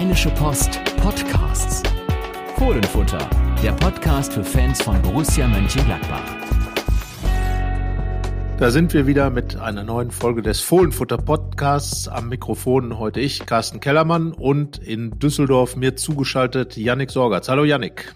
Rheinische 0.00 0.30
Post 0.30 0.80
Podcasts. 0.96 1.82
Fohlenfutter, 2.56 3.18
der 3.62 3.72
Podcast 3.72 4.32
für 4.32 4.42
Fans 4.42 4.80
von 4.80 5.00
Borussia 5.02 5.46
Mönchengladbach. 5.46 6.24
Da 8.56 8.70
sind 8.70 8.94
wir 8.94 9.06
wieder 9.06 9.28
mit 9.28 9.56
einer 9.56 9.84
neuen 9.84 10.10
Folge 10.10 10.40
des 10.40 10.62
Fohlenfutter 10.62 11.18
Podcasts. 11.18 12.08
Am 12.08 12.30
Mikrofon 12.30 12.98
heute 12.98 13.20
ich, 13.20 13.44
Carsten 13.44 13.80
Kellermann 13.80 14.32
und 14.32 14.78
in 14.78 15.18
Düsseldorf 15.18 15.76
mir 15.76 15.96
zugeschaltet 15.96 16.78
Yannick 16.78 17.10
Sorgatz. 17.10 17.50
Hallo 17.50 17.64
Yannick. 17.64 18.14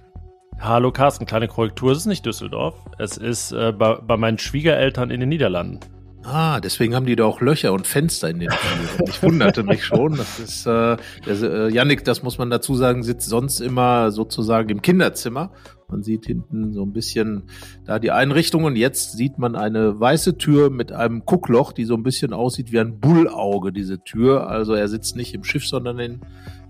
Hallo 0.58 0.90
Carsten, 0.90 1.26
kleine 1.26 1.48
Korrektur, 1.48 1.92
es 1.92 1.98
ist 1.98 2.06
nicht 2.06 2.24
Düsseldorf. 2.24 2.76
Es 2.98 3.18
ist 3.18 3.52
äh, 3.52 3.72
bei, 3.72 3.96
bei 3.96 4.16
meinen 4.16 4.38
Schwiegereltern 4.38 5.10
in 5.10 5.20
den 5.20 5.28
Niederlanden. 5.28 5.80
Ah, 6.24 6.58
deswegen 6.58 6.94
haben 6.94 7.04
die 7.04 7.16
da 7.16 7.24
auch 7.24 7.40
Löcher 7.40 7.72
und 7.72 7.86
Fenster 7.86 8.30
in 8.30 8.40
den 8.40 8.48
Türen. 8.48 9.08
Ich 9.08 9.22
wunderte 9.22 9.62
mich 9.62 9.84
schon. 9.84 10.16
Das 10.16 10.38
ist, 10.38 10.66
äh, 10.66 10.96
der, 11.26 11.42
äh, 11.42 11.68
Yannick, 11.70 12.04
das 12.04 12.22
muss 12.22 12.38
man 12.38 12.48
dazu 12.48 12.74
sagen, 12.74 13.02
sitzt 13.02 13.28
sonst 13.28 13.60
immer 13.60 14.10
sozusagen 14.10 14.70
im 14.70 14.80
Kinderzimmer. 14.80 15.52
Man 15.88 16.02
sieht 16.02 16.24
hinten 16.24 16.72
so 16.72 16.82
ein 16.82 16.94
bisschen 16.94 17.44
da 17.84 17.98
die 17.98 18.10
Einrichtung 18.10 18.64
und 18.64 18.76
jetzt 18.76 19.12
sieht 19.12 19.38
man 19.38 19.54
eine 19.54 20.00
weiße 20.00 20.38
Tür 20.38 20.70
mit 20.70 20.92
einem 20.92 21.26
Guckloch, 21.26 21.72
die 21.72 21.84
so 21.84 21.94
ein 21.94 22.02
bisschen 22.02 22.32
aussieht 22.32 22.72
wie 22.72 22.80
ein 22.80 23.00
Bullauge, 23.00 23.70
diese 23.70 24.02
Tür. 24.02 24.48
Also 24.48 24.72
er 24.72 24.88
sitzt 24.88 25.16
nicht 25.16 25.34
im 25.34 25.44
Schiff, 25.44 25.66
sondern 25.66 25.98
in 25.98 26.20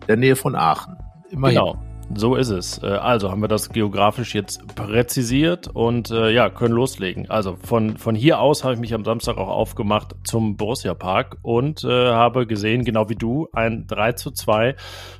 der 0.08 0.16
Nähe 0.16 0.34
von 0.34 0.56
Aachen. 0.56 0.96
Immerhin. 1.30 1.58
Genau. 1.58 1.93
So 2.14 2.36
ist 2.36 2.50
es. 2.50 2.82
Äh, 2.82 2.86
also 2.86 3.30
haben 3.30 3.40
wir 3.40 3.48
das 3.48 3.70
geografisch 3.70 4.34
jetzt 4.34 4.74
präzisiert 4.74 5.68
und 5.68 6.10
äh, 6.10 6.30
ja, 6.30 6.50
können 6.50 6.74
loslegen. 6.74 7.30
Also 7.30 7.56
von, 7.56 7.96
von 7.96 8.14
hier 8.14 8.40
aus 8.40 8.64
habe 8.64 8.74
ich 8.74 8.80
mich 8.80 8.94
am 8.94 9.04
Samstag 9.04 9.36
auch 9.38 9.48
aufgemacht 9.48 10.14
zum 10.24 10.56
Borussia 10.56 10.94
Park 10.94 11.38
und 11.42 11.84
äh, 11.84 11.88
habe 11.88 12.46
gesehen, 12.46 12.84
genau 12.84 13.08
wie 13.08 13.16
du, 13.16 13.48
ein 13.52 13.86
3 13.86 14.12
zu 14.12 14.30
2 14.30 14.76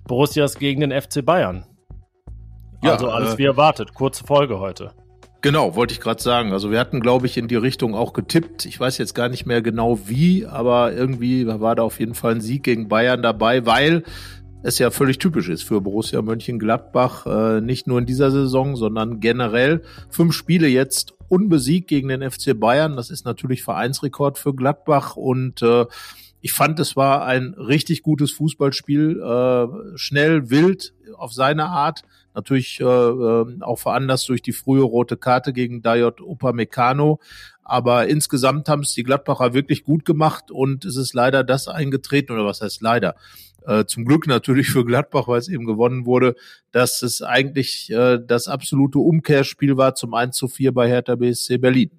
Borussias 0.07 0.59
gegen 0.59 0.81
den 0.81 0.93
FC 0.93 1.25
Bayern. 1.25 1.67
Ja, 2.83 2.93
also 2.93 3.09
alles 3.09 3.35
äh, 3.35 3.39
wie 3.39 3.45
erwartet. 3.45 3.95
Kurze 3.95 4.25
Folge 4.25 4.61
heute. 4.61 4.93
Genau, 5.41 5.77
wollte 5.77 5.93
ich 5.93 6.01
gerade 6.01 6.23
sagen. 6.23 6.53
Also 6.53 6.71
wir 6.71 6.79
hatten, 6.81 7.01
glaube 7.01 7.27
ich, 7.27 7.37
in 7.37 7.49
die 7.49 7.57
Richtung 7.57 7.95
auch 7.95 8.15
getippt. 8.15 8.65
Ich 8.65 8.81
weiß 8.81 8.97
jetzt 8.97 9.15
gar 9.15 9.29
nicht 9.29 9.45
mehr 9.45 9.61
genau 9.61 9.99
wie, 10.07 10.47
aber 10.47 10.93
irgendwie 10.95 11.47
war 11.47 11.75
da 11.75 11.83
auf 11.83 12.01
jeden 12.01 12.15
Fall 12.15 12.37
ein 12.37 12.41
Sieg 12.41 12.63
gegen 12.63 12.89
Bayern 12.89 13.21
dabei, 13.21 13.67
weil 13.67 14.05
es 14.65 14.79
ja 14.79 14.91
völlig 14.91 15.19
typisch 15.19 15.51
ist 15.51 15.63
für 15.63 15.83
Borussia 15.83 16.23
Mönchengladbach, 16.23 17.27
äh, 17.27 17.61
nicht 17.61 17.87
nur 17.87 17.99
in 17.99 18.07
dieser 18.07 18.31
Saison, 18.31 18.77
sondern 18.77 19.21
generell. 19.21 19.83
Fünf 20.09 20.33
Spiele 20.33 20.69
jetzt 20.69 21.13
unbesiegt 21.29 21.87
gegen 21.87 22.09
den 22.09 22.29
FC 22.29 22.59
Bayern. 22.59 22.97
Das 22.97 23.11
ist 23.11 23.27
natürlich 23.27 23.63
Vereinsrekord 23.63 24.39
für 24.39 24.55
Gladbach 24.55 25.17
und 25.17 25.61
äh, 25.61 25.85
ich 26.41 26.53
fand, 26.53 26.81
es 26.81 26.97
war 26.97 27.27
ein 27.27 27.55
richtig 27.55 28.03
gutes 28.03 28.33
Fußballspiel, 28.33 29.21
äh, 29.21 29.99
schnell, 29.99 30.49
wild 30.49 30.95
auf 31.15 31.35
seine 31.35 31.67
Art. 31.67 32.03
Natürlich 32.35 32.81
äh, 32.81 32.85
äh 32.85 33.61
auch 33.61 33.79
veranlasst 33.79 34.29
durch 34.31 34.41
die 34.41 34.53
frühe 34.53 34.83
rote 34.83 35.19
Karte 35.19 35.53
gegen 35.53 35.83
Dayot 35.83 36.23
Upamecano. 36.23 37.21
Aber 37.63 38.09
insgesamt 38.09 38.69
haben 38.69 38.83
es 38.83 38.95
die 38.95 39.05
Gladbacher 39.05 39.53
wirklich 39.53 39.85
gut 39.85 40.07
gemacht 40.07 40.51
und 40.51 40.85
es 40.87 40.97
ist 40.97 41.15
leider 41.15 41.45
das 41.45 41.69
eingetreten, 41.69 42.33
oder 42.33 42.45
was 42.45 42.61
heißt 42.61 42.83
leider? 42.83 43.15
Äh, 43.67 43.85
zum 43.87 44.05
Glück 44.05 44.27
natürlich 44.27 44.69
für 44.69 44.85
Gladbach, 44.85 45.29
weil 45.29 45.39
es 45.39 45.49
eben 45.49 45.65
gewonnen 45.65 46.07
wurde, 46.07 46.35
dass 46.71 47.03
es 47.03 47.23
eigentlich 47.23 47.91
äh, 47.91 48.19
das 48.25 48.49
absolute 48.49 48.99
Umkehrspiel 48.99 49.77
war 49.77 49.95
zum 49.95 50.15
1 50.15 50.37
zu 50.37 50.49
4 50.49 50.73
bei 50.73 50.89
Hertha 50.89 51.17
BSC 51.17 51.59
Berlin. 51.59 51.91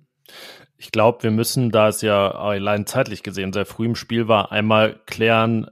Ich 0.78 0.92
glaube, 0.92 1.24
wir 1.24 1.32
müssen, 1.32 1.72
da 1.72 1.88
es 1.88 2.02
ja 2.02 2.32
allein 2.32 2.86
zeitlich 2.86 3.24
gesehen 3.24 3.54
sehr 3.54 3.66
früh 3.66 3.86
im 3.86 3.96
Spiel 3.96 4.28
war, 4.28 4.52
einmal 4.52 5.00
klären, 5.06 5.68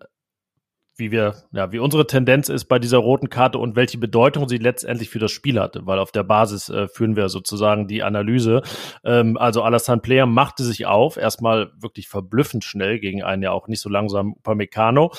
wie 0.96 1.12
wir, 1.12 1.36
ja, 1.52 1.72
wie 1.72 1.80
unsere 1.80 2.06
Tendenz 2.06 2.50
ist 2.50 2.66
bei 2.66 2.78
dieser 2.78 3.00
roten 3.00 3.30
Karte 3.30 3.58
und 3.58 3.76
welche 3.76 3.98
Bedeutung 3.98 4.48
sie 4.48 4.58
letztendlich 4.58 5.10
für 5.10 5.20
das 5.20 5.32
Spiel 5.32 5.60
hatte, 5.60 5.86
weil 5.86 5.98
auf 5.98 6.12
der 6.12 6.24
Basis 6.24 6.70
äh, 6.70 6.88
führen 6.88 7.16
wir 7.16 7.30
sozusagen 7.30 7.88
die 7.88 8.04
Analyse. 8.04 8.62
Ähm, 9.04 9.38
also 9.38 9.64
Alassane 9.64 10.02
Player 10.02 10.28
machte 10.28 10.64
sich 10.64 10.86
auf, 10.86 11.18
erstmal 11.18 11.72
wirklich 11.80 12.08
verblüffend 12.08 12.64
schnell 12.64 13.00
gegen 13.00 13.24
einen 13.24 13.42
ja 13.42 13.52
auch 13.52 13.68
nicht 13.68 13.82
so 13.82 13.90
langsam 13.90 14.34
Upamecano. 14.34 15.12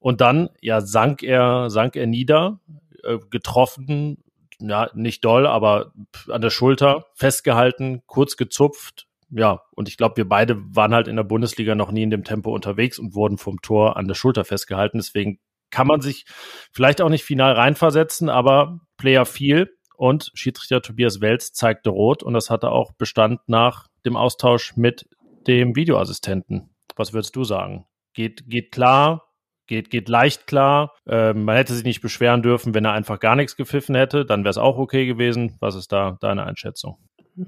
Und 0.00 0.20
dann, 0.20 0.48
ja, 0.60 0.80
sank 0.80 1.22
er, 1.22 1.70
sank 1.70 1.94
er 1.94 2.06
nieder, 2.06 2.58
äh, 3.04 3.18
getroffen, 3.30 4.24
ja, 4.58 4.90
nicht 4.94 5.24
doll, 5.24 5.46
aber 5.46 5.92
an 6.28 6.40
der 6.40 6.50
Schulter, 6.50 7.06
festgehalten, 7.14 8.02
kurz 8.06 8.36
gezupft, 8.36 9.06
ja, 9.30 9.62
und 9.76 9.88
ich 9.88 9.96
glaube, 9.96 10.16
wir 10.16 10.28
beide 10.28 10.56
waren 10.74 10.92
halt 10.92 11.06
in 11.06 11.16
der 11.16 11.22
Bundesliga 11.22 11.74
noch 11.74 11.92
nie 11.92 12.02
in 12.02 12.10
dem 12.10 12.24
Tempo 12.24 12.52
unterwegs 12.52 12.98
und 12.98 13.14
wurden 13.14 13.38
vom 13.38 13.62
Tor 13.62 13.96
an 13.96 14.08
der 14.08 14.14
Schulter 14.14 14.44
festgehalten. 14.44 14.98
Deswegen 14.98 15.38
kann 15.70 15.86
man 15.86 16.00
sich 16.00 16.24
vielleicht 16.72 17.00
auch 17.00 17.08
nicht 17.08 17.22
final 17.24 17.52
reinversetzen, 17.52 18.28
aber 18.28 18.80
Player 18.96 19.24
viel 19.24 19.70
und 19.96 20.32
Schiedsrichter 20.34 20.82
Tobias 20.82 21.20
Welz 21.20 21.52
zeigte 21.52 21.90
rot 21.90 22.22
und 22.22 22.34
das 22.34 22.50
hatte 22.50 22.70
auch 22.70 22.92
Bestand 22.92 23.40
nach 23.46 23.86
dem 24.04 24.16
Austausch 24.16 24.76
mit 24.76 25.08
dem 25.46 25.76
Videoassistenten. 25.76 26.74
Was 26.96 27.12
würdest 27.12 27.36
du 27.36 27.44
sagen? 27.44 27.86
Geht, 28.14 28.48
geht 28.48 28.72
klar, 28.72 29.29
geht, 29.70 29.88
geht 29.88 30.10
leicht 30.10 30.46
klar. 30.46 30.92
Ähm, 31.08 31.44
man 31.44 31.56
hätte 31.56 31.72
sich 31.72 31.84
nicht 31.84 32.02
beschweren 32.02 32.42
dürfen, 32.42 32.74
wenn 32.74 32.84
er 32.84 32.92
einfach 32.92 33.20
gar 33.20 33.36
nichts 33.36 33.56
gepfiffen 33.56 33.94
hätte. 33.94 34.26
Dann 34.26 34.44
wäre 34.44 34.50
es 34.50 34.58
auch 34.58 34.76
okay 34.76 35.06
gewesen. 35.06 35.56
Was 35.60 35.76
ist 35.76 35.92
da 35.92 36.18
deine 36.20 36.44
Einschätzung? 36.44 36.98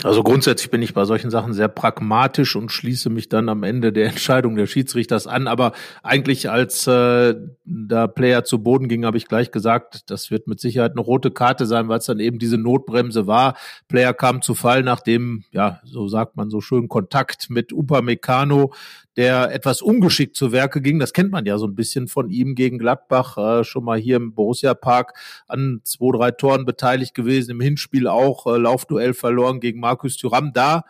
Also 0.05 0.23
grundsätzlich 0.23 0.71
bin 0.71 0.81
ich 0.81 0.95
bei 0.95 1.05
solchen 1.05 1.31
Sachen 1.31 1.53
sehr 1.53 1.69
pragmatisch 1.69 2.57
und 2.57 2.71
schließe 2.71 3.11
mich 3.11 3.29
dann 3.29 3.49
am 3.49 3.63
Ende 3.63 3.93
der 3.93 4.07
Entscheidung 4.07 4.57
des 4.57 4.71
Schiedsrichters 4.71 5.27
an. 5.27 5.49
Aber 5.49 5.73
eigentlich, 6.03 6.49
als 6.49 6.87
äh, 6.87 7.35
der 7.65 8.09
Player 8.09 8.45
zu 8.45 8.63
Boden 8.63 8.89
ging, 8.89 9.05
habe 9.05 9.17
ich 9.17 9.27
gleich 9.27 9.51
gesagt, 9.51 10.11
das 10.11 10.31
wird 10.31 10.47
mit 10.47 10.61
Sicherheit 10.61 10.93
eine 10.93 11.01
rote 11.01 11.31
Karte 11.31 11.67
sein, 11.67 11.89
weil 11.89 11.99
es 11.99 12.07
dann 12.07 12.21
eben 12.21 12.39
diese 12.39 12.57
Notbremse 12.57 13.27
war. 13.27 13.57
Player 13.89 14.15
kam 14.15 14.41
zu 14.41 14.55
Fall, 14.55 14.83
nachdem, 14.83 15.45
ja, 15.51 15.81
so 15.85 16.09
sagt 16.09 16.37
man 16.37 16.49
so 16.49 16.61
schön, 16.61 16.89
Kontakt 16.89 17.51
mit 17.51 17.73
Upamecano 17.73 18.73
der 19.17 19.53
etwas 19.53 19.83
ungeschickt 19.83 20.37
zu 20.37 20.53
Werke 20.53 20.81
ging. 20.81 20.99
Das 20.99 21.13
kennt 21.13 21.31
man 21.31 21.45
ja 21.45 21.59
so 21.59 21.67
ein 21.67 21.75
bisschen 21.75 22.09
von 22.09 22.31
ihm 22.31 22.55
gegen 22.55 22.79
Gladbach, 22.79 23.37
äh, 23.37 23.65
schon 23.65 23.85
mal 23.85 23.99
hier 23.99 24.17
im 24.17 24.35
Borussia 24.35 24.75
Park 24.75 25.15
an 25.49 25.81
zwei, 25.85 26.17
drei 26.17 26.31
Toren 26.31 26.65
beteiligt 26.65 27.15
gewesen, 27.15 27.53
im 27.53 27.61
Hinspiel 27.61 28.09
auch, 28.09 28.47
äh, 28.47 28.57
Laufduell 28.57 29.15
verloren 29.15 29.61
gegen 29.61 29.81
Markus 29.81 30.17
Thuram. 30.17 30.53
Da 30.53 30.85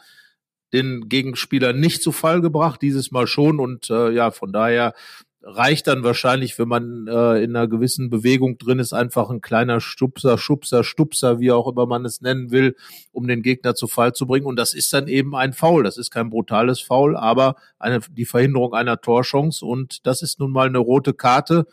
den 0.72 1.08
Gegenspieler 1.08 1.72
nicht 1.72 2.02
zu 2.02 2.12
Fall 2.12 2.40
gebracht, 2.40 2.80
dieses 2.80 3.10
Mal 3.10 3.26
schon. 3.26 3.60
Und 3.60 3.90
äh, 3.90 4.10
ja, 4.10 4.30
von 4.30 4.52
daher 4.52 4.94
reicht 5.42 5.86
dann 5.86 6.04
wahrscheinlich, 6.04 6.58
wenn 6.58 6.68
man 6.68 7.06
äh, 7.08 7.42
in 7.42 7.56
einer 7.56 7.66
gewissen 7.66 8.10
Bewegung 8.10 8.58
drin 8.58 8.78
ist, 8.78 8.92
einfach 8.92 9.30
ein 9.30 9.40
kleiner 9.40 9.80
Stupser, 9.80 10.38
Schubser, 10.38 10.84
Stupser, 10.84 11.40
wie 11.40 11.50
auch 11.50 11.68
immer 11.68 11.86
man 11.86 12.04
es 12.04 12.20
nennen 12.20 12.50
will, 12.50 12.76
um 13.10 13.26
den 13.26 13.42
Gegner 13.42 13.74
zu 13.74 13.88
Fall 13.88 14.12
zu 14.12 14.26
bringen. 14.26 14.46
Und 14.46 14.56
das 14.56 14.74
ist 14.74 14.92
dann 14.92 15.08
eben 15.08 15.34
ein 15.34 15.52
Foul. 15.52 15.82
Das 15.82 15.98
ist 15.98 16.10
kein 16.10 16.30
brutales 16.30 16.80
Foul, 16.80 17.16
aber 17.16 17.56
eine, 17.78 18.00
die 18.10 18.24
Verhinderung 18.24 18.74
einer 18.74 19.00
Torchance. 19.00 19.64
Und 19.64 20.06
das 20.06 20.22
ist 20.22 20.38
nun 20.38 20.52
mal 20.52 20.68
eine 20.68 20.78
rote 20.78 21.12
Karte, 21.12 21.66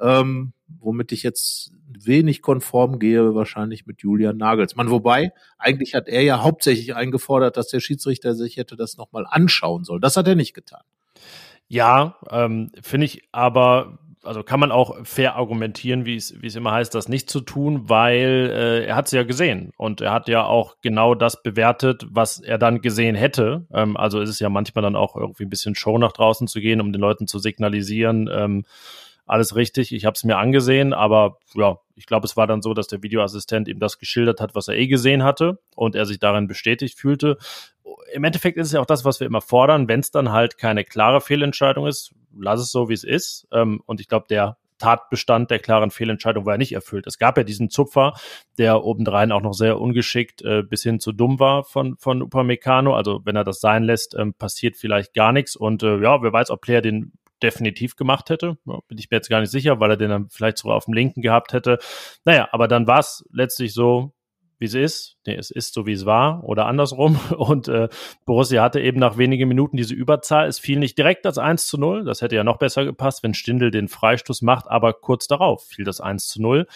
ähm, 0.00 0.52
womit 0.80 1.12
ich 1.12 1.22
jetzt 1.22 1.72
wenig 1.86 2.40
konform 2.40 2.98
gehe, 2.98 3.34
wahrscheinlich 3.34 3.86
mit 3.86 4.00
Julian 4.00 4.38
Nagelsmann. 4.38 4.90
Wobei, 4.90 5.32
eigentlich 5.58 5.94
hat 5.94 6.08
er 6.08 6.22
ja 6.22 6.42
hauptsächlich 6.42 6.94
eingefordert, 6.94 7.58
dass 7.58 7.68
der 7.68 7.80
Schiedsrichter 7.80 8.34
sich 8.34 8.56
hätte 8.56 8.76
das 8.76 8.96
nochmal 8.96 9.26
anschauen 9.28 9.84
soll. 9.84 10.00
Das 10.00 10.16
hat 10.16 10.26
er 10.26 10.34
nicht 10.34 10.54
getan. 10.54 10.82
Ja, 11.72 12.16
ähm, 12.30 12.70
finde 12.82 13.06
ich 13.06 13.22
aber, 13.32 13.98
also 14.22 14.42
kann 14.42 14.60
man 14.60 14.70
auch 14.70 15.06
fair 15.06 15.36
argumentieren, 15.36 16.04
wie 16.04 16.16
es 16.16 16.34
wie 16.42 16.46
es 16.46 16.54
immer 16.54 16.72
heißt, 16.72 16.94
das 16.94 17.08
nicht 17.08 17.30
zu 17.30 17.40
tun, 17.40 17.88
weil 17.88 18.50
äh, 18.52 18.84
er 18.84 18.94
hat 18.94 19.06
es 19.06 19.12
ja 19.12 19.22
gesehen 19.22 19.72
und 19.78 20.02
er 20.02 20.12
hat 20.12 20.28
ja 20.28 20.44
auch 20.44 20.76
genau 20.82 21.14
das 21.14 21.42
bewertet, 21.42 22.04
was 22.10 22.40
er 22.40 22.58
dann 22.58 22.82
gesehen 22.82 23.14
hätte. 23.14 23.64
Ähm, 23.72 23.96
also 23.96 24.20
ist 24.20 24.28
es 24.28 24.38
ja 24.38 24.50
manchmal 24.50 24.82
dann 24.82 24.96
auch 24.96 25.16
irgendwie 25.16 25.44
ein 25.44 25.48
bisschen 25.48 25.74
Show 25.74 25.96
nach 25.96 26.12
draußen 26.12 26.46
zu 26.46 26.60
gehen, 26.60 26.78
um 26.78 26.92
den 26.92 27.00
Leuten 27.00 27.26
zu 27.26 27.38
signalisieren, 27.38 28.28
ähm, 28.30 28.64
alles 29.32 29.56
richtig, 29.56 29.92
ich 29.92 30.04
habe 30.04 30.14
es 30.14 30.24
mir 30.24 30.36
angesehen, 30.36 30.92
aber 30.92 31.38
ja, 31.54 31.78
ich 31.96 32.06
glaube, 32.06 32.26
es 32.26 32.36
war 32.36 32.46
dann 32.46 32.62
so, 32.62 32.74
dass 32.74 32.86
der 32.86 33.02
Videoassistent 33.02 33.66
ihm 33.66 33.78
das 33.78 33.98
geschildert 33.98 34.40
hat, 34.40 34.54
was 34.54 34.68
er 34.68 34.76
eh 34.76 34.86
gesehen 34.86 35.24
hatte 35.24 35.58
und 35.74 35.96
er 35.96 36.06
sich 36.06 36.20
darin 36.20 36.46
bestätigt 36.46 36.98
fühlte. 36.98 37.38
Im 38.12 38.24
Endeffekt 38.24 38.58
ist 38.58 38.68
es 38.68 38.72
ja 38.74 38.80
auch 38.80 38.86
das, 38.86 39.04
was 39.04 39.20
wir 39.20 39.26
immer 39.26 39.40
fordern, 39.40 39.88
wenn 39.88 40.00
es 40.00 40.10
dann 40.10 40.32
halt 40.32 40.58
keine 40.58 40.84
klare 40.84 41.20
Fehlentscheidung 41.20 41.86
ist, 41.86 42.12
lass 42.38 42.60
es 42.60 42.70
so, 42.70 42.88
wie 42.88 42.94
es 42.94 43.04
ist. 43.04 43.48
Ähm, 43.52 43.82
und 43.86 44.00
ich 44.00 44.08
glaube, 44.08 44.26
der 44.28 44.58
Tatbestand 44.82 45.50
der 45.50 45.60
klaren 45.60 45.92
Fehlentscheidung 45.92 46.44
war 46.44 46.58
nicht 46.58 46.72
erfüllt. 46.72 47.06
Es 47.06 47.16
gab 47.16 47.38
ja 47.38 47.44
diesen 47.44 47.70
Zupfer, 47.70 48.14
der 48.58 48.84
obendrein 48.84 49.30
auch 49.30 49.40
noch 49.40 49.54
sehr 49.54 49.80
ungeschickt 49.80 50.42
äh, 50.42 50.62
bis 50.62 50.82
hin 50.82 50.98
zu 50.98 51.12
dumm 51.12 51.38
war 51.38 51.62
von, 51.62 51.96
von 51.98 52.20
Upamecano. 52.20 52.94
Also 52.94 53.20
wenn 53.24 53.36
er 53.36 53.44
das 53.44 53.60
sein 53.60 53.84
lässt, 53.84 54.16
ähm, 54.18 54.34
passiert 54.34 54.76
vielleicht 54.76 55.14
gar 55.14 55.32
nichts. 55.32 55.54
Und 55.54 55.84
äh, 55.84 55.98
ja, 56.02 56.20
wer 56.20 56.32
weiß, 56.32 56.50
ob 56.50 56.62
Player 56.62 56.82
den 56.82 57.12
definitiv 57.42 57.96
gemacht 57.96 58.30
hätte. 58.30 58.56
Bin 58.64 58.98
ich 58.98 59.10
mir 59.10 59.16
jetzt 59.16 59.28
gar 59.28 59.40
nicht 59.40 59.50
sicher, 59.50 59.80
weil 59.80 59.90
er 59.90 59.96
den 59.96 60.10
dann 60.10 60.28
vielleicht 60.30 60.58
sogar 60.58 60.76
auf 60.76 60.84
dem 60.86 60.94
linken 60.94 61.22
gehabt 61.22 61.52
hätte. 61.52 61.78
Naja, 62.24 62.48
aber 62.52 62.68
dann 62.68 62.86
war 62.86 63.00
es 63.00 63.24
letztlich 63.32 63.74
so, 63.74 64.12
wie 64.62 64.66
es 64.66 64.74
ist. 64.74 65.16
Nee, 65.26 65.34
es 65.34 65.50
ist 65.50 65.74
so, 65.74 65.86
wie 65.86 65.92
es 65.92 66.06
war 66.06 66.44
oder 66.44 66.66
andersrum. 66.66 67.18
Und 67.36 67.68
äh, 67.68 67.88
Borussia 68.24 68.62
hatte 68.62 68.80
eben 68.80 69.00
nach 69.00 69.18
wenigen 69.18 69.48
Minuten 69.48 69.76
diese 69.76 69.94
Überzahl. 69.94 70.46
Es 70.46 70.58
fiel 70.58 70.78
nicht 70.78 70.96
direkt 70.96 71.24
das 71.24 71.36
1 71.36 71.66
zu 71.66 71.78
0. 71.78 72.04
Das 72.04 72.22
hätte 72.22 72.36
ja 72.36 72.44
noch 72.44 72.58
besser 72.58 72.84
gepasst, 72.84 73.22
wenn 73.22 73.34
Stindl 73.34 73.70
den 73.70 73.88
Freistoß 73.88 74.42
macht, 74.42 74.68
aber 74.68 74.94
kurz 74.94 75.26
darauf 75.26 75.66
fiel 75.66 75.84
das 75.84 76.00
1 76.00 76.28
zu 76.28 76.40
0. 76.40 76.66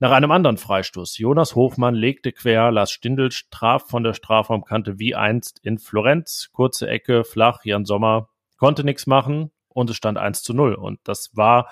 Nach 0.00 0.10
einem 0.12 0.30
anderen 0.30 0.58
Freistoß. 0.58 1.18
Jonas 1.18 1.54
Hofmann 1.54 1.94
legte 1.94 2.32
quer, 2.32 2.70
Lars 2.70 2.90
Stindl 2.90 3.30
traf 3.50 3.88
von 3.88 4.04
der 4.04 4.14
Strafraumkante 4.14 4.98
wie 4.98 5.14
einst 5.14 5.58
in 5.64 5.78
Florenz. 5.78 6.50
Kurze 6.52 6.88
Ecke, 6.88 7.24
flach, 7.24 7.64
Jan 7.64 7.84
Sommer 7.84 8.28
konnte 8.58 8.84
nichts 8.84 9.06
machen 9.06 9.50
und 9.78 9.90
es 9.90 9.96
stand 9.96 10.18
1 10.18 10.42
zu 10.42 10.52
0. 10.54 10.74
Und 10.74 11.00
das 11.04 11.30
war 11.34 11.68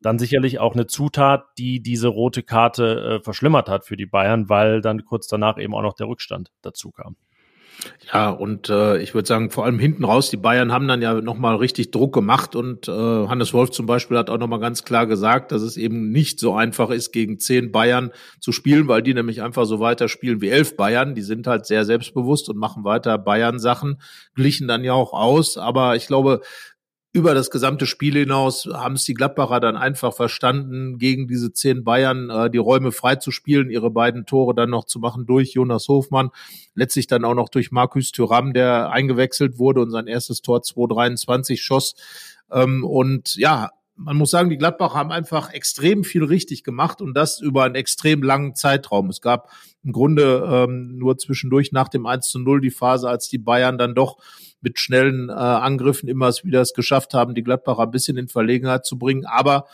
dann 0.00 0.18
sicherlich 0.18 0.58
auch 0.58 0.74
eine 0.74 0.86
Zutat, 0.86 1.46
die 1.58 1.82
diese 1.82 2.08
rote 2.08 2.42
Karte 2.42 3.18
äh, 3.20 3.24
verschlimmert 3.24 3.68
hat 3.68 3.84
für 3.84 3.96
die 3.96 4.06
Bayern, 4.06 4.48
weil 4.48 4.80
dann 4.80 5.04
kurz 5.04 5.26
danach 5.26 5.58
eben 5.58 5.74
auch 5.74 5.82
noch 5.82 5.94
der 5.94 6.08
Rückstand 6.08 6.52
dazu 6.62 6.90
kam. 6.90 7.16
Ja, 8.12 8.30
und 8.30 8.70
äh, 8.70 8.98
ich 8.98 9.14
würde 9.14 9.28
sagen, 9.28 9.50
vor 9.50 9.64
allem 9.64 9.78
hinten 9.78 10.04
raus, 10.04 10.30
die 10.30 10.36
Bayern 10.36 10.72
haben 10.72 10.88
dann 10.88 11.02
ja 11.02 11.20
nochmal 11.20 11.56
richtig 11.56 11.90
Druck 11.90 12.14
gemacht 12.14 12.56
und 12.56 12.88
äh, 12.88 12.92
Hannes 12.92 13.52
Wolf 13.52 13.70
zum 13.70 13.86
Beispiel 13.86 14.16
hat 14.16 14.30
auch 14.30 14.38
nochmal 14.38 14.60
ganz 14.60 14.84
klar 14.84 15.06
gesagt, 15.06 15.52
dass 15.52 15.62
es 15.62 15.76
eben 15.76 16.10
nicht 16.10 16.38
so 16.40 16.54
einfach 16.54 16.90
ist, 16.90 17.12
gegen 17.12 17.38
zehn 17.38 17.72
Bayern 17.72 18.12
zu 18.40 18.52
spielen, 18.52 18.88
weil 18.88 19.02
die 19.02 19.14
nämlich 19.14 19.42
einfach 19.42 19.66
so 19.66 19.80
weiter 19.80 20.08
spielen 20.08 20.40
wie 20.40 20.48
elf 20.48 20.76
Bayern. 20.76 21.14
Die 21.14 21.22
sind 21.22 21.46
halt 21.46 21.66
sehr 21.66 21.84
selbstbewusst 21.84 22.48
und 22.48 22.56
machen 22.56 22.84
weiter 22.84 23.18
Bayern-Sachen, 23.18 24.00
glichen 24.34 24.68
dann 24.68 24.84
ja 24.84 24.94
auch 24.94 25.12
aus. 25.12 25.58
Aber 25.58 25.96
ich 25.96 26.06
glaube, 26.06 26.40
über 27.16 27.32
das 27.32 27.50
gesamte 27.50 27.86
Spiel 27.86 28.12
hinaus 28.12 28.68
haben 28.70 28.96
es 28.96 29.04
die 29.04 29.14
Gladbacher 29.14 29.58
dann 29.58 29.74
einfach 29.74 30.12
verstanden, 30.12 30.98
gegen 30.98 31.26
diese 31.26 31.50
zehn 31.50 31.82
Bayern 31.82 32.28
äh, 32.28 32.50
die 32.50 32.58
Räume 32.58 32.92
frei 32.92 33.16
zu 33.16 33.30
spielen, 33.30 33.70
ihre 33.70 33.90
beiden 33.90 34.26
Tore 34.26 34.54
dann 34.54 34.68
noch 34.68 34.84
zu 34.84 34.98
machen 34.98 35.24
durch 35.24 35.54
Jonas 35.54 35.88
Hofmann, 35.88 36.28
letztlich 36.74 37.06
dann 37.06 37.24
auch 37.24 37.32
noch 37.32 37.48
durch 37.48 37.72
Markus 37.72 38.12
Thuram, 38.12 38.52
der 38.52 38.90
eingewechselt 38.90 39.58
wurde 39.58 39.80
und 39.80 39.90
sein 39.92 40.08
erstes 40.08 40.42
Tor 40.42 40.62
223 40.62 41.62
schoss. 41.62 41.94
Ähm, 42.52 42.84
und 42.84 43.34
ja, 43.36 43.70
man 43.96 44.16
muss 44.16 44.30
sagen, 44.30 44.50
die 44.50 44.58
Gladbacher 44.58 44.94
haben 44.94 45.10
einfach 45.10 45.52
extrem 45.52 46.04
viel 46.04 46.24
richtig 46.24 46.64
gemacht 46.64 47.00
und 47.00 47.14
das 47.14 47.40
über 47.40 47.64
einen 47.64 47.74
extrem 47.74 48.22
langen 48.22 48.54
Zeitraum. 48.54 49.08
Es 49.08 49.20
gab 49.20 49.50
im 49.82 49.92
Grunde 49.92 50.46
ähm, 50.50 50.98
nur 50.98 51.16
zwischendurch 51.18 51.72
nach 51.72 51.88
dem 51.88 52.06
1 52.06 52.28
zu 52.28 52.38
0 52.38 52.60
die 52.60 52.70
Phase, 52.70 53.08
als 53.08 53.28
die 53.28 53.38
Bayern 53.38 53.78
dann 53.78 53.94
doch 53.94 54.18
mit 54.60 54.78
schnellen 54.78 55.28
äh, 55.28 55.32
Angriffen 55.32 56.08
immer 56.08 56.30
wieder 56.42 56.60
es 56.60 56.74
geschafft 56.74 57.14
haben, 57.14 57.34
die 57.34 57.42
Gladbacher 57.42 57.82
ein 57.82 57.90
bisschen 57.90 58.16
in 58.16 58.28
Verlegenheit 58.28 58.84
zu 58.84 58.98
bringen. 58.98 59.24
Aber 59.24 59.66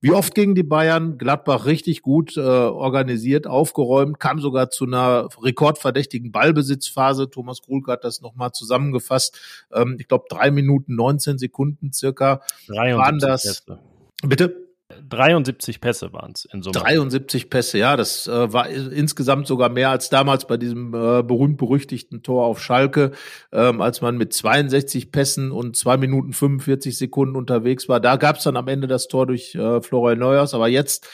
wie 0.00 0.12
oft 0.12 0.34
gegen 0.34 0.54
die 0.54 0.62
Bayern, 0.62 1.16
Gladbach 1.18 1.64
richtig 1.64 2.02
gut 2.02 2.36
äh, 2.36 2.40
organisiert, 2.40 3.46
aufgeräumt, 3.46 4.20
kam 4.20 4.40
sogar 4.40 4.70
zu 4.70 4.84
einer 4.84 5.28
rekordverdächtigen 5.42 6.32
Ballbesitzphase. 6.32 7.30
Thomas 7.30 7.62
Krulke 7.62 7.92
hat 7.92 8.04
das 8.04 8.20
nochmal 8.20 8.52
zusammengefasst. 8.52 9.38
Ähm, 9.72 9.96
ich 9.98 10.08
glaube, 10.08 10.26
drei 10.28 10.50
Minuten 10.50 10.94
19 10.94 11.38
Sekunden 11.38 11.92
circa 11.92 12.42
waren 12.68 13.18
das. 13.18 13.42
Teste. 13.42 13.78
Bitte? 14.22 14.65
73 15.08 15.80
Pässe 15.80 16.12
waren 16.12 16.32
es 16.34 16.44
in 16.46 16.62
Summe. 16.62 16.78
73 16.78 17.50
Pässe, 17.50 17.78
ja, 17.78 17.96
das 17.96 18.26
äh, 18.26 18.52
war 18.52 18.68
insgesamt 18.68 19.46
sogar 19.46 19.68
mehr 19.68 19.90
als 19.90 20.08
damals 20.10 20.46
bei 20.46 20.56
diesem 20.56 20.94
äh, 20.94 21.22
berühmt-berüchtigten 21.22 22.22
Tor 22.22 22.46
auf 22.46 22.62
Schalke, 22.62 23.12
ähm, 23.52 23.80
als 23.80 24.00
man 24.00 24.16
mit 24.16 24.32
62 24.32 25.12
Pässen 25.12 25.50
und 25.50 25.76
zwei 25.76 25.96
Minuten 25.96 26.32
45 26.32 26.96
Sekunden 26.96 27.36
unterwegs 27.36 27.88
war. 27.88 28.00
Da 28.00 28.16
gab 28.16 28.36
es 28.36 28.44
dann 28.44 28.56
am 28.56 28.68
Ende 28.68 28.86
das 28.86 29.08
Tor 29.08 29.26
durch 29.26 29.54
äh, 29.54 29.80
Florian 29.80 30.18
Neuers, 30.18 30.54
aber 30.54 30.68
jetzt 30.68 31.06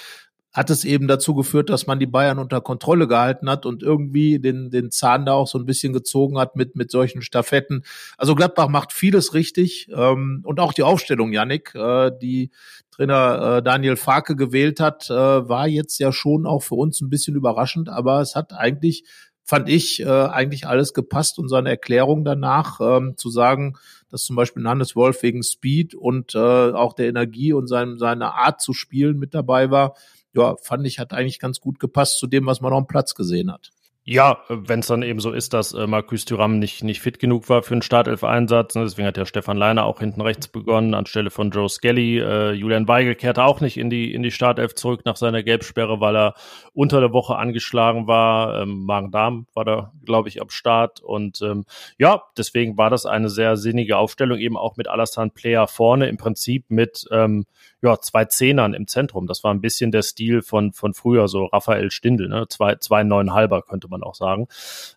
hat 0.53 0.71
es 0.71 0.85
eben 0.85 1.09
dazu 1.09 1.35
geführt, 1.35 1.71
dass 1.71 1.87
man 1.87 1.99
die 1.99 2.07
Bayern 2.07 2.39
unter 2.39 2.61
Kontrolle 2.61 3.09
gehalten 3.09 3.49
hat 3.49 3.65
und 3.65 3.83
irgendwie 3.83 4.39
den, 4.39 4.71
den 4.71 4.91
Zahn 4.91 5.25
da 5.25 5.33
auch 5.33 5.47
so 5.47 5.59
ein 5.59 5.67
bisschen 5.67 5.93
gezogen 5.93 6.39
hat 6.39 6.57
mit, 6.57 6.77
mit 6.77 6.91
solchen 6.91 7.23
Staffetten. 7.23 7.85
Also 8.19 8.35
Gladbach 8.35 8.69
macht 8.69 8.93
vieles 8.93 9.33
richtig 9.35 9.89
ähm, 9.95 10.43
und 10.45 10.61
auch 10.61 10.75
die 10.75 10.83
Aufstellung, 10.83 11.33
Yannick, 11.33 11.75
äh, 11.75 12.11
die 12.21 12.51
Trainer 12.91 13.59
äh, 13.59 13.63
Daniel 13.63 13.97
Farke 13.97 14.37
gewählt 14.37 14.79
hat, 14.79 15.09
äh, 15.09 15.15
war 15.15 15.67
jetzt 15.67 15.99
ja 15.99 16.13
schon 16.13 16.47
auch 16.47 16.63
für 16.63 16.75
uns 16.75 17.01
ein 17.01 17.09
bisschen 17.09 17.35
überraschend, 17.35 17.89
aber 17.89 18.21
es 18.21 18.37
hat 18.37 18.53
eigentlich 18.53 19.05
fand 19.45 19.69
ich 19.69 20.01
äh, 20.01 20.07
eigentlich 20.07 20.67
alles 20.67 20.95
gepasst 20.95 21.39
und 21.39 21.49
seine 21.49 21.71
Erklärung 21.71 22.25
danach 22.25 22.81
ähm, 22.81 23.15
zu 23.17 23.29
sagen, 23.29 23.75
dass 24.09 24.25
zum 24.25 24.37
Beispiel 24.37 24.67
Hannes 24.69 24.95
Wolf 24.95 25.23
wegen 25.23 25.43
Speed 25.43 25.95
und 25.95 26.35
äh, 26.35 26.39
auch 26.39 26.93
der 26.93 27.09
Energie 27.09 27.53
und 27.53 27.67
sein, 27.67 27.99
seine 27.99 28.35
Art 28.35 28.61
zu 28.61 28.73
spielen 28.73 29.19
mit 29.19 29.35
dabei 29.35 29.71
war, 29.71 29.95
ja, 30.35 30.57
fand 30.63 30.87
ich, 30.87 30.99
hat 30.99 31.13
eigentlich 31.13 31.39
ganz 31.39 31.61
gut 31.61 31.79
gepasst 31.81 32.19
zu 32.19 32.27
dem, 32.27 32.47
was 32.47 32.61
man 32.61 32.73
auf 32.73 32.85
dem 32.85 32.87
Platz 32.87 33.15
gesehen 33.15 33.53
hat. 33.53 33.71
Ja, 34.05 34.39
wenn 34.49 34.81
es 34.81 34.89
dann 34.89 35.03
eben 35.03 35.21
so 35.21 35.31
ist, 35.31 35.53
dass 35.53 35.75
äh, 35.75 35.87
Marcus 35.87 36.25
Thuram 36.25 36.59
nicht, 36.59 36.83
nicht 36.83 37.01
fit 37.01 37.21
genug 37.21 37.49
war 37.49 37.63
für 37.63 37.75
einen 37.75 37.83
Startelf-Einsatz. 37.83 38.75
Ne? 38.75 38.83
Deswegen 38.83 39.07
hat 39.07 39.17
ja 39.17 39.25
Stefan 39.25 39.57
Leiner 39.57 39.85
auch 39.85 40.01
hinten 40.01 40.21
rechts 40.23 40.49
begonnen, 40.49 40.95
anstelle 40.95 41.31
von 41.31 41.53
Joe 41.53 41.69
Skelly. 41.69 42.19
Äh, 42.19 42.51
Julian 42.51 42.89
Weigel 42.89 43.15
kehrte 43.15 43.45
auch 43.45 43.61
nicht 43.61 43.77
in 43.77 43.91
die, 43.91 44.13
in 44.13 44.25
die 44.25 44.33
Startelf 44.33 44.75
zurück 44.75 45.03
nach 45.05 45.15
seiner 45.15 45.45
Gelbsperre, 45.45 46.01
weil 46.01 46.17
er 46.17 46.35
unter 46.73 46.99
der 46.99 47.13
Woche 47.13 47.37
angeschlagen 47.37 48.09
war. 48.09 48.63
Ähm, 48.63 48.87
Magen-Darm 48.87 49.47
war 49.55 49.65
da, 49.65 49.93
glaube 50.05 50.29
ich, 50.29 50.43
am 50.43 50.51
Start. 50.51 51.01
Und 51.01 51.41
ähm, 51.41 51.65
ja, 51.97 52.25
deswegen 52.37 52.77
war 52.77 52.91
das 52.91 53.07
eine 53.07 53.31
sehr 53.31 53.57
sinnige 53.57 53.99
Aufstellung, 53.99 54.39
eben 54.39 54.57
auch 54.57 54.77
mit 54.77 54.89
Alassane 54.89 55.31
Player 55.31 55.69
vorne, 55.69 56.09
im 56.09 56.17
Prinzip 56.17 56.65
mit 56.71 57.07
ähm, 57.13 57.45
ja, 57.83 57.99
zwei 58.01 58.25
Zehnern 58.25 58.75
im 58.75 58.87
Zentrum. 58.87 59.27
Das 59.27 59.43
war 59.45 59.53
ein 59.53 59.61
bisschen 59.61 59.91
der 59.91 60.03
Stil 60.03 60.43
von, 60.43 60.73
von 60.73 60.95
früher, 60.95 61.29
so 61.29 61.47
Raphael 61.47 61.91
Stindl, 61.91 62.29
ne? 62.29 62.47
zwei, 62.49 62.77
zwei 62.77 63.03
neuneinhalber 63.03 63.63
könnte 63.63 63.89
man 63.89 64.03
auch 64.03 64.15
sagen. 64.15 64.47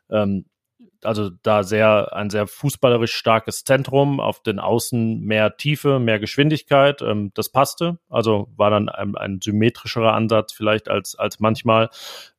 Ähm, 0.09 0.45
also 1.05 1.29
da 1.43 1.63
sehr 1.63 2.13
ein 2.13 2.29
sehr 2.29 2.47
fußballerisch 2.47 3.13
starkes 3.13 3.63
Zentrum, 3.63 4.19
auf 4.19 4.41
den 4.41 4.59
Außen 4.59 5.21
mehr 5.21 5.57
Tiefe, 5.57 5.99
mehr 5.99 6.19
Geschwindigkeit. 6.19 7.01
Ähm, 7.01 7.31
das 7.33 7.49
passte. 7.49 7.99
Also 8.09 8.47
war 8.55 8.69
dann 8.69 8.89
ein, 8.89 9.15
ein 9.15 9.39
symmetrischerer 9.41 10.13
Ansatz 10.13 10.53
vielleicht 10.53 10.89
als 10.89 11.15
als 11.15 11.39
manchmal, 11.39 11.89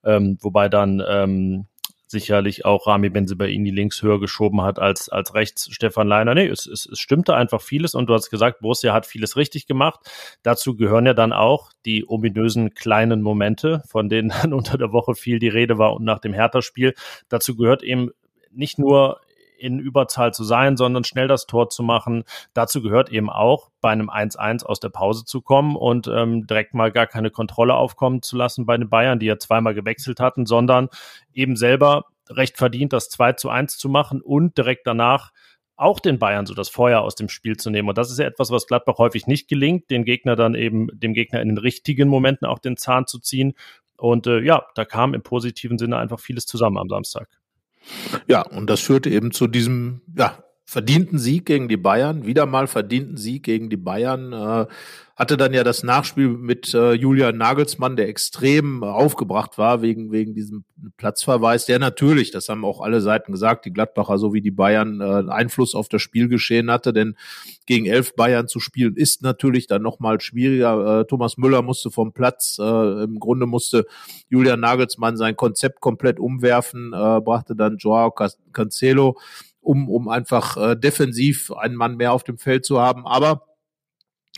ähm, 0.04 0.38
wobei 0.40 0.68
dann 0.68 1.02
ähm, 1.06 1.66
sicherlich 2.06 2.64
auch 2.64 2.86
Rami 2.86 3.08
Benzebaini 3.08 3.70
links 3.70 4.02
höher 4.02 4.20
geschoben 4.20 4.62
hat 4.62 4.78
als, 4.78 5.08
als 5.08 5.34
rechts 5.34 5.68
Stefan 5.72 6.06
Leiner. 6.06 6.34
Nee, 6.34 6.46
es, 6.46 6.66
es, 6.66 6.86
es 6.86 6.98
stimmte 6.98 7.34
einfach 7.34 7.60
vieles 7.60 7.94
und 7.94 8.06
du 8.06 8.14
hast 8.14 8.30
gesagt, 8.30 8.60
Borussia 8.60 8.92
hat 8.92 9.06
vieles 9.06 9.36
richtig 9.36 9.66
gemacht. 9.66 10.00
Dazu 10.42 10.76
gehören 10.76 11.06
ja 11.06 11.14
dann 11.14 11.32
auch 11.32 11.72
die 11.84 12.08
ominösen 12.08 12.74
kleinen 12.74 13.22
Momente, 13.22 13.82
von 13.88 14.08
denen 14.08 14.28
dann 14.42 14.52
unter 14.52 14.78
der 14.78 14.92
Woche 14.92 15.14
viel 15.14 15.38
die 15.38 15.48
Rede 15.48 15.78
war 15.78 15.94
und 15.94 16.04
nach 16.04 16.20
dem 16.20 16.32
Hertha-Spiel. 16.32 16.94
Dazu 17.28 17.56
gehört 17.56 17.82
eben 17.82 18.10
nicht 18.50 18.78
nur 18.78 19.20
in 19.58 19.78
Überzahl 19.78 20.32
zu 20.32 20.44
sein, 20.44 20.76
sondern 20.76 21.04
schnell 21.04 21.28
das 21.28 21.46
Tor 21.46 21.68
zu 21.68 21.82
machen. 21.82 22.24
Dazu 22.54 22.82
gehört 22.82 23.10
eben 23.10 23.30
auch, 23.30 23.70
bei 23.80 23.90
einem 23.90 24.10
1-1 24.10 24.64
aus 24.64 24.80
der 24.80 24.88
Pause 24.88 25.24
zu 25.24 25.40
kommen 25.40 25.76
und 25.76 26.08
ähm, 26.08 26.46
direkt 26.46 26.74
mal 26.74 26.90
gar 26.90 27.06
keine 27.06 27.30
Kontrolle 27.30 27.74
aufkommen 27.74 28.22
zu 28.22 28.36
lassen 28.36 28.66
bei 28.66 28.76
den 28.76 28.88
Bayern, 28.88 29.18
die 29.18 29.26
ja 29.26 29.38
zweimal 29.38 29.74
gewechselt 29.74 30.20
hatten, 30.20 30.46
sondern 30.46 30.88
eben 31.32 31.56
selber 31.56 32.06
recht 32.28 32.56
verdient, 32.56 32.92
das 32.92 33.08
2 33.10 33.34
zu 33.34 33.48
1 33.48 33.78
zu 33.78 33.88
machen 33.88 34.20
und 34.20 34.58
direkt 34.58 34.86
danach 34.86 35.32
auch 35.76 36.00
den 36.00 36.18
Bayern 36.18 36.46
so 36.46 36.54
das 36.54 36.68
Feuer 36.68 37.02
aus 37.02 37.14
dem 37.14 37.28
Spiel 37.28 37.56
zu 37.56 37.70
nehmen. 37.70 37.88
Und 37.88 37.98
das 37.98 38.10
ist 38.10 38.18
ja 38.18 38.26
etwas, 38.26 38.50
was 38.50 38.66
Gladbach 38.66 38.98
häufig 38.98 39.26
nicht 39.26 39.46
gelingt, 39.46 39.90
den 39.90 40.04
Gegner 40.04 40.34
dann 40.34 40.54
eben, 40.54 40.88
dem 40.92 41.12
Gegner 41.12 41.40
in 41.42 41.48
den 41.48 41.58
richtigen 41.58 42.08
Momenten 42.08 42.46
auch 42.46 42.58
den 42.58 42.76
Zahn 42.76 43.06
zu 43.06 43.18
ziehen. 43.18 43.54
Und 43.98 44.26
äh, 44.26 44.40
ja, 44.40 44.66
da 44.74 44.84
kam 44.84 45.14
im 45.14 45.22
positiven 45.22 45.78
Sinne 45.78 45.98
einfach 45.98 46.18
vieles 46.18 46.46
zusammen 46.46 46.78
am 46.78 46.88
Samstag. 46.88 47.28
Ja, 48.26 48.42
und 48.42 48.68
das 48.68 48.80
führte 48.80 49.10
eben 49.10 49.32
zu 49.32 49.46
diesem, 49.46 50.02
ja, 50.16 50.38
verdienten 50.66 51.18
Sieg 51.18 51.46
gegen 51.46 51.68
die 51.68 51.76
Bayern, 51.76 52.26
wieder 52.26 52.44
mal 52.44 52.66
verdienten 52.66 53.16
Sieg 53.16 53.44
gegen 53.44 53.70
die 53.70 53.76
Bayern. 53.76 54.32
Äh, 54.32 54.66
hatte 55.16 55.38
dann 55.38 55.54
ja 55.54 55.64
das 55.64 55.82
Nachspiel 55.82 56.28
mit 56.28 56.74
äh, 56.74 56.92
Julian 56.92 57.38
Nagelsmann, 57.38 57.96
der 57.96 58.06
extrem 58.06 58.84
aufgebracht 58.84 59.56
war 59.56 59.80
wegen, 59.80 60.12
wegen 60.12 60.34
diesem 60.34 60.64
Platzverweis, 60.98 61.64
der 61.64 61.78
natürlich, 61.78 62.32
das 62.32 62.50
haben 62.50 62.66
auch 62.66 62.82
alle 62.82 63.00
Seiten 63.00 63.32
gesagt, 63.32 63.64
die 63.64 63.72
Gladbacher 63.72 64.18
sowie 64.18 64.42
die 64.42 64.50
Bayern 64.50 65.00
äh, 65.00 65.32
Einfluss 65.32 65.74
auf 65.74 65.88
das 65.88 66.02
Spielgeschehen 66.02 66.70
hatte, 66.70 66.92
denn 66.92 67.16
gegen 67.64 67.86
elf 67.86 68.14
Bayern 68.14 68.46
zu 68.46 68.60
spielen 68.60 68.94
ist 68.94 69.22
natürlich 69.22 69.66
dann 69.66 69.80
nochmal 69.80 70.20
schwieriger. 70.20 71.00
Äh, 71.00 71.06
Thomas 71.06 71.38
Müller 71.38 71.62
musste 71.62 71.90
vom 71.90 72.12
Platz, 72.12 72.58
äh, 72.60 73.04
im 73.04 73.18
Grunde 73.18 73.46
musste 73.46 73.86
Julian 74.28 74.60
Nagelsmann 74.60 75.16
sein 75.16 75.34
Konzept 75.34 75.80
komplett 75.80 76.20
umwerfen, 76.20 76.92
äh, 76.92 77.20
brachte 77.22 77.56
dann 77.56 77.78
Joao 77.78 78.12
Cancelo 78.52 79.16
um, 79.66 79.88
um 79.88 80.08
einfach 80.08 80.56
äh, 80.56 80.76
defensiv 80.76 81.52
einen 81.52 81.74
Mann 81.74 81.96
mehr 81.96 82.12
auf 82.12 82.24
dem 82.24 82.38
Feld 82.38 82.64
zu 82.64 82.80
haben. 82.80 83.06
Aber 83.06 83.42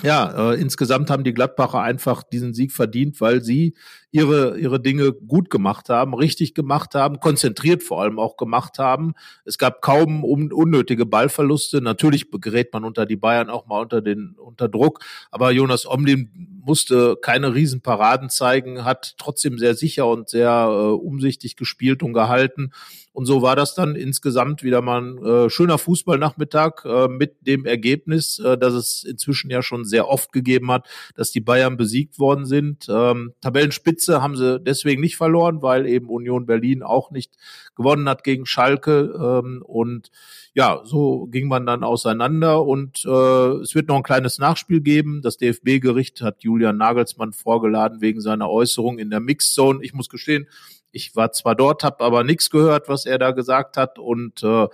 ja, 0.02 0.52
äh, 0.52 0.60
insgesamt 0.60 1.10
haben 1.10 1.24
die 1.24 1.34
Gladbacher 1.34 1.80
einfach 1.80 2.22
diesen 2.22 2.54
Sieg 2.54 2.70
verdient, 2.70 3.20
weil 3.20 3.42
sie 3.42 3.74
ihre, 4.12 4.56
ihre 4.56 4.80
Dinge 4.80 5.12
gut 5.12 5.50
gemacht 5.50 5.88
haben, 5.88 6.14
richtig 6.14 6.54
gemacht 6.54 6.94
haben, 6.94 7.18
konzentriert 7.18 7.82
vor 7.82 8.00
allem 8.00 8.20
auch 8.20 8.36
gemacht 8.36 8.78
haben. 8.78 9.14
Es 9.44 9.58
gab 9.58 9.82
kaum 9.82 10.22
un 10.24 10.52
unnötige 10.52 11.04
Ballverluste. 11.04 11.80
Natürlich 11.80 12.30
gerät 12.30 12.72
man 12.72 12.84
unter 12.84 13.06
die 13.06 13.16
Bayern 13.16 13.50
auch 13.50 13.66
mal 13.66 13.80
unter 13.80 14.00
den, 14.00 14.36
unter 14.38 14.68
Druck. 14.68 15.00
Aber 15.32 15.50
Jonas 15.50 15.84
Omlin 15.84 16.60
musste 16.64 17.16
keine 17.20 17.54
Riesenparaden 17.54 18.30
zeigen, 18.30 18.84
hat 18.84 19.14
trotzdem 19.18 19.58
sehr 19.58 19.74
sicher 19.74 20.06
und 20.06 20.28
sehr 20.28 20.68
äh, 20.70 20.92
umsichtig 20.92 21.56
gespielt 21.56 22.04
und 22.04 22.12
gehalten. 22.12 22.70
Und 23.18 23.26
so 23.26 23.42
war 23.42 23.56
das 23.56 23.74
dann 23.74 23.96
insgesamt 23.96 24.62
wieder 24.62 24.80
mal 24.80 25.02
ein 25.02 25.26
äh, 25.26 25.50
schöner 25.50 25.78
Fußballnachmittag 25.78 26.84
äh, 26.84 27.08
mit 27.08 27.48
dem 27.48 27.66
Ergebnis, 27.66 28.38
äh, 28.38 28.56
dass 28.56 28.74
es 28.74 29.02
inzwischen 29.02 29.50
ja 29.50 29.60
schon 29.60 29.84
sehr 29.84 30.06
oft 30.06 30.30
gegeben 30.30 30.70
hat, 30.70 30.86
dass 31.16 31.32
die 31.32 31.40
Bayern 31.40 31.76
besiegt 31.76 32.20
worden 32.20 32.46
sind. 32.46 32.86
Ähm, 32.88 33.32
Tabellenspitze 33.40 34.22
haben 34.22 34.36
sie 34.36 34.60
deswegen 34.60 35.00
nicht 35.00 35.16
verloren, 35.16 35.62
weil 35.62 35.86
eben 35.86 36.08
Union 36.08 36.46
Berlin 36.46 36.84
auch 36.84 37.10
nicht 37.10 37.34
gewonnen 37.74 38.08
hat 38.08 38.22
gegen 38.22 38.46
Schalke. 38.46 39.12
Ähm, 39.20 39.64
und 39.66 40.12
ja, 40.54 40.82
so 40.84 41.26
ging 41.26 41.48
man 41.48 41.66
dann 41.66 41.82
auseinander 41.82 42.64
und 42.64 43.04
äh, 43.04 43.62
es 43.62 43.74
wird 43.74 43.88
noch 43.88 43.96
ein 43.96 44.04
kleines 44.04 44.38
Nachspiel 44.38 44.80
geben. 44.80 45.22
Das 45.22 45.38
DFB-Gericht 45.38 46.20
hat 46.20 46.44
Julian 46.44 46.76
Nagelsmann 46.76 47.32
vorgeladen 47.32 48.00
wegen 48.00 48.20
seiner 48.20 48.48
Äußerung 48.48 49.00
in 49.00 49.10
der 49.10 49.18
Mixzone. 49.18 49.80
Ich 49.82 49.92
muss 49.92 50.08
gestehen, 50.08 50.46
ich 50.92 51.14
war 51.16 51.32
zwar 51.32 51.54
dort, 51.54 51.84
habe 51.84 52.04
aber 52.04 52.24
nichts 52.24 52.50
gehört, 52.50 52.88
was 52.88 53.06
er 53.06 53.18
da 53.18 53.32
gesagt 53.32 53.76
hat 53.76 53.98
und 53.98 54.42
äh, 54.42 54.66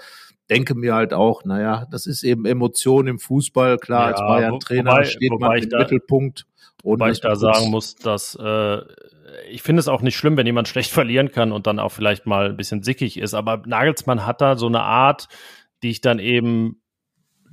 denke 0.50 0.74
mir 0.74 0.94
halt 0.94 1.14
auch, 1.14 1.44
naja, 1.44 1.86
das 1.90 2.06
ist 2.06 2.22
eben 2.22 2.44
Emotion 2.44 3.06
im 3.06 3.18
Fußball. 3.18 3.78
Klar, 3.78 4.00
ja, 4.00 4.06
als 4.08 4.20
Bayern-Trainer 4.20 5.04
steht 5.04 5.32
man 5.38 5.56
im 5.56 5.68
da, 5.68 5.78
Mittelpunkt. 5.78 6.46
Und 6.82 7.00
wobei 7.00 7.10
ich 7.10 7.20
da 7.20 7.34
sagen 7.34 7.70
muss, 7.70 7.96
dass 7.96 8.36
äh, 8.40 8.78
ich 9.50 9.62
finde 9.62 9.80
es 9.80 9.88
auch 9.88 10.02
nicht 10.02 10.16
schlimm, 10.16 10.36
wenn 10.36 10.46
jemand 10.46 10.68
schlecht 10.68 10.90
verlieren 10.92 11.30
kann 11.30 11.52
und 11.52 11.66
dann 11.66 11.78
auch 11.78 11.92
vielleicht 11.92 12.26
mal 12.26 12.50
ein 12.50 12.56
bisschen 12.56 12.82
sickig 12.82 13.18
ist. 13.18 13.34
Aber 13.34 13.62
Nagelsmann 13.66 14.26
hat 14.26 14.40
da 14.40 14.56
so 14.56 14.66
eine 14.66 14.82
Art, 14.82 15.28
die 15.82 15.90
ich 15.90 16.00
dann 16.00 16.18
eben 16.18 16.80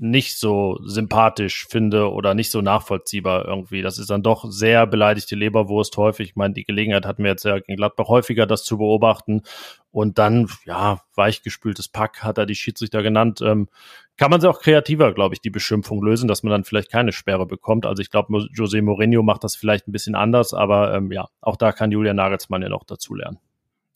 nicht 0.02 0.40
so 0.40 0.80
sympathisch 0.84 1.68
finde 1.70 2.12
oder 2.12 2.34
nicht 2.34 2.50
so 2.50 2.62
nachvollziehbar 2.62 3.46
irgendwie. 3.46 3.84
Das 3.84 4.00
ist 4.00 4.10
dann 4.10 4.24
doch 4.24 4.46
sehr 4.50 4.88
beleidigte 4.88 5.36
Leberwurst 5.36 5.96
häufig. 5.96 6.30
Ich 6.30 6.36
meine, 6.36 6.56
die 6.56 6.66
Gelegenheit 6.66 7.06
hatten 7.06 7.24
wir 7.24 7.30
jetzt 7.30 7.46
ja 7.46 7.58
in 7.58 7.76
Gladbach 7.76 8.08
häufiger, 8.08 8.48
das 8.48 8.64
zu 8.64 8.80
beobachten. 8.80 9.44
Und 9.92 10.18
dann, 10.18 10.50
ja, 10.66 11.02
weichgespültes 11.14 11.88
Pack 11.88 12.24
hat 12.24 12.40
er 12.40 12.48
die 12.48 12.56
Schiedsrichter 12.56 13.04
genannt. 13.04 13.42
Ähm, 13.42 13.70
kann 14.18 14.32
man 14.32 14.42
sie 14.42 14.50
auch 14.50 14.60
kreativer, 14.60 15.14
glaube 15.14 15.36
ich, 15.36 15.42
die 15.42 15.52
Beschimpfung 15.52 16.04
lösen, 16.04 16.28
dass 16.28 16.42
man 16.42 16.50
dann 16.50 16.64
vielleicht 16.64 16.92
keine 16.92 17.12
Sperre 17.12 17.46
bekommt. 17.46 17.86
Also 17.86 18.02
ich 18.02 18.10
glaube, 18.10 18.34
José 18.56 18.82
Mourinho 18.82 19.22
macht 19.22 19.44
das 19.44 19.56
vielleicht 19.56 19.88
ein 19.88 19.92
bisschen 19.92 20.16
anders, 20.16 20.56
aber 20.56 20.96
ähm, 20.96 21.12
ja, 21.12 21.28
auch 21.42 21.58
da 21.58 21.72
kann 21.72 21.92
Julian 21.92 22.16
Nagelsmann 22.16 22.64
ja 22.64 22.70
noch 22.70 22.86
dazu 22.86 23.14
lernen. 23.14 23.38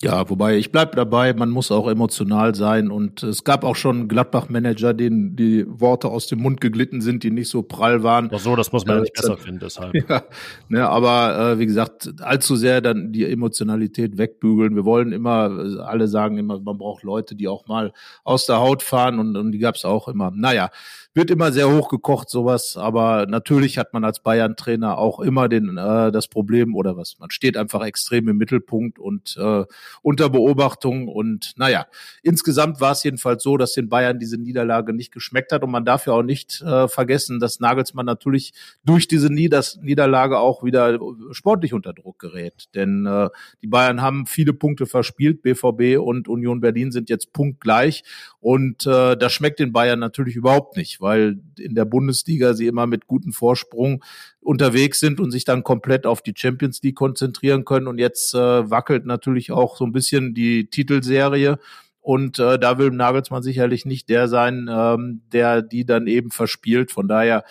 Ja, 0.02 0.30
wobei 0.30 0.58
ich 0.58 0.74
bleib 0.74 0.98
dabei, 0.98 1.34
man 1.34 1.50
muss 1.50 1.72
auch 1.72 1.88
emotional 1.88 2.54
sein 2.54 2.92
und 2.92 3.24
es 3.24 3.46
gab 3.46 3.64
auch 3.64 3.78
schon 3.78 4.10
Gladbach-Manager, 4.10 4.94
denen 4.94 5.38
die 5.38 5.66
Worte 5.68 6.10
aus 6.10 6.28
dem 6.28 6.42
Mund 6.42 6.60
geglitten 6.60 7.00
sind, 7.00 7.24
die 7.24 7.32
nicht 7.32 7.50
so 7.50 7.64
prall 7.64 8.04
waren. 8.04 8.30
Ach 8.34 8.40
so, 8.40 8.58
das 8.58 8.74
muss 8.74 8.86
man 8.86 8.98
äh, 8.98 9.02
nicht 9.02 9.14
besser 9.14 9.38
finden, 9.38 9.62
deshalb. 9.62 9.94
Ja, 10.10 10.24
ne, 10.68 10.90
aber 10.90 11.54
äh, 11.54 11.60
wie 11.60 11.66
gesagt, 11.66 12.14
allzu 12.20 12.58
sehr 12.58 12.82
dann 12.82 13.14
die 13.14 13.24
Emotionalität 13.24 14.18
wegbügeln. 14.18 14.76
Wir 14.76 14.84
wollen 14.84 15.14
immer, 15.14 15.86
alle 15.86 16.10
sagen 16.10 16.38
immer, 16.38 16.60
man 16.60 16.78
braucht 16.78 17.04
Leute, 17.04 17.34
die 17.34 17.48
auch 17.48 17.66
mal 17.68 17.94
aus 18.26 18.46
der 18.46 18.60
Haut 18.60 18.84
fahren 18.84 19.18
und, 19.18 19.38
und 19.38 19.54
die 19.54 19.60
gab's 19.60 19.86
auch 19.86 20.10
immer. 20.10 20.30
Naja, 20.36 20.72
wird 21.16 21.32
immer 21.32 21.54
sehr 21.54 21.72
hochgekocht, 21.72 22.30
sowas, 22.30 22.76
aber 22.76 23.26
natürlich 23.26 23.78
hat 23.78 23.94
man 23.94 24.04
als 24.04 24.20
Bayern-Trainer 24.20 24.98
auch 24.98 25.22
immer 25.22 25.48
den, 25.48 25.78
äh, 25.78 26.12
das 26.12 26.28
Problem 26.28 26.76
oder 26.76 26.98
was, 26.98 27.18
man 27.20 27.32
steht 27.32 27.56
einfach 27.56 27.84
extrem 27.86 28.28
im 28.28 28.38
Mittelpunkt 28.38 29.00
und 29.00 29.38
äh, 29.40 29.64
unter 30.02 30.30
Beobachtung 30.30 31.08
und 31.08 31.54
naja, 31.56 31.88
insgesamt 32.22 32.82
war 32.82 32.92
es 32.92 33.04
jedenfalls 33.04 33.44
so, 33.44 33.56
dass 33.56 33.74
den 33.74 33.88
Bayern 33.88 34.20
diese 34.20 34.38
Niederlage 34.38 34.94
nicht 34.94 35.14
geschmeckt 35.14 35.54
hat 35.54 35.64
und 35.64 35.72
man 35.72 35.86
darf 35.86 36.06
ja 36.06 36.14
auch 36.14 36.22
nicht 36.22 36.62
äh, 36.62 36.90
vergessen, 36.90 37.40
dass 37.40 37.62
Nagelsmann 37.62 38.06
natürlich 38.06 38.54
durch 38.84 39.08
diese 39.08 39.32
Nieders 39.32 39.80
Niederlage 39.82 40.38
auch 40.38 40.64
wieder 40.64 41.00
sportlich 41.32 41.74
unter 41.74 41.94
Druck 41.94 42.20
gerät, 42.20 42.66
denn 42.76 43.06
äh, 43.06 43.30
die 43.62 43.68
Bayern 43.68 44.02
haben 44.02 44.26
viele 44.26 44.54
Punkte 44.54 44.86
verspielt, 44.86 45.42
BVB 45.44 45.98
und 45.98 46.28
Union 46.28 46.60
Berlin 46.60 46.92
sind 46.92 47.10
jetzt 47.10 47.32
punktgleich 47.32 48.04
und 48.46 48.86
äh, 48.86 49.18
das 49.18 49.34
schmeckt 49.34 49.58
den 49.58 49.74
Bayern 49.74 49.98
natürlich 49.98 50.36
überhaupt 50.36 50.78
nicht, 50.78 51.02
weil 51.02 51.40
in 51.58 51.74
der 51.74 51.86
Bundesliga 51.86 52.54
sie 52.54 52.68
immer 52.68 52.86
mit 52.86 53.08
gutem 53.08 53.34
Vorsprung 53.34 54.04
unterwegs 54.40 55.00
sind 55.00 55.20
und 55.20 55.32
sich 55.32 55.46
dann 55.46 55.64
komplett 55.64 56.06
auf 56.06 56.22
die 56.22 56.36
Champions 56.38 56.80
League 56.84 56.96
konzentrieren 56.96 57.66
können. 57.66 57.88
Und 57.88 57.98
jetzt 57.98 58.36
äh, 58.36 58.70
wackelt 58.70 59.08
natürlich 59.08 59.52
auch 59.52 59.78
so 59.78 59.84
ein 59.84 59.92
bisschen 59.92 60.36
die 60.36 60.70
Titelserie. 60.70 61.58
Und 62.02 62.38
äh, 62.38 62.60
da 62.60 62.78
will 62.78 62.92
Nagelsmann 62.92 63.42
sicherlich 63.42 63.84
nicht 63.88 64.10
der 64.10 64.28
sein, 64.28 64.70
ähm, 64.72 65.24
der 65.34 65.64
die 65.64 65.84
dann 65.84 66.06
eben 66.06 66.30
verspielt. 66.30 66.92
Von 66.92 67.08
daher, 67.08 67.46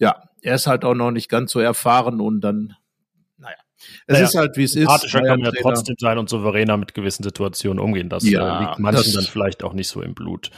ja, 0.00 0.24
er 0.40 0.56
ist 0.56 0.66
halt 0.66 0.84
auch 0.84 0.96
noch 0.96 1.12
nicht 1.12 1.28
ganz 1.28 1.52
so 1.52 1.60
erfahren 1.60 2.20
und 2.20 2.40
dann 2.40 2.74
es 4.06 4.14
naja, 4.14 4.24
ist 4.24 4.34
halt, 4.34 4.56
wie 4.56 4.64
es 4.64 4.74
ist. 4.74 4.82
Sympathischer 4.82 5.20
kann 5.20 5.40
man 5.40 5.52
ja 5.52 5.60
trotzdem 5.60 5.96
sein 5.98 6.18
und 6.18 6.28
souveräner 6.28 6.76
mit 6.76 6.94
gewissen 6.94 7.22
Situationen 7.22 7.78
umgehen. 7.78 8.08
Das 8.08 8.28
ja, 8.28 8.58
äh, 8.58 8.64
liegt 8.64 8.78
manchen 8.78 9.12
dann 9.14 9.24
vielleicht 9.24 9.62
auch 9.62 9.72
nicht 9.72 9.88
so 9.88 10.02
im 10.02 10.14
Blut. 10.14 10.50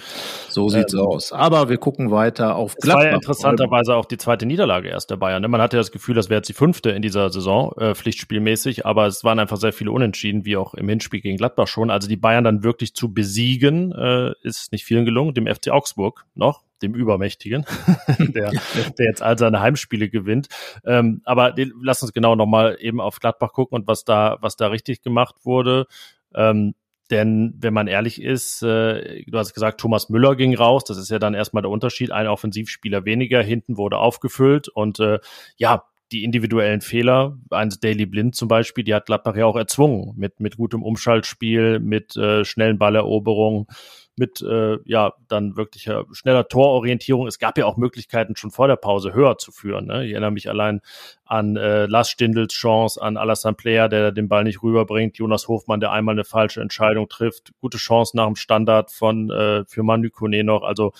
So 0.48 0.68
sieht's 0.68 0.94
ähm, 0.94 1.00
aus. 1.00 1.32
Aber 1.32 1.68
wir 1.68 1.78
gucken 1.78 2.10
weiter 2.10 2.56
auf 2.56 2.74
Gladbach. 2.76 3.00
Es 3.00 3.04
war 3.04 3.10
ja 3.10 3.14
interessanterweise 3.14 3.94
auch 3.94 4.06
die 4.06 4.18
zweite 4.18 4.46
Niederlage 4.46 4.88
erst 4.88 5.10
der 5.10 5.16
Bayern. 5.16 5.42
Ne? 5.42 5.48
Man 5.48 5.60
hatte 5.60 5.76
ja 5.76 5.80
das 5.80 5.92
Gefühl, 5.92 6.14
das 6.14 6.28
wäre 6.28 6.38
jetzt 6.38 6.48
die 6.48 6.54
fünfte 6.54 6.90
in 6.90 7.02
dieser 7.02 7.30
Saison, 7.30 7.72
äh, 7.78 7.94
pflichtspielmäßig. 7.94 8.86
Aber 8.86 9.06
es 9.06 9.24
waren 9.24 9.38
einfach 9.38 9.58
sehr 9.58 9.72
viele 9.72 9.92
Unentschieden, 9.92 10.44
wie 10.44 10.56
auch 10.56 10.74
im 10.74 10.88
Hinspiel 10.88 11.20
gegen 11.20 11.36
Gladbach 11.36 11.68
schon. 11.68 11.90
Also 11.90 12.08
die 12.08 12.16
Bayern 12.16 12.44
dann 12.44 12.64
wirklich 12.64 12.94
zu 12.94 13.12
besiegen, 13.12 13.92
äh, 13.92 14.32
ist 14.42 14.72
nicht 14.72 14.84
vielen 14.84 15.04
gelungen. 15.04 15.34
Dem 15.34 15.46
FC 15.46 15.70
Augsburg 15.70 16.24
noch 16.34 16.63
dem 16.82 16.94
Übermächtigen, 16.94 17.64
der, 18.18 18.50
der 18.50 19.06
jetzt 19.06 19.22
all 19.22 19.38
seine 19.38 19.60
Heimspiele 19.60 20.08
gewinnt. 20.08 20.48
Ähm, 20.84 21.20
aber 21.24 21.54
lass 21.80 22.02
uns 22.02 22.12
genau 22.12 22.34
nochmal 22.34 22.76
eben 22.80 23.00
auf 23.00 23.20
Gladbach 23.20 23.52
gucken 23.52 23.76
und 23.76 23.86
was 23.86 24.04
da, 24.04 24.38
was 24.40 24.56
da 24.56 24.68
richtig 24.68 25.02
gemacht 25.02 25.36
wurde. 25.44 25.86
Ähm, 26.34 26.74
denn 27.10 27.54
wenn 27.58 27.74
man 27.74 27.86
ehrlich 27.86 28.20
ist, 28.20 28.62
äh, 28.62 29.24
du 29.26 29.38
hast 29.38 29.52
gesagt, 29.52 29.80
Thomas 29.80 30.08
Müller 30.08 30.36
ging 30.36 30.54
raus. 30.54 30.84
Das 30.84 30.96
ist 30.96 31.10
ja 31.10 31.18
dann 31.18 31.34
erstmal 31.34 31.62
der 31.62 31.70
Unterschied. 31.70 32.10
Ein 32.10 32.28
Offensivspieler 32.28 33.04
weniger, 33.04 33.42
hinten 33.42 33.76
wurde 33.76 33.98
aufgefüllt. 33.98 34.68
Und 34.68 35.00
äh, 35.00 35.18
ja, 35.56 35.84
die 36.12 36.24
individuellen 36.24 36.80
Fehler, 36.80 37.38
eins 37.50 37.80
Daily 37.80 38.06
Blind 38.06 38.34
zum 38.34 38.48
Beispiel, 38.48 38.84
die 38.84 38.94
hat 38.94 39.06
Gladbach 39.06 39.36
ja 39.36 39.46
auch 39.46 39.56
erzwungen 39.56 40.14
mit, 40.16 40.40
mit 40.40 40.56
gutem 40.56 40.82
Umschaltspiel, 40.82 41.80
mit 41.80 42.16
äh, 42.16 42.44
schnellen 42.44 42.78
Balleroberungen 42.78 43.66
mit 44.16 44.42
äh, 44.42 44.78
ja 44.84 45.14
dann 45.28 45.56
wirklich 45.56 45.86
äh, 45.86 46.02
schneller 46.12 46.48
Tororientierung. 46.48 47.26
Es 47.26 47.38
gab 47.38 47.58
ja 47.58 47.66
auch 47.66 47.76
Möglichkeiten, 47.76 48.36
schon 48.36 48.50
vor 48.50 48.68
der 48.68 48.76
Pause 48.76 49.12
höher 49.12 49.38
zu 49.38 49.52
führen. 49.52 49.86
Ne? 49.86 50.06
Ich 50.06 50.12
erinnere 50.12 50.30
mich 50.30 50.48
allein 50.48 50.80
an 51.24 51.56
äh, 51.56 51.86
Lars 51.86 52.10
Stindls 52.10 52.54
Chance, 52.54 53.00
an 53.00 53.16
Alassane 53.16 53.56
Player, 53.56 53.88
der 53.88 54.12
den 54.12 54.28
Ball 54.28 54.44
nicht 54.44 54.62
rüberbringt, 54.62 55.16
Jonas 55.16 55.48
Hofmann, 55.48 55.80
der 55.80 55.92
einmal 55.92 56.14
eine 56.14 56.24
falsche 56.24 56.60
Entscheidung 56.60 57.08
trifft, 57.08 57.52
gute 57.60 57.78
Chance 57.78 58.16
nach 58.16 58.26
dem 58.26 58.36
Standard 58.36 58.90
von 58.90 59.30
äh, 59.30 59.64
für 59.66 59.82
Manu 59.82 60.10
Kone 60.10 60.44
noch. 60.44 60.62
Also 60.62 60.92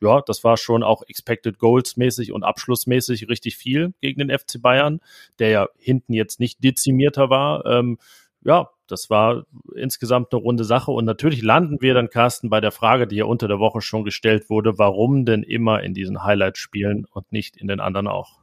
ja, 0.00 0.22
das 0.22 0.44
war 0.44 0.56
schon 0.56 0.82
auch 0.82 1.02
Expected 1.06 1.58
Goals 1.58 1.96
mäßig 1.96 2.32
und 2.32 2.42
abschlussmäßig 2.42 3.28
richtig 3.28 3.56
viel 3.56 3.92
gegen 4.00 4.26
den 4.26 4.36
FC 4.36 4.60
Bayern, 4.60 5.00
der 5.38 5.50
ja 5.50 5.68
hinten 5.78 6.14
jetzt 6.14 6.40
nicht 6.40 6.62
dezimierter 6.64 7.28
war. 7.30 7.66
Ähm, 7.66 7.98
ja, 8.42 8.70
das 8.90 9.10
war 9.10 9.44
insgesamt 9.74 10.32
eine 10.32 10.42
runde 10.42 10.64
Sache. 10.64 10.90
Und 10.90 11.04
natürlich 11.04 11.42
landen 11.42 11.80
wir 11.80 11.94
dann, 11.94 12.10
Carsten, 12.10 12.50
bei 12.50 12.60
der 12.60 12.72
Frage, 12.72 13.06
die 13.06 13.16
ja 13.16 13.24
unter 13.24 13.48
der 13.48 13.58
Woche 13.58 13.80
schon 13.80 14.04
gestellt 14.04 14.50
wurde, 14.50 14.78
warum 14.78 15.24
denn 15.24 15.42
immer 15.42 15.82
in 15.82 15.94
diesen 15.94 16.24
Highlight-Spielen 16.24 17.06
und 17.12 17.32
nicht 17.32 17.56
in 17.56 17.68
den 17.68 17.80
anderen 17.80 18.06
auch? 18.06 18.40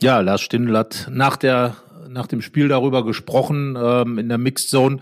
Ja, 0.00 0.20
Lars 0.20 0.42
Stindl 0.42 0.76
hat 0.76 1.08
nach 1.10 1.36
der 1.36 1.76
nach 2.08 2.26
dem 2.26 2.40
Spiel 2.40 2.68
darüber 2.68 3.04
gesprochen 3.04 3.76
ähm, 3.80 4.18
in 4.18 4.28
der 4.28 4.38
Mixed 4.38 4.70
Zone, 4.70 4.98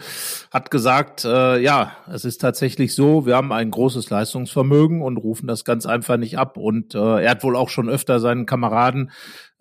hat 0.50 0.70
gesagt, 0.70 1.24
äh, 1.24 1.58
ja, 1.58 1.92
es 2.12 2.24
ist 2.24 2.40
tatsächlich 2.40 2.94
so, 2.94 3.26
wir 3.26 3.36
haben 3.36 3.52
ein 3.52 3.70
großes 3.70 4.10
Leistungsvermögen 4.10 5.02
und 5.02 5.16
rufen 5.16 5.46
das 5.46 5.64
ganz 5.64 5.86
einfach 5.86 6.16
nicht 6.16 6.38
ab. 6.38 6.56
Und 6.56 6.94
äh, 6.94 7.22
er 7.22 7.30
hat 7.30 7.44
wohl 7.44 7.56
auch 7.56 7.68
schon 7.68 7.88
öfter 7.88 8.20
seinen 8.20 8.46
Kameraden 8.46 9.10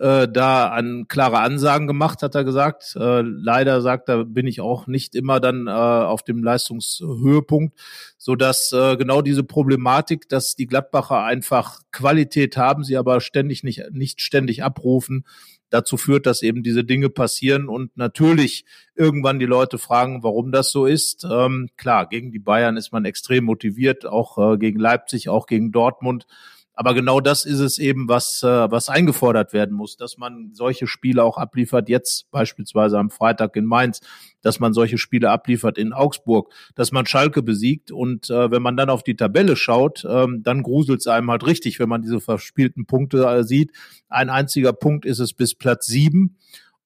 äh, 0.01 0.27
da 0.27 0.69
an 0.69 1.07
klare 1.07 1.39
Ansagen 1.39 1.87
gemacht, 1.87 2.23
hat 2.23 2.33
er 2.33 2.43
gesagt. 2.43 2.95
Äh, 2.99 3.21
leider 3.21 3.81
sagt 3.81 4.09
er, 4.09 4.25
bin 4.25 4.47
ich 4.47 4.59
auch 4.59 4.87
nicht 4.87 5.15
immer 5.15 5.39
dann 5.39 5.67
äh, 5.67 5.71
auf 5.71 6.23
dem 6.23 6.43
Leistungshöhepunkt, 6.43 7.79
so 8.17 8.35
dass 8.35 8.71
äh, 8.71 8.97
genau 8.97 9.21
diese 9.21 9.43
Problematik, 9.43 10.27
dass 10.27 10.55
die 10.55 10.65
Gladbacher 10.65 11.23
einfach 11.23 11.81
Qualität 11.91 12.57
haben, 12.57 12.83
sie 12.83 12.97
aber 12.97 13.21
ständig 13.21 13.63
nicht 13.63 13.83
nicht 13.91 14.21
ständig 14.21 14.63
abrufen, 14.63 15.25
dazu 15.71 15.97
führt, 15.97 16.27
dass 16.27 16.43
eben 16.43 16.61
diese 16.61 16.83
Dinge 16.83 17.09
passieren 17.09 17.67
und 17.67 17.97
natürlich 17.97 18.65
irgendwann 18.93 19.39
die 19.39 19.45
Leute 19.45 19.79
fragen, 19.79 20.21
warum 20.21 20.51
das 20.51 20.71
so 20.71 20.85
ist. 20.85 21.25
Ähm, 21.29 21.69
klar, 21.77 22.07
gegen 22.07 22.31
die 22.31 22.39
Bayern 22.39 22.77
ist 22.77 22.91
man 22.91 23.05
extrem 23.05 23.45
motiviert, 23.45 24.05
auch 24.05 24.53
äh, 24.53 24.57
gegen 24.57 24.79
Leipzig, 24.79 25.29
auch 25.29 25.47
gegen 25.47 25.71
Dortmund. 25.71 26.27
Aber 26.73 26.93
genau 26.93 27.19
das 27.19 27.45
ist 27.45 27.59
es 27.59 27.79
eben, 27.79 28.07
was, 28.07 28.43
äh, 28.43 28.47
was 28.71 28.89
eingefordert 28.89 29.53
werden 29.53 29.75
muss, 29.75 29.97
dass 29.97 30.17
man 30.17 30.51
solche 30.53 30.87
Spiele 30.87 31.23
auch 31.23 31.37
abliefert, 31.37 31.89
jetzt 31.89 32.31
beispielsweise 32.31 32.97
am 32.97 33.09
Freitag 33.09 33.55
in 33.55 33.65
Mainz, 33.65 33.99
dass 34.41 34.59
man 34.59 34.73
solche 34.73 34.97
Spiele 34.97 35.29
abliefert 35.29 35.77
in 35.77 35.93
Augsburg, 35.93 36.51
dass 36.75 36.91
man 36.91 37.05
Schalke 37.05 37.43
besiegt. 37.43 37.91
Und 37.91 38.29
äh, 38.29 38.51
wenn 38.51 38.61
man 38.61 38.77
dann 38.77 38.89
auf 38.89 39.03
die 39.03 39.15
Tabelle 39.15 39.55
schaut, 39.55 40.05
ähm, 40.09 40.43
dann 40.43 40.63
gruselt 40.63 41.01
es 41.01 41.07
einem 41.07 41.29
halt 41.29 41.45
richtig, 41.45 41.79
wenn 41.79 41.89
man 41.89 42.01
diese 42.01 42.21
verspielten 42.21 42.85
Punkte 42.85 43.25
äh, 43.25 43.43
sieht. 43.43 43.71
Ein 44.07 44.29
einziger 44.29 44.73
Punkt 44.73 45.05
ist 45.05 45.19
es 45.19 45.33
bis 45.33 45.55
Platz 45.55 45.87
sieben. 45.87 46.37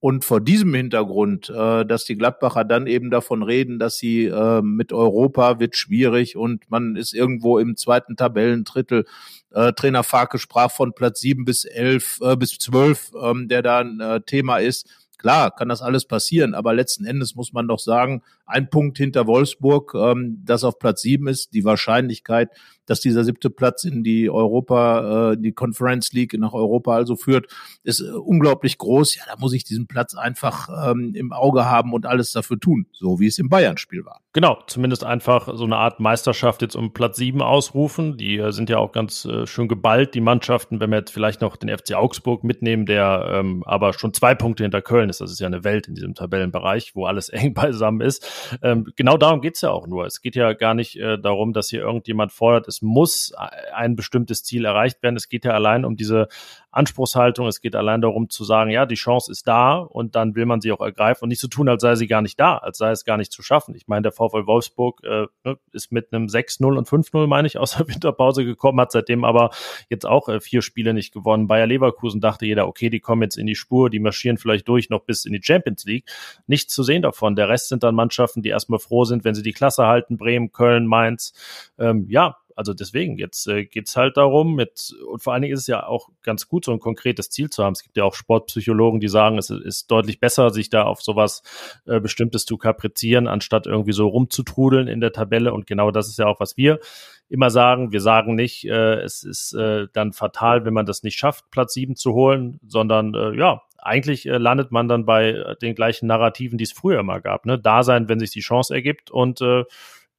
Und 0.05 0.23
vor 0.23 0.39
diesem 0.39 0.71
Hintergrund, 0.75 1.49
äh, 1.49 1.83
dass 1.83 2.05
die 2.05 2.15
Gladbacher 2.15 2.63
dann 2.63 2.85
eben 2.85 3.09
davon 3.09 3.41
reden, 3.41 3.79
dass 3.79 3.97
sie 3.97 4.25
äh, 4.25 4.61
mit 4.61 4.93
Europa 4.93 5.59
wird 5.59 5.75
schwierig 5.75 6.37
und 6.37 6.69
man 6.69 6.95
ist 6.95 7.11
irgendwo 7.15 7.57
im 7.57 7.75
zweiten 7.75 8.15
Tabellendrittel. 8.15 9.05
Äh, 9.49 9.73
Trainer 9.73 10.03
Farke 10.03 10.37
sprach 10.37 10.69
von 10.69 10.93
Platz 10.93 11.21
sieben 11.21 11.43
bis 11.43 11.65
elf, 11.65 12.19
äh, 12.21 12.35
bis 12.35 12.59
zwölf, 12.59 13.13
ähm, 13.19 13.47
der 13.47 13.63
da 13.63 13.79
ein 13.79 13.99
äh, 13.99 14.21
Thema 14.21 14.59
ist. 14.59 14.87
Klar, 15.17 15.49
kann 15.49 15.69
das 15.69 15.81
alles 15.81 16.05
passieren, 16.05 16.53
aber 16.53 16.75
letzten 16.75 17.05
Endes 17.05 17.33
muss 17.33 17.51
man 17.51 17.67
doch 17.67 17.79
sagen, 17.79 18.21
ein 18.45 18.69
Punkt 18.69 18.97
hinter 18.97 19.27
Wolfsburg, 19.27 19.93
ähm, 19.95 20.41
das 20.45 20.63
auf 20.63 20.79
Platz 20.79 21.01
sieben 21.01 21.27
ist, 21.27 21.53
die 21.53 21.65
Wahrscheinlichkeit, 21.65 22.49
dass 22.85 23.01
dieser 23.01 23.23
siebte 23.23 23.49
Platz 23.49 23.83
in 23.83 24.03
die 24.03 24.29
Europa, 24.29 25.31
äh, 25.31 25.37
die 25.37 25.53
Conference 25.53 26.13
League 26.13 26.37
nach 26.37 26.53
Europa 26.53 26.95
also 26.95 27.15
führt, 27.15 27.47
ist 27.83 28.01
äh, 28.01 28.11
unglaublich 28.11 28.77
groß. 28.77 29.15
Ja, 29.15 29.23
da 29.27 29.35
muss 29.39 29.53
ich 29.53 29.63
diesen 29.63 29.87
Platz 29.87 30.15
einfach 30.15 30.69
ähm, 30.89 31.13
im 31.15 31.33
Auge 31.33 31.65
haben 31.65 31.93
und 31.93 32.05
alles 32.05 32.31
dafür 32.31 32.59
tun, 32.59 32.85
so 32.93 33.19
wie 33.19 33.27
es 33.27 33.39
im 33.39 33.49
Bayern-Spiel 33.49 34.05
war. 34.05 34.21
Genau, 34.33 34.61
zumindest 34.67 35.03
einfach 35.03 35.49
so 35.55 35.63
eine 35.63 35.77
Art 35.77 35.99
Meisterschaft 35.99 36.61
jetzt 36.61 36.75
um 36.75 36.93
Platz 36.93 37.17
sieben 37.17 37.41
ausrufen. 37.41 38.17
Die 38.17 38.37
äh, 38.37 38.51
sind 38.51 38.69
ja 38.69 38.77
auch 38.77 38.91
ganz 38.91 39.25
äh, 39.25 39.47
schön 39.47 39.67
geballt, 39.67 40.13
die 40.13 40.21
Mannschaften, 40.21 40.79
wenn 40.79 40.91
wir 40.91 40.97
jetzt 40.97 41.11
vielleicht 41.11 41.41
noch 41.41 41.55
den 41.55 41.75
FC 41.75 41.93
Augsburg 41.95 42.43
mitnehmen, 42.43 42.85
der 42.85 43.29
ähm, 43.31 43.63
aber 43.65 43.93
schon 43.93 44.13
zwei 44.13 44.35
Punkte 44.35 44.63
hinter 44.63 44.81
Köln 44.81 45.09
ist. 45.09 45.21
Das 45.21 45.31
ist 45.31 45.39
ja 45.39 45.47
eine 45.47 45.63
Welt 45.63 45.87
in 45.87 45.95
diesem 45.95 46.13
Tabellenbereich, 46.13 46.91
wo 46.95 47.05
alles 47.05 47.29
eng 47.35 47.53
beisammen 47.53 48.01
ist. 48.01 48.25
Ähm, 48.61 48.91
genau 48.95 49.17
darum 49.17 49.41
geht's 49.41 49.61
ja 49.61 49.71
auch 49.71 49.87
nur. 49.87 50.05
Es 50.05 50.21
geht 50.21 50.35
ja 50.35 50.53
gar 50.53 50.73
nicht 50.73 50.97
äh, 50.97 51.17
darum, 51.17 51.53
dass 51.53 51.69
hier 51.69 51.81
irgendjemand 51.81 52.31
fordert, 52.31 52.67
es 52.67 52.81
muss 52.81 53.33
ein 53.73 53.95
bestimmtes 53.95 54.43
Ziel 54.43 54.65
erreicht 54.65 55.01
werden. 55.03 55.15
Es 55.15 55.29
geht 55.29 55.45
ja 55.45 55.51
allein 55.51 55.85
um 55.85 55.95
diese 55.95 56.27
Anspruchshaltung. 56.75 57.47
Es 57.47 57.61
geht 57.61 57.75
allein 57.75 58.01
darum 58.01 58.29
zu 58.29 58.43
sagen, 58.43 58.69
ja, 58.69 58.85
die 58.85 58.95
Chance 58.95 59.31
ist 59.31 59.47
da 59.47 59.77
und 59.77 60.15
dann 60.15 60.35
will 60.35 60.45
man 60.45 60.61
sie 60.61 60.71
auch 60.71 60.81
ergreifen 60.81 61.23
und 61.23 61.29
nicht 61.29 61.39
zu 61.39 61.47
so 61.47 61.49
tun, 61.49 61.69
als 61.69 61.81
sei 61.81 61.95
sie 61.95 62.07
gar 62.07 62.21
nicht 62.21 62.39
da, 62.39 62.57
als 62.57 62.77
sei 62.77 62.91
es 62.91 63.05
gar 63.05 63.17
nicht 63.17 63.31
zu 63.31 63.41
schaffen. 63.41 63.75
Ich 63.75 63.87
meine, 63.87 64.03
der 64.03 64.11
VfL 64.11 64.45
Wolfsburg 64.45 65.01
äh, 65.03 65.27
ne, 65.43 65.57
ist 65.71 65.91
mit 65.91 66.13
einem 66.13 66.27
6-0 66.27 66.77
und 66.77 66.87
5-0, 66.87 67.27
meine 67.27 67.47
ich, 67.47 67.57
aus 67.57 67.77
der 67.77 67.87
Winterpause 67.87 68.43
gekommen, 68.43 68.79
hat 68.81 68.91
seitdem 68.91 69.23
aber 69.23 69.51
jetzt 69.89 70.05
auch 70.05 70.27
äh, 70.27 70.39
vier 70.39 70.61
Spiele 70.61 70.93
nicht 70.93 71.13
gewonnen. 71.13 71.47
Bayer 71.47 71.67
Leverkusen 71.67 72.19
dachte 72.19 72.45
jeder, 72.45 72.67
okay, 72.67 72.89
die 72.89 72.99
kommen 72.99 73.21
jetzt 73.21 73.37
in 73.37 73.47
die 73.47 73.55
Spur, 73.55 73.89
die 73.89 73.99
marschieren 73.99 74.37
vielleicht 74.37 74.67
durch 74.67 74.89
noch 74.89 75.03
bis 75.03 75.25
in 75.25 75.33
die 75.33 75.41
Champions 75.41 75.85
League. 75.85 76.05
Nichts 76.47 76.73
zu 76.73 76.83
sehen 76.83 77.01
davon. 77.01 77.35
Der 77.35 77.47
Rest 77.47 77.69
sind 77.69 77.83
dann 77.83 77.95
Mannschaften, 77.95 78.24
die 78.33 78.49
erstmal 78.49 78.79
froh 78.79 79.05
sind, 79.05 79.23
wenn 79.23 79.35
sie 79.35 79.43
die 79.43 79.53
Klasse 79.53 79.85
halten. 79.85 80.17
Bremen, 80.17 80.51
Köln, 80.51 80.87
Mainz. 80.87 81.33
Ähm, 81.77 82.07
ja, 82.09 82.37
also 82.55 82.73
deswegen, 82.73 83.17
jetzt 83.17 83.47
äh, 83.47 83.65
geht's 83.65 83.97
halt 83.97 84.15
darum, 84.15 84.55
mit, 84.55 84.95
und 85.11 85.21
vor 85.21 85.33
allen 85.33 85.41
Dingen 85.41 85.53
ist 85.53 85.61
es 85.61 85.67
ja 85.67 85.85
auch 85.85 86.09
ganz 86.23 86.47
gut, 86.47 86.63
so 86.63 86.71
ein 86.71 86.79
konkretes 86.79 87.29
Ziel 87.29 87.49
zu 87.49 87.63
haben. 87.63 87.73
Es 87.73 87.83
gibt 87.83 87.97
ja 87.97 88.05
auch 88.05 88.15
Sportpsychologen, 88.15 89.01
die 89.01 89.09
sagen, 89.09 89.37
es 89.37 89.49
ist 89.49 89.91
deutlich 89.91 90.21
besser, 90.21 90.51
sich 90.51 90.69
da 90.69 90.83
auf 90.83 91.01
sowas 91.01 91.43
äh, 91.85 91.99
Bestimmtes 91.99 92.45
zu 92.45 92.57
kaprizieren, 92.57 93.27
anstatt 93.27 93.67
irgendwie 93.67 93.91
so 93.91 94.07
rumzutrudeln 94.07 94.87
in 94.87 95.01
der 95.01 95.11
Tabelle. 95.11 95.53
Und 95.53 95.67
genau 95.67 95.91
das 95.91 96.07
ist 96.07 96.17
ja 96.17 96.27
auch, 96.27 96.39
was 96.39 96.55
wir 96.55 96.79
immer 97.27 97.49
sagen. 97.49 97.91
Wir 97.91 98.01
sagen 98.01 98.35
nicht, 98.35 98.65
äh, 98.65 99.01
es 99.01 99.23
ist 99.23 99.53
äh, 99.53 99.87
dann 99.91 100.13
fatal, 100.13 100.63
wenn 100.63 100.73
man 100.73 100.85
das 100.85 101.03
nicht 101.03 101.17
schafft, 101.17 101.51
Platz 101.51 101.73
sieben 101.73 101.97
zu 101.97 102.13
holen, 102.13 102.59
sondern 102.65 103.13
äh, 103.15 103.37
ja, 103.37 103.63
eigentlich 103.85 104.25
äh, 104.25 104.37
landet 104.37 104.71
man 104.71 104.87
dann 104.87 105.05
bei 105.05 105.29
äh, 105.29 105.55
den 105.57 105.75
gleichen 105.75 106.07
Narrativen, 106.07 106.57
die 106.57 106.63
es 106.63 106.71
früher 106.71 106.99
immer 106.99 107.21
gab. 107.21 107.45
Ne? 107.45 107.59
Da 107.59 107.83
sein, 107.83 108.09
wenn 108.09 108.19
sich 108.19 108.31
die 108.31 108.41
Chance 108.41 108.73
ergibt 108.73 109.11
und 109.11 109.41
äh, 109.41 109.63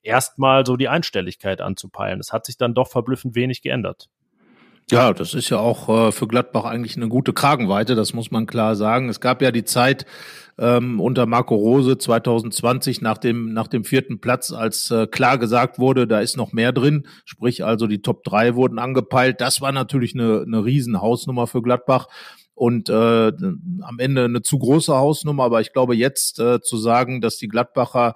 erstmal 0.03 0.65
so 0.65 0.77
die 0.77 0.89
Einstelligkeit 0.89 1.61
anzupeilen. 1.61 2.21
Es 2.21 2.33
hat 2.33 2.47
sich 2.47 2.57
dann 2.57 2.75
doch 2.75 2.89
verblüffend 2.89 3.35
wenig 3.35 3.63
geändert. 3.63 4.09
Ja, 4.89 5.13
das 5.13 5.35
ist 5.35 5.51
ja 5.51 5.59
auch 5.59 5.89
äh, 5.89 6.13
für 6.13 6.29
Gladbach 6.29 6.65
eigentlich 6.65 6.97
eine 6.97 7.09
gute 7.09 7.33
Kragenweite, 7.33 7.97
das 7.97 8.15
muss 8.15 8.31
man 8.31 8.47
klar 8.47 8.77
sagen. 8.77 9.09
Es 9.09 9.21
gab 9.21 9.43
ja 9.43 9.51
die 9.51 9.65
Zeit 9.65 10.07
ähm, 10.59 11.01
unter 11.01 11.27
Marco 11.27 11.57
Rose 11.57 11.99
2020 11.99 13.03
nach 13.03 13.19
dem, 13.19 13.53
nach 13.53 13.67
dem 13.67 13.83
vierten 13.83 14.21
Platz, 14.21 14.53
als 14.53 14.93
äh, 14.93 15.09
klar 15.09 15.39
gesagt 15.39 15.81
wurde, 15.81 16.07
da 16.07 16.21
ist 16.21 16.37
noch 16.37 16.53
mehr 16.53 16.71
drin, 16.71 17.09
sprich 17.25 17.65
also 17.65 17.89
die 17.89 18.01
Top 18.01 18.23
3 18.23 18.55
wurden 18.55 18.79
angepeilt. 18.79 19.41
Das 19.41 19.61
war 19.61 19.73
natürlich 19.73 20.15
eine, 20.15 20.45
eine 20.47 20.65
Riesenhausnummer 20.65 21.49
für 21.49 21.63
Gladbach 21.63 22.07
und 22.57 22.89
äh, 22.89 23.33
am 23.83 23.99
Ende 23.99 24.25
eine 24.25 24.43
zu 24.43 24.59
große 24.59 24.95
Hausnummer, 24.95 25.45
aber 25.45 25.61
ich 25.61 25.73
glaube 25.73 25.95
jetzt 25.95 26.41
äh, 26.41 26.61
zu 26.63 26.79
sagen, 26.79 27.21
dass 27.21 27.37
die 27.37 27.49
Gladbacher 27.49 28.15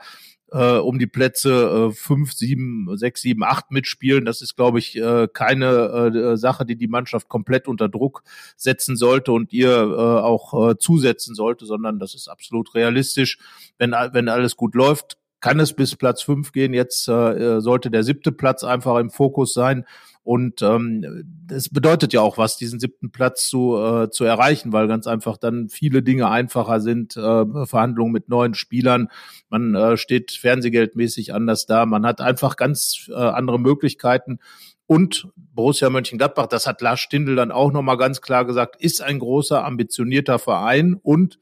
äh, 0.50 0.78
um 0.78 0.98
die 0.98 1.06
Plätze 1.06 1.90
äh, 1.90 1.92
fünf, 1.92 2.32
sieben, 2.32 2.88
sechs, 2.96 3.20
sieben, 3.20 3.44
acht 3.44 3.70
mitspielen. 3.70 4.24
Das 4.24 4.40
ist, 4.40 4.56
glaube 4.56 4.78
ich, 4.78 4.96
äh, 4.96 5.28
keine 5.32 5.66
äh, 5.66 6.36
Sache, 6.36 6.64
die 6.64 6.76
die 6.76 6.88
Mannschaft 6.88 7.28
komplett 7.28 7.68
unter 7.68 7.88
Druck 7.88 8.22
setzen 8.56 8.96
sollte 8.96 9.32
und 9.32 9.52
ihr 9.52 9.70
äh, 9.70 10.20
auch 10.20 10.70
äh, 10.70 10.78
zusetzen 10.78 11.34
sollte, 11.34 11.66
sondern 11.66 11.98
das 11.98 12.14
ist 12.14 12.28
absolut 12.28 12.74
realistisch. 12.74 13.38
Wenn, 13.78 13.92
wenn 13.92 14.28
alles 14.28 14.56
gut 14.56 14.74
läuft, 14.74 15.18
kann 15.40 15.60
es 15.60 15.72
bis 15.72 15.96
Platz 15.96 16.22
fünf 16.22 16.52
gehen. 16.52 16.74
Jetzt 16.74 17.08
äh, 17.08 17.60
sollte 17.60 17.90
der 17.90 18.04
siebte 18.04 18.32
Platz 18.32 18.64
einfach 18.64 18.98
im 18.98 19.10
Fokus 19.10 19.54
sein. 19.54 19.84
Und 20.22 20.60
ähm, 20.60 21.24
das 21.46 21.70
bedeutet 21.70 22.12
ja 22.12 22.20
auch 22.20 22.36
was, 22.36 22.58
diesen 22.58 22.78
siebten 22.78 23.10
Platz 23.10 23.48
zu, 23.48 23.76
äh, 23.76 24.10
zu 24.10 24.24
erreichen, 24.24 24.72
weil 24.72 24.86
ganz 24.86 25.06
einfach 25.06 25.38
dann 25.38 25.70
viele 25.70 26.02
Dinge 26.02 26.28
einfacher 26.28 26.80
sind, 26.80 27.16
äh, 27.16 27.66
Verhandlungen 27.66 28.12
mit 28.12 28.28
neuen 28.28 28.54
Spielern, 28.54 29.08
man 29.48 29.74
äh, 29.74 29.96
steht 29.96 30.32
fernsehgeldmäßig 30.32 31.32
anders 31.32 31.64
da, 31.64 31.86
man 31.86 32.04
hat 32.04 32.20
einfach 32.20 32.56
ganz 32.56 33.08
äh, 33.08 33.14
andere 33.14 33.58
Möglichkeiten. 33.58 34.40
Und 34.86 35.28
Borussia 35.36 35.88
Mönchengladbach, 35.88 36.48
das 36.48 36.66
hat 36.66 36.82
Lars 36.82 37.00
Stindl 37.00 37.34
dann 37.34 37.50
auch 37.50 37.72
nochmal 37.72 37.96
ganz 37.96 38.20
klar 38.20 38.44
gesagt, 38.44 38.76
ist 38.82 39.00
ein 39.00 39.20
großer, 39.20 39.64
ambitionierter 39.64 40.38
Verein 40.38 40.94
und 40.94 41.38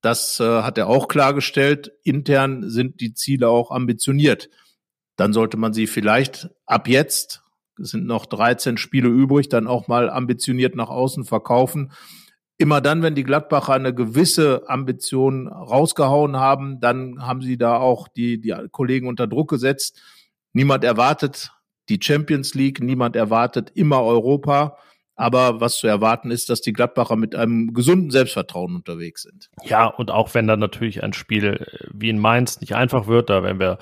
das 0.00 0.40
äh, 0.40 0.62
hat 0.62 0.78
er 0.78 0.88
auch 0.88 1.08
klargestellt. 1.08 1.92
Intern 2.02 2.68
sind 2.68 3.00
die 3.00 3.14
Ziele 3.14 3.48
auch 3.48 3.70
ambitioniert. 3.70 4.48
Dann 5.16 5.32
sollte 5.32 5.56
man 5.56 5.72
sie 5.72 5.86
vielleicht 5.86 6.48
ab 6.66 6.88
jetzt, 6.88 7.42
es 7.78 7.90
sind 7.90 8.06
noch 8.06 8.26
13 8.26 8.76
Spiele 8.76 9.08
übrig, 9.08 9.48
dann 9.48 9.66
auch 9.66 9.88
mal 9.88 10.10
ambitioniert 10.10 10.74
nach 10.76 10.88
außen 10.88 11.24
verkaufen. 11.24 11.92
Immer 12.56 12.80
dann, 12.80 13.02
wenn 13.02 13.14
die 13.14 13.24
Gladbacher 13.24 13.72
eine 13.72 13.94
gewisse 13.94 14.68
Ambition 14.68 15.48
rausgehauen 15.48 16.36
haben, 16.36 16.80
dann 16.80 17.26
haben 17.26 17.40
sie 17.40 17.56
da 17.56 17.76
auch 17.78 18.08
die, 18.08 18.40
die 18.40 18.54
Kollegen 18.70 19.08
unter 19.08 19.26
Druck 19.26 19.48
gesetzt. 19.48 20.00
Niemand 20.52 20.84
erwartet 20.84 21.52
die 21.88 21.98
Champions 22.02 22.54
League, 22.54 22.82
niemand 22.82 23.16
erwartet 23.16 23.70
immer 23.74 24.02
Europa. 24.02 24.76
Aber 25.20 25.60
was 25.60 25.76
zu 25.76 25.86
erwarten 25.86 26.30
ist, 26.30 26.48
dass 26.48 26.62
die 26.62 26.72
Gladbacher 26.72 27.14
mit 27.14 27.34
einem 27.34 27.74
gesunden 27.74 28.10
Selbstvertrauen 28.10 28.74
unterwegs 28.74 29.20
sind. 29.24 29.50
Ja, 29.62 29.86
und 29.86 30.10
auch 30.10 30.32
wenn 30.32 30.46
dann 30.46 30.60
natürlich 30.60 31.02
ein 31.02 31.12
Spiel 31.12 31.44
äh, 31.44 31.88
wie 31.92 32.08
in 32.08 32.18
Mainz 32.18 32.62
nicht 32.62 32.74
einfach 32.74 33.06
wird, 33.06 33.28
da 33.28 33.42
werden 33.42 33.60
wir 33.60 33.76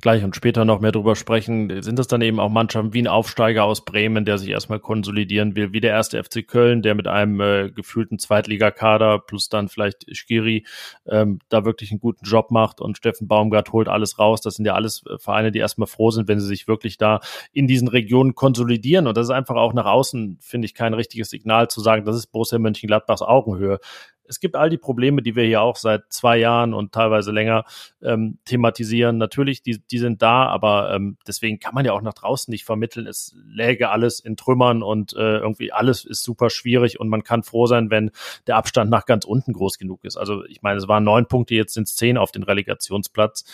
gleich 0.00 0.24
und 0.24 0.34
später 0.34 0.64
noch 0.64 0.80
mehr 0.80 0.90
drüber 0.90 1.14
sprechen, 1.14 1.80
sind 1.80 1.96
das 1.96 2.08
dann 2.08 2.22
eben 2.22 2.40
auch 2.40 2.48
Mannschaften 2.48 2.92
wie 2.92 3.02
ein 3.02 3.06
Aufsteiger 3.06 3.62
aus 3.62 3.84
Bremen, 3.84 4.24
der 4.24 4.38
sich 4.38 4.48
erstmal 4.48 4.80
konsolidieren 4.80 5.54
will, 5.54 5.72
wie 5.72 5.80
der 5.80 5.92
erste 5.92 6.20
FC 6.24 6.44
Köln, 6.44 6.82
der 6.82 6.96
mit 6.96 7.06
einem 7.06 7.40
äh, 7.40 7.70
gefühlten 7.70 8.18
Zweitligakader 8.18 9.20
plus 9.20 9.48
dann 9.48 9.68
vielleicht 9.68 10.06
Skiri 10.12 10.66
ähm, 11.06 11.38
da 11.50 11.64
wirklich 11.64 11.92
einen 11.92 12.00
guten 12.00 12.24
Job 12.24 12.50
macht 12.50 12.80
und 12.80 12.96
Steffen 12.96 13.28
Baumgart 13.28 13.72
holt 13.72 13.86
alles 13.86 14.18
raus. 14.18 14.40
Das 14.40 14.56
sind 14.56 14.64
ja 14.64 14.74
alles 14.74 15.04
äh, 15.06 15.18
Vereine, 15.18 15.52
die 15.52 15.60
erstmal 15.60 15.86
froh 15.86 16.10
sind, 16.10 16.26
wenn 16.26 16.40
sie 16.40 16.48
sich 16.48 16.66
wirklich 16.66 16.98
da 16.98 17.20
in 17.52 17.68
diesen 17.68 17.86
Regionen 17.86 18.34
konsolidieren. 18.34 19.06
Und 19.06 19.16
das 19.16 19.28
ist 19.28 19.30
einfach 19.30 19.54
auch 19.54 19.72
nach 19.72 19.86
außen, 19.86 20.38
finde 20.40 20.66
ich, 20.66 20.79
kein 20.80 20.94
richtiges 20.94 21.28
Signal 21.28 21.68
zu 21.68 21.82
sagen, 21.82 22.06
das 22.06 22.16
ist 22.16 22.28
Borussia 22.28 22.58
Mönchengladbachs 22.58 23.20
Augenhöhe. 23.20 23.80
Es 24.24 24.40
gibt 24.40 24.56
all 24.56 24.70
die 24.70 24.78
Probleme, 24.78 25.20
die 25.20 25.36
wir 25.36 25.44
hier 25.44 25.60
auch 25.60 25.76
seit 25.76 26.10
zwei 26.10 26.38
Jahren 26.38 26.72
und 26.72 26.92
teilweise 26.92 27.32
länger 27.32 27.64
ähm, 28.00 28.38
thematisieren. 28.46 29.18
Natürlich, 29.18 29.62
die, 29.62 29.78
die 29.90 29.98
sind 29.98 30.22
da, 30.22 30.46
aber 30.46 30.94
ähm, 30.94 31.18
deswegen 31.26 31.58
kann 31.58 31.74
man 31.74 31.84
ja 31.84 31.92
auch 31.92 32.00
nach 32.00 32.14
draußen 32.14 32.50
nicht 32.50 32.64
vermitteln, 32.64 33.06
es 33.06 33.36
läge 33.44 33.90
alles 33.90 34.20
in 34.20 34.38
Trümmern 34.38 34.82
und 34.82 35.12
äh, 35.12 35.38
irgendwie 35.38 35.70
alles 35.70 36.06
ist 36.06 36.22
super 36.22 36.48
schwierig 36.48 36.98
und 36.98 37.10
man 37.10 37.24
kann 37.24 37.42
froh 37.42 37.66
sein, 37.66 37.90
wenn 37.90 38.10
der 38.46 38.56
Abstand 38.56 38.90
nach 38.90 39.04
ganz 39.04 39.26
unten 39.26 39.52
groß 39.52 39.76
genug 39.76 40.02
ist. 40.04 40.16
Also 40.16 40.46
ich 40.46 40.62
meine, 40.62 40.78
es 40.78 40.88
waren 40.88 41.04
neun 41.04 41.26
Punkte, 41.26 41.54
jetzt 41.56 41.74
sind 41.74 41.88
es 41.88 41.96
zehn 41.96 42.16
auf 42.16 42.32
den 42.32 42.44
Relegationsplatz 42.44 43.44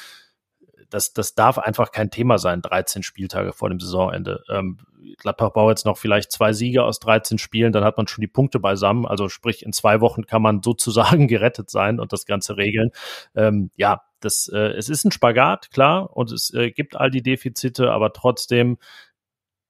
das, 0.90 1.12
das 1.12 1.34
darf 1.34 1.58
einfach 1.58 1.92
kein 1.92 2.10
Thema 2.10 2.38
sein, 2.38 2.62
13 2.62 3.02
Spieltage 3.02 3.52
vor 3.52 3.68
dem 3.68 3.80
Saisonende. 3.80 4.42
Ähm, 4.48 4.78
Gladbach 5.18 5.52
braucht 5.52 5.70
jetzt 5.70 5.86
noch 5.86 5.98
vielleicht 5.98 6.32
zwei 6.32 6.52
Siege 6.52 6.84
aus 6.84 6.98
13 7.00 7.38
Spielen, 7.38 7.72
dann 7.72 7.84
hat 7.84 7.96
man 7.96 8.06
schon 8.06 8.22
die 8.22 8.28
Punkte 8.28 8.58
beisammen. 8.58 9.06
Also 9.06 9.28
sprich, 9.28 9.64
in 9.64 9.72
zwei 9.72 10.00
Wochen 10.00 10.26
kann 10.26 10.42
man 10.42 10.62
sozusagen 10.62 11.28
gerettet 11.28 11.70
sein 11.70 12.00
und 12.00 12.12
das 12.12 12.26
Ganze 12.26 12.56
regeln. 12.56 12.90
Ähm, 13.34 13.70
ja, 13.76 14.02
das, 14.20 14.48
äh, 14.52 14.72
es 14.72 14.88
ist 14.88 15.04
ein 15.04 15.12
Spagat, 15.12 15.70
klar, 15.70 16.16
und 16.16 16.32
es 16.32 16.52
äh, 16.54 16.70
gibt 16.70 16.96
all 16.96 17.10
die 17.10 17.22
Defizite, 17.22 17.90
aber 17.92 18.12
trotzdem 18.12 18.78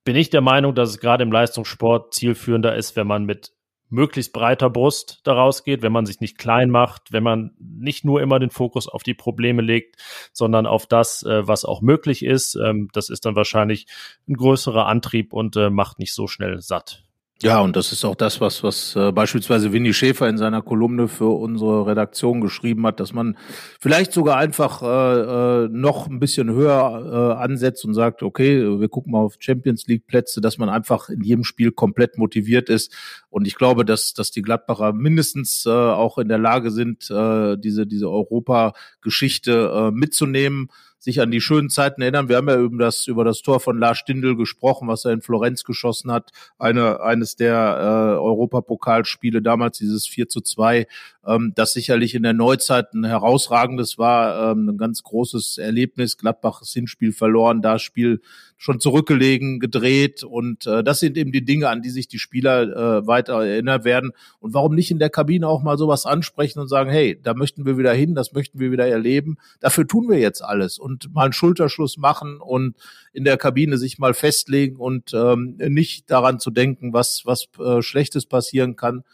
bin 0.05 0.16
ich 0.16 0.31
der 0.31 0.40
Meinung, 0.40 0.74
dass 0.74 0.90
es 0.90 0.98
gerade 0.98 1.24
im 1.24 1.33
Leistungssport 1.33 2.14
zielführender 2.14 2.76
ist, 2.76 2.94
wenn 2.94 3.09
man 3.09 3.24
mit 3.24 3.56
möglichst 3.88 4.33
breiter 4.33 4.70
Brust 4.70 5.20
daraus 5.25 5.64
geht, 5.64 5.83
wenn 5.83 5.92
man 5.92 6.07
sich 6.07 6.20
nicht 6.20 6.38
klein 6.38 6.70
macht, 6.70 7.12
wenn 7.12 7.22
man 7.22 7.55
nicht 7.59 8.05
nur 8.05 8.20
immer 8.20 8.38
den 8.38 8.51
Fokus 8.51 8.88
auf 8.88 9.03
die 9.03 9.14
Probleme 9.14 9.62
legt, 9.62 9.96
sondern 10.33 10.66
auf 10.66 10.87
das, 10.87 11.22
äh, 11.22 11.46
was 11.46 11.64
auch 11.64 11.81
möglich 11.83 12.25
ist. 12.25 12.57
Ähm, 12.57 12.88
das 12.92 13.09
ist 13.09 13.25
dann 13.25 13.37
wahrscheinlich 13.37 13.87
ein 14.29 14.35
größerer 14.35 14.87
Antrieb 14.87 15.33
und 15.33 15.57
äh, 15.57 15.70
macht 15.70 15.99
nicht 15.99 16.14
so 16.14 16.27
schnell 16.27 16.61
satt. 16.61 17.06
Ja, 17.42 17.61
und 17.61 17.77
das 17.77 17.92
ist 17.92 18.03
auch 18.07 18.14
das, 18.14 18.40
was, 18.40 18.62
was 18.62 18.96
äh, 18.96 19.12
beispielsweise 19.12 19.70
Winnie 19.70 19.92
Schäfer 19.92 20.27
in 20.27 20.38
seiner 20.38 20.62
Kolumne 20.62 21.07
für 21.07 21.29
unsere 21.29 21.87
Redaktion 21.87 22.40
geschrieben 22.40 22.87
hat, 22.87 22.99
dass 22.99 23.12
man 23.12 23.37
vielleicht 23.79 24.14
sogar 24.14 24.38
einfach 24.38 24.83
äh, 24.83 25.64
äh, 25.64 25.68
noch 25.70 26.09
ein 26.09 26.18
bisschen 26.18 26.49
höher 26.49 27.37
äh, 27.37 27.42
ansetzt 27.42 27.85
und 27.85 27.92
sagt, 27.92 28.22
okay, 28.22 28.81
wir 28.81 28.88
gucken 28.88 29.12
mal 29.12 29.18
auf 29.18 29.37
Champions 29.38 29.87
League 29.87 30.07
Plätze, 30.07 30.40
dass 30.40 30.57
man 30.57 30.70
einfach 30.70 31.11
in 31.11 31.20
jedem 31.20 31.44
Spiel 31.44 31.72
komplett 31.72 32.16
motiviert 32.16 32.70
ist. 32.70 32.94
Und 33.29 33.46
ich 33.46 33.57
glaube, 33.57 33.85
dass, 33.85 34.14
dass 34.14 34.31
die 34.31 34.40
Gladbacher 34.40 34.94
mindestens 34.94 35.66
äh, 35.66 35.70
auch 35.70 36.16
in 36.16 36.29
der 36.29 36.38
Lage 36.38 36.70
sind, 36.70 37.11
äh, 37.11 37.59
diese, 37.59 37.87
diese 37.87 38.11
Europa-Geschichte 38.11 39.72
äh, 39.75 39.90
mitzunehmen 39.90 40.68
sich 40.99 41.21
an 41.21 41.31
die 41.31 41.41
schönen 41.41 41.71
Zeiten 41.71 42.03
erinnern. 42.03 42.29
Wir 42.29 42.37
haben 42.37 42.49
ja 42.49 42.59
über 42.59 42.85
das, 42.85 43.07
über 43.07 43.25
das 43.25 43.43
Tor 43.43 43.61
von 43.61 43.79
Lars 43.79 43.99
Stindl 43.99 44.37
gesprochen, 44.37 44.89
was 44.89 45.05
er 45.05 45.13
in 45.13 45.23
Florenz 45.23 45.65
geschossen 45.65 46.11
hat. 46.11 46.31
Eine, 46.59 47.01
eines 47.01 47.37
der 47.37 47.55
äh, 47.55 48.19
Europapokalspiele 48.19 49.43
damals, 49.43 49.79
dieses 49.79 50.07
4 50.07 50.29
zu 50.29 50.41
2, 50.41 50.87
ähm, 51.27 51.53
das 51.55 51.73
sicherlich 51.73 52.15
in 52.15 52.23
der 52.23 52.33
Neuzeit 52.33 52.95
ein 52.95 53.05
herausragendes 53.05 53.99
war, 53.99 54.53
ähm, 54.53 54.69
ein 54.69 54.79
ganz 54.79 55.03
großes 55.03 55.59
Erlebnis. 55.59 56.17
Gladbachs 56.17 56.73
Hinspiel 56.73 57.13
verloren, 57.13 57.63
das 57.63 57.83
Spiel 57.83 58.21
schon 58.57 58.81
zurückgelegen, 58.81 59.61
gedreht 59.61 60.23
und 60.25 60.66
äh, 60.66 60.83
das 60.83 61.01
sind 61.01 61.19
eben 61.19 61.31
die 61.31 61.45
Dinge, 61.45 61.69
an 61.69 61.83
die 61.83 61.90
sich 61.90 62.09
die 62.09 62.19
Spieler 62.19 62.62
äh, 62.62 63.07
weiter 63.07 63.35
erinnern 63.45 63.85
werden. 63.85 64.12
Und 64.40 64.55
warum 64.55 64.75
nicht 64.75 64.90
in 64.90 64.99
der 64.99 65.11
Kabine 65.11 65.47
auch 65.47 65.62
mal 65.62 65.77
sowas 65.77 66.07
ansprechen 66.07 66.61
und 66.61 66.69
sagen, 66.69 66.90
hey, 66.90 67.21
da 67.23 67.35
möchten 67.35 67.66
wir 67.66 67.77
wieder 67.77 67.92
hin, 67.92 68.14
das 68.14 68.33
möchten 68.33 68.59
wir 68.59 68.73
wieder 68.73 68.87
erleben. 68.87 69.37
Dafür 69.61 69.87
tun 69.87 70.09
wir 70.09 70.19
jetzt 70.19 70.42
alles 70.42 70.79
und 70.79 71.12
mal 71.12 71.25
einen 71.25 71.33
Schulterschluss 71.35 71.99
machen 71.99 72.38
und 72.40 72.77
in 73.12 73.25
der 73.25 73.37
Kabine 73.37 73.77
sich 73.77 73.99
mal 73.99 74.14
festlegen 74.14 74.77
und 74.77 75.12
ähm, 75.12 75.57
nicht 75.59 76.11
daran 76.11 76.40
zu 76.40 76.51
denken, 76.51 76.95
was 76.95 77.23
was 77.25 77.49
äh, 77.59 77.83
Schlechtes 77.83 78.25
passieren 78.25 78.77
kann, 78.77 79.05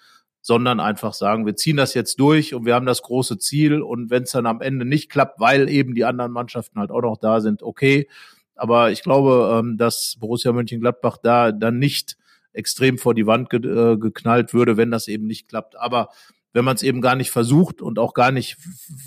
sondern 0.40 0.80
einfach 0.80 1.14
sagen, 1.14 1.46
wir 1.46 1.56
ziehen 1.56 1.76
das 1.76 1.94
jetzt 1.94 2.20
durch 2.20 2.54
und 2.54 2.64
wir 2.64 2.74
haben 2.74 2.86
das 2.86 3.02
große 3.02 3.38
Ziel 3.38 3.80
und 3.80 4.10
wenn 4.10 4.24
es 4.24 4.32
dann 4.32 4.46
am 4.46 4.60
Ende 4.60 4.84
nicht 4.84 5.10
klappt, 5.10 5.40
weil 5.40 5.68
eben 5.68 5.94
die 5.94 6.04
anderen 6.04 6.32
Mannschaften 6.32 6.78
halt 6.78 6.90
auch 6.90 7.02
noch 7.02 7.16
da 7.16 7.40
sind, 7.40 7.62
okay, 7.62 8.08
aber 8.62 8.92
ich 8.92 9.02
glaube, 9.02 9.58
ähm, 9.58 9.76
dass 9.76 10.14
Borussia 10.20 10.52
Mönchengladbach 10.52 11.16
da 11.16 11.50
dann 11.50 11.80
nicht 11.80 12.16
extrem 12.52 12.96
vor 12.96 13.12
die 13.12 13.26
Wand 13.26 13.50
ge 13.50 13.58
äh, 13.58 13.96
geknallt 13.96 14.54
würde, 14.54 14.76
wenn 14.76 14.92
das 14.92 15.08
eben 15.08 15.26
nicht 15.26 15.48
klappt. 15.48 15.76
Aber 15.76 16.10
wenn 16.52 16.64
man 16.64 16.76
es 16.76 16.84
eben 16.84 17.00
gar 17.00 17.16
nicht 17.16 17.32
versucht 17.32 17.82
und 17.82 17.98
auch 17.98 18.14
gar 18.14 18.30
nicht 18.30 18.58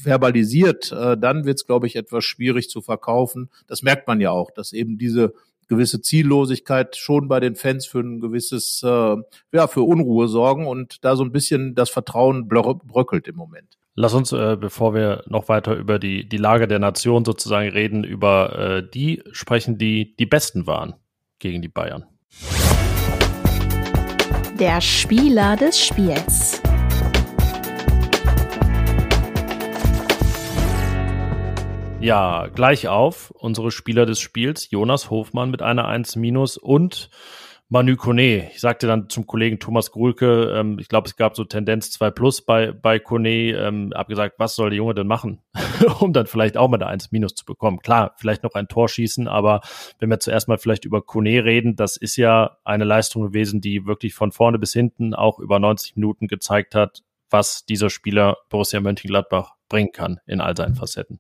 verbalisiert, 0.04 0.92
äh, 0.92 1.18
dann 1.18 1.46
wird 1.46 1.60
es, 1.60 1.66
glaube 1.66 1.88
ich, 1.88 1.96
etwas 1.96 2.26
schwierig 2.26 2.70
zu 2.70 2.82
verkaufen. 2.82 3.50
Das 3.66 3.82
merkt 3.82 4.10
man 4.10 4.20
ja 4.20 4.32
auch, 4.32 4.52
dass 4.52 4.74
eben 4.74 4.98
diese 4.98 5.34
gewisse 5.70 6.02
Ziellosigkeit 6.02 6.98
schon 6.98 7.30
bei 7.30 7.40
den 7.40 7.56
Fans 7.56 7.86
für 7.86 8.02
ein 8.02 8.20
gewisses, 8.20 8.84
äh, 8.84 9.16
ja, 9.54 9.68
für 9.68 9.84
Unruhe 9.84 10.28
sorgen 10.28 10.68
und 10.68 11.06
da 11.06 11.16
so 11.16 11.24
ein 11.24 11.32
bisschen 11.32 11.76
das 11.76 11.90
Vertrauen 11.90 12.50
bröckelt 12.50 13.30
im 13.30 13.38
Moment. 13.38 13.78
Lass 13.98 14.14
uns, 14.14 14.34
äh, 14.34 14.58
bevor 14.60 14.94
wir 14.94 15.24
noch 15.26 15.48
weiter 15.48 15.74
über 15.74 16.00
die, 16.00 16.28
die 16.28 16.36
Lage 16.36 16.68
der 16.68 16.80
Nation 16.80 17.24
sozusagen 17.24 17.70
reden, 17.70 18.04
über 18.04 18.60
äh, 18.60 18.90
die 18.94 19.24
sprechen, 19.32 19.78
die 19.78 20.18
die 20.18 20.26
Besten 20.26 20.68
waren 20.68 20.96
gegen 21.40 21.62
die 21.62 21.70
Bayern. 21.70 22.04
Der 24.60 24.82
Spieler 24.82 25.56
des 25.56 25.80
Spiels. 25.80 26.62
Ja, 32.02 32.48
gleich 32.54 32.90
auf 32.90 33.32
unsere 33.32 33.72
Spieler 33.72 34.06
des 34.06 34.20
Spiels, 34.20 34.70
Jonas 34.70 35.10
Hofmann 35.10 35.52
mit 35.52 35.62
einer 35.62 35.88
1 35.88 36.18
minus 36.18 36.58
und 36.58 37.10
Manu 37.70 37.96
Kone. 37.96 38.52
Ich 38.52 38.62
sagte 38.62 38.86
dann 38.86 39.10
zum 39.10 39.26
Kollegen 39.26 39.60
Thomas 39.60 39.92
Grulke, 39.92 40.54
ähm, 40.56 40.78
ich 40.80 40.88
glaube, 40.88 41.08
es 41.08 41.16
gab 41.16 41.36
so 41.36 41.46
Tendenz 41.46 41.90
2 41.92 42.12
plus 42.12 42.44
bei, 42.44 42.72
bei 42.72 43.00
Kone, 43.00 43.54
ähm, 43.54 43.92
hab 43.96 44.08
gesagt, 44.08 44.36
was 44.38 44.56
soll 44.56 44.70
der 44.70 44.78
Junge 44.78 44.94
denn 44.94 45.08
machen, 45.08 45.42
um 46.00 46.14
dann 46.14 46.28
vielleicht 46.28 46.58
auch 46.58 46.70
mal 46.70 46.78
eine 46.78 46.88
1 46.88 47.12
minus 47.12 47.34
zu 47.34 47.44
bekommen. 47.44 47.80
Klar, 47.80 48.14
vielleicht 48.18 48.44
noch 48.44 48.54
ein 48.54 48.68
Tor 48.68 48.88
schießen, 48.88 49.28
aber 49.28 49.62
wenn 49.98 50.10
wir 50.10 50.20
zuerst 50.20 50.48
mal 50.48 50.60
vielleicht 50.60 50.86
über 50.86 51.02
Kone 51.02 51.44
reden, 51.44 51.76
das 51.76 51.98
ist 51.98 52.18
ja 52.18 52.58
eine 52.64 52.84
Leistung 52.84 53.24
gewesen, 53.24 53.62
die 53.62 53.88
wirklich 53.88 54.14
von 54.14 54.32
vorne 54.32 54.60
bis 54.60 54.74
hinten 54.74 55.16
auch 55.16 55.40
über 55.40 55.58
90 55.58 55.96
Minuten 55.96 56.28
gezeigt 56.28 56.76
hat, 56.76 57.02
was 57.32 57.66
dieser 57.66 57.90
Spieler 57.90 58.38
Borussia 58.50 58.80
Mönchengladbach 58.80 59.56
bringen 59.70 59.92
kann 59.92 60.20
in 60.28 60.40
all 60.40 60.56
seinen 60.56 60.76
Facetten. 60.76 61.20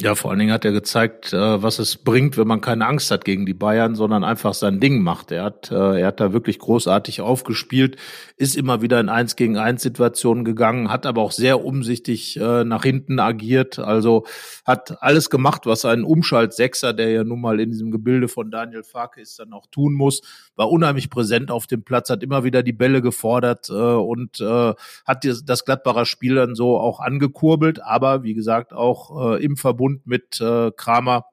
Ja, 0.00 0.14
vor 0.14 0.30
allen 0.30 0.40
Dingen 0.40 0.52
hat 0.52 0.64
er 0.64 0.72
gezeigt, 0.72 1.34
äh, 1.34 1.62
was 1.62 1.78
es 1.78 1.98
bringt, 1.98 2.38
wenn 2.38 2.48
man 2.48 2.62
keine 2.62 2.86
Angst 2.86 3.10
hat 3.10 3.26
gegen 3.26 3.44
die 3.44 3.52
Bayern, 3.52 3.94
sondern 3.94 4.24
einfach 4.24 4.54
sein 4.54 4.80
Ding 4.80 5.02
macht. 5.02 5.30
Er 5.30 5.44
hat, 5.44 5.70
äh, 5.70 6.00
er 6.00 6.06
hat 6.06 6.18
da 6.18 6.32
wirklich 6.32 6.58
großartig 6.58 7.20
aufgespielt, 7.20 7.98
ist 8.38 8.56
immer 8.56 8.80
wieder 8.80 8.98
in 9.00 9.10
eins 9.10 9.36
gegen 9.36 9.58
eins 9.58 9.82
Situationen 9.82 10.46
gegangen, 10.46 10.90
hat 10.90 11.04
aber 11.04 11.20
auch 11.20 11.30
sehr 11.30 11.62
umsichtig 11.62 12.38
äh, 12.40 12.64
nach 12.64 12.84
hinten 12.84 13.20
agiert. 13.20 13.78
Also 13.78 14.24
hat 14.64 15.02
alles 15.02 15.28
gemacht, 15.28 15.66
was 15.66 15.84
ein 15.84 16.04
Umschalt-Sechser, 16.04 16.94
der 16.94 17.10
ja 17.10 17.22
nun 17.22 17.42
mal 17.42 17.60
in 17.60 17.70
diesem 17.70 17.90
Gebilde 17.90 18.28
von 18.28 18.50
Daniel 18.50 18.84
Farke 18.84 19.20
ist, 19.20 19.38
dann 19.40 19.52
auch 19.52 19.66
tun 19.70 19.92
muss. 19.92 20.22
War 20.56 20.70
unheimlich 20.70 21.10
präsent 21.10 21.50
auf 21.50 21.66
dem 21.66 21.84
Platz, 21.84 22.08
hat 22.08 22.22
immer 22.22 22.44
wieder 22.44 22.62
die 22.62 22.72
Bälle 22.72 23.02
gefordert 23.02 23.68
und 23.70 24.40
hat 24.40 25.26
das 25.46 25.64
Gladbacher 25.64 26.06
Spiel 26.06 26.36
dann 26.36 26.54
so 26.54 26.78
auch 26.78 27.00
angekurbelt. 27.00 27.82
Aber 27.82 28.22
wie 28.22 28.34
gesagt 28.34 28.72
auch 28.72 29.36
im 29.36 29.56
Verbund 29.56 29.81
Verbund 29.82 30.06
mit 30.06 30.40
äh, 30.40 30.70
Kramer, 30.76 31.26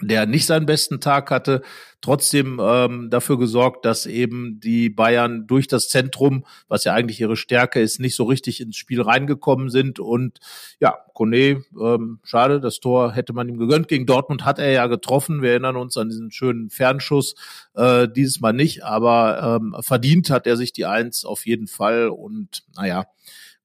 der 0.00 0.26
nicht 0.26 0.46
seinen 0.46 0.66
besten 0.66 1.00
Tag 1.00 1.32
hatte, 1.32 1.62
trotzdem 2.00 2.60
ähm, 2.62 3.10
dafür 3.10 3.36
gesorgt, 3.36 3.84
dass 3.84 4.06
eben 4.06 4.60
die 4.60 4.90
Bayern 4.90 5.48
durch 5.48 5.66
das 5.66 5.88
Zentrum, 5.88 6.44
was 6.68 6.84
ja 6.84 6.94
eigentlich 6.94 7.20
ihre 7.20 7.36
Stärke 7.36 7.80
ist, 7.80 7.98
nicht 7.98 8.14
so 8.14 8.22
richtig 8.22 8.60
ins 8.60 8.76
Spiel 8.76 9.02
reingekommen 9.02 9.70
sind. 9.70 9.98
Und 9.98 10.38
ja, 10.78 10.96
Kone, 11.14 11.64
ähm, 11.80 12.20
schade, 12.22 12.60
das 12.60 12.78
Tor 12.78 13.12
hätte 13.12 13.32
man 13.32 13.48
ihm 13.48 13.58
gegönnt. 13.58 13.88
Gegen 13.88 14.06
Dortmund 14.06 14.44
hat 14.44 14.60
er 14.60 14.70
ja 14.70 14.86
getroffen. 14.86 15.42
Wir 15.42 15.50
erinnern 15.50 15.76
uns 15.76 15.96
an 15.96 16.10
diesen 16.10 16.30
schönen 16.30 16.70
Fernschuss. 16.70 17.34
Äh, 17.74 18.06
dieses 18.08 18.38
Mal 18.38 18.52
nicht, 18.52 18.84
aber 18.84 19.58
ähm, 19.60 19.74
verdient 19.80 20.30
hat 20.30 20.46
er 20.46 20.56
sich 20.56 20.72
die 20.72 20.86
Eins 20.86 21.24
auf 21.24 21.44
jeden 21.44 21.66
Fall. 21.66 22.08
Und 22.08 22.62
naja, 22.76 23.06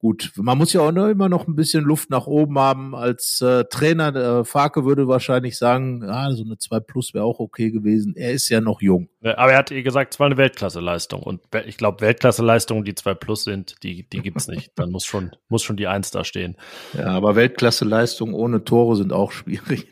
gut, 0.04 0.34
man 0.36 0.58
muss 0.58 0.74
ja 0.74 0.82
auch 0.82 0.89
immer 0.89 1.30
noch 1.30 1.48
ein 1.48 1.56
bisschen 1.56 1.86
Luft 1.86 2.10
nach 2.10 2.28
oben 2.28 2.60
haben. 2.60 2.94
Als 2.94 3.39
äh, 3.39 3.63
Trainer, 3.63 4.13
äh, 4.13 4.44
Farke 4.44 4.84
würde 4.84 5.08
wahrscheinlich 5.08 5.58
sagen, 5.58 6.04
ja, 6.06 6.30
so 6.32 6.44
eine 6.44 6.58
2 6.58 6.82
Plus 6.82 7.13
wäre 7.13 7.24
auch 7.24 7.39
okay 7.39 7.72
gewesen. 7.72 8.13
Er 8.18 8.34
ist 8.34 8.50
ja 8.50 8.60
noch 8.60 8.82
jung. 8.82 9.08
Aber 9.22 9.54
er 9.54 9.58
hat 9.58 9.72
eh 9.72 9.82
gesagt, 9.82 10.13
es 10.13 10.20
war 10.20 10.26
eine 10.26 10.36
Weltklasseleistung. 10.36 11.24
Und 11.24 11.42
ich 11.66 11.78
glaube, 11.78 12.02
Weltklasseleistungen, 12.02 12.84
die 12.84 12.96
2 12.96 13.13
Plus 13.13 13.46
sind, 13.46 13.82
die, 13.82 14.04
die 14.10 14.20
gibt's 14.20 14.50
nicht. 14.50 14.74
Dann 14.76 14.92
muss 14.92 15.06
schon, 15.06 15.32
muss 15.48 15.63
schon 15.63 15.78
die 15.78 15.88
1 15.88 16.12
da 16.12 16.26
stehen. 16.26 16.58
Ja, 16.98 17.08
aber 17.08 17.38
Weltklasseleistungen 17.38 18.36
ohne 18.36 18.66
Tore 18.66 18.98
sind 18.98 19.13
auch 19.13 19.32
schwierig. 19.32 19.88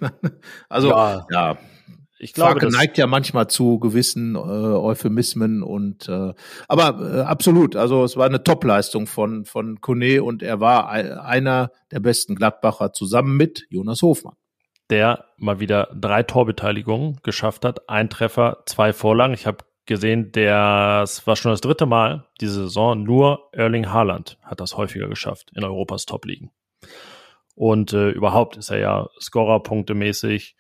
also, 0.68 0.90
ja. 0.90 1.26
ja 1.32 1.58
ich 2.22 2.34
glaube, 2.34 2.60
Farke 2.60 2.72
neigt 2.72 2.98
ja 2.98 3.08
manchmal 3.08 3.48
zu 3.48 3.80
gewissen 3.80 4.36
äh, 4.36 4.38
Euphemismen 4.38 5.64
und 5.64 6.08
äh, 6.08 6.34
aber 6.68 7.16
äh, 7.18 7.22
absolut, 7.22 7.76
also 7.76 8.04
es 8.04 8.16
war 8.16 8.28
eine 8.28 8.44
Topleistung 8.44 9.08
von 9.08 9.46
von 9.46 9.82
Kone 9.82 10.24
und 10.24 10.44
er 10.44 10.60
war 10.60 10.90
einer 10.90 11.72
der 11.92 12.00
besten 12.00 12.36
Gladbacher 12.36 12.94
zusammen 12.94 13.38
mit 13.38 13.66
Jonas 13.70 14.04
Hofmann. 14.04 14.36
Der 14.92 15.26
mal 15.38 15.60
wieder 15.60 15.90
drei 16.00 16.22
Torbeteiligungen 16.22 17.20
geschafft 17.24 17.66
hat, 17.66 17.90
ein 17.90 18.10
Treffer, 18.10 18.64
zwei 18.66 18.94
Vorlagen. 18.94 19.34
Ich 19.34 19.48
habe 19.48 19.66
gesehen, 19.86 20.32
es 20.36 21.26
war 21.26 21.36
schon 21.36 21.52
das 21.52 21.62
dritte 21.62 21.86
Mal 21.86 22.28
diese 22.40 22.64
Saison. 22.64 23.02
Nur 23.02 23.50
Erling 23.54 23.92
Haaland 23.92 24.38
hat 24.44 24.60
das 24.60 24.78
häufiger 24.78 25.08
geschafft 25.08 25.52
in 25.56 25.64
Europas 25.64 26.06
Top-Ligen. 26.06 26.52
Und 27.56 27.94
äh, 27.94 28.10
überhaupt 28.10 28.58
ist 28.58 28.70
er 28.70 28.80
ja 28.80 29.08
Scorerpunkte 29.20 29.94
mäßig 29.94 30.56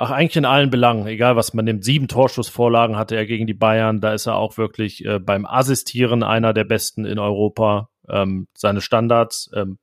Ach, 0.00 0.12
eigentlich 0.12 0.36
in 0.36 0.44
allen 0.44 0.70
Belangen, 0.70 1.08
egal 1.08 1.34
was 1.34 1.54
man 1.54 1.64
nimmt. 1.64 1.82
Sieben 1.82 2.06
Torschussvorlagen 2.06 2.96
hatte 2.96 3.16
er 3.16 3.26
gegen 3.26 3.48
die 3.48 3.54
Bayern. 3.54 4.00
Da 4.00 4.14
ist 4.14 4.26
er 4.26 4.36
auch 4.36 4.56
wirklich 4.56 5.04
äh, 5.04 5.18
beim 5.18 5.44
Assistieren 5.44 6.22
einer 6.22 6.54
der 6.54 6.62
besten 6.62 7.04
in 7.04 7.18
Europa. 7.18 7.88
Ähm, 8.08 8.46
seine 8.56 8.80
Standards 8.80 9.50
ähm, 9.56 9.78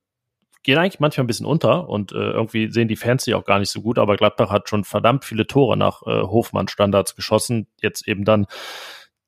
gehen 0.62 0.78
eigentlich 0.78 1.00
manchmal 1.00 1.24
ein 1.24 1.26
bisschen 1.26 1.44
unter 1.44 1.90
und 1.90 2.12
äh, 2.12 2.30
irgendwie 2.30 2.72
sehen 2.72 2.88
die 2.88 2.96
Fans 2.96 3.24
sie 3.24 3.34
auch 3.34 3.44
gar 3.44 3.58
nicht 3.58 3.70
so 3.70 3.82
gut. 3.82 3.98
Aber 3.98 4.16
Gladbach 4.16 4.48
hat 4.48 4.70
schon 4.70 4.84
verdammt 4.84 5.26
viele 5.26 5.46
Tore 5.46 5.76
nach 5.76 6.00
äh, 6.06 6.22
Hofmann-Standards 6.22 7.14
geschossen. 7.14 7.66
Jetzt 7.82 8.08
eben 8.08 8.24
dann 8.24 8.46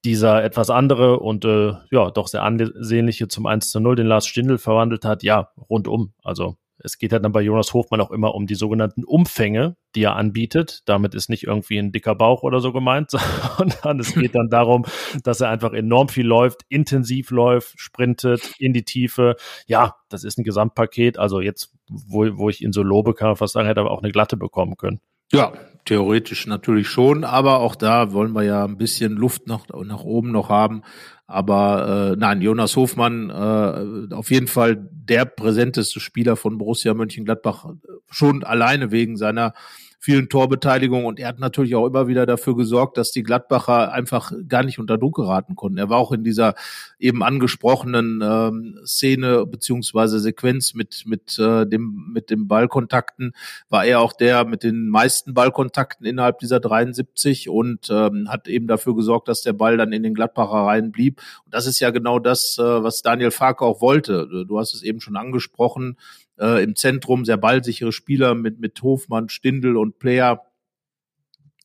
dieser 0.06 0.42
etwas 0.42 0.70
andere 0.70 1.20
und 1.20 1.44
äh, 1.44 1.74
ja, 1.90 2.10
doch 2.10 2.28
sehr 2.28 2.44
ansehnliche 2.44 3.28
zum 3.28 3.44
1 3.44 3.70
zu 3.70 3.80
0, 3.80 3.94
den 3.94 4.06
Lars 4.06 4.26
Stindl 4.26 4.56
verwandelt 4.56 5.04
hat. 5.04 5.22
Ja, 5.22 5.50
rundum. 5.68 6.14
Also 6.24 6.56
es 6.78 6.98
geht 6.98 7.12
halt 7.12 7.24
dann 7.24 7.32
bei 7.32 7.40
Jonas 7.40 7.74
Hofmann 7.74 8.00
auch 8.00 8.10
immer 8.10 8.34
um 8.34 8.46
die 8.46 8.54
sogenannten 8.54 9.04
Umfänge, 9.04 9.76
die 9.94 10.02
er 10.02 10.16
anbietet. 10.16 10.82
Damit 10.86 11.14
ist 11.14 11.28
nicht 11.28 11.44
irgendwie 11.44 11.78
ein 11.78 11.92
dicker 11.92 12.14
Bauch 12.14 12.42
oder 12.42 12.60
so 12.60 12.72
gemeint, 12.72 13.10
sondern 13.58 14.00
es 14.00 14.14
geht 14.14 14.34
dann 14.34 14.48
darum, 14.48 14.84
dass 15.24 15.40
er 15.40 15.50
einfach 15.50 15.72
enorm 15.72 16.08
viel 16.08 16.26
läuft, 16.26 16.62
intensiv 16.68 17.30
läuft, 17.30 17.74
sprintet 17.80 18.54
in 18.58 18.72
die 18.72 18.84
Tiefe. 18.84 19.36
Ja, 19.66 19.96
das 20.08 20.24
ist 20.24 20.38
ein 20.38 20.44
Gesamtpaket. 20.44 21.18
Also 21.18 21.40
jetzt, 21.40 21.74
wo, 21.88 22.26
wo 22.38 22.48
ich 22.48 22.62
ihn 22.62 22.72
so 22.72 22.82
lobe, 22.82 23.14
kann 23.14 23.28
man 23.28 23.36
fast 23.36 23.54
sagen, 23.54 23.66
hätte 23.66 23.80
er 23.80 23.90
auch 23.90 24.02
eine 24.02 24.12
glatte 24.12 24.36
bekommen 24.36 24.76
können. 24.76 25.00
Ja, 25.30 25.52
theoretisch 25.84 26.46
natürlich 26.46 26.88
schon, 26.88 27.24
aber 27.24 27.58
auch 27.60 27.74
da 27.74 28.12
wollen 28.12 28.32
wir 28.32 28.44
ja 28.44 28.64
ein 28.64 28.78
bisschen 28.78 29.12
Luft 29.12 29.46
noch 29.46 29.66
nach 29.68 30.04
oben 30.04 30.32
noch 30.32 30.48
haben. 30.48 30.82
Aber 31.30 32.12
äh, 32.12 32.16
nein, 32.16 32.40
Jonas 32.40 32.74
Hofmann 32.74 33.28
äh, 33.28 34.14
auf 34.14 34.30
jeden 34.30 34.46
Fall 34.46 34.88
der 34.90 35.26
präsenteste 35.26 36.00
Spieler 36.00 36.36
von 36.36 36.56
Borussia 36.56 36.94
Mönchengladbach, 36.94 37.66
schon 38.10 38.44
alleine 38.44 38.90
wegen 38.90 39.18
seiner 39.18 39.52
vielen 40.00 40.28
Torbeteiligung 40.28 41.04
und 41.04 41.18
er 41.18 41.28
hat 41.28 41.40
natürlich 41.40 41.74
auch 41.74 41.86
immer 41.86 42.06
wieder 42.06 42.24
dafür 42.24 42.56
gesorgt, 42.56 42.96
dass 42.96 43.10
die 43.10 43.24
Gladbacher 43.24 43.92
einfach 43.92 44.32
gar 44.46 44.62
nicht 44.62 44.78
unter 44.78 44.96
Druck 44.96 45.16
geraten 45.16 45.56
konnten. 45.56 45.78
Er 45.78 45.90
war 45.90 45.98
auch 45.98 46.12
in 46.12 46.22
dieser 46.22 46.54
eben 47.00 47.22
angesprochenen 47.22 48.22
ähm, 48.22 48.78
Szene 48.86 49.44
beziehungsweise 49.44 50.20
Sequenz 50.20 50.74
mit 50.74 51.02
mit 51.04 51.36
äh, 51.38 51.66
dem 51.66 52.10
mit 52.12 52.30
dem 52.30 52.46
Ballkontakten 52.46 53.32
war 53.68 53.84
er 53.84 54.00
auch 54.00 54.12
der 54.12 54.44
mit 54.44 54.62
den 54.62 54.88
meisten 54.88 55.34
Ballkontakten 55.34 56.06
innerhalb 56.06 56.38
dieser 56.38 56.60
73 56.60 57.48
und 57.48 57.90
ähm, 57.90 58.28
hat 58.28 58.46
eben 58.46 58.68
dafür 58.68 58.94
gesorgt, 58.94 59.26
dass 59.26 59.42
der 59.42 59.52
Ball 59.52 59.76
dann 59.76 59.92
in 59.92 60.04
den 60.04 60.14
Gladbacher 60.14 60.66
Reihen 60.66 60.92
blieb. 60.92 61.17
Und 61.44 61.54
das 61.54 61.66
ist 61.66 61.80
ja 61.80 61.90
genau 61.90 62.18
das, 62.18 62.58
äh, 62.58 62.62
was 62.62 63.02
Daniel 63.02 63.30
Farke 63.30 63.64
auch 63.64 63.80
wollte. 63.80 64.44
Du 64.46 64.58
hast 64.58 64.74
es 64.74 64.82
eben 64.82 65.00
schon 65.00 65.16
angesprochen 65.16 65.96
äh, 66.38 66.62
im 66.62 66.76
Zentrum, 66.76 67.24
sehr 67.24 67.36
ballsichere 67.36 67.92
Spieler 67.92 68.34
mit, 68.34 68.60
mit 68.60 68.80
Hofmann, 68.82 69.28
Stindel 69.28 69.76
und 69.76 69.98
Player. 69.98 70.44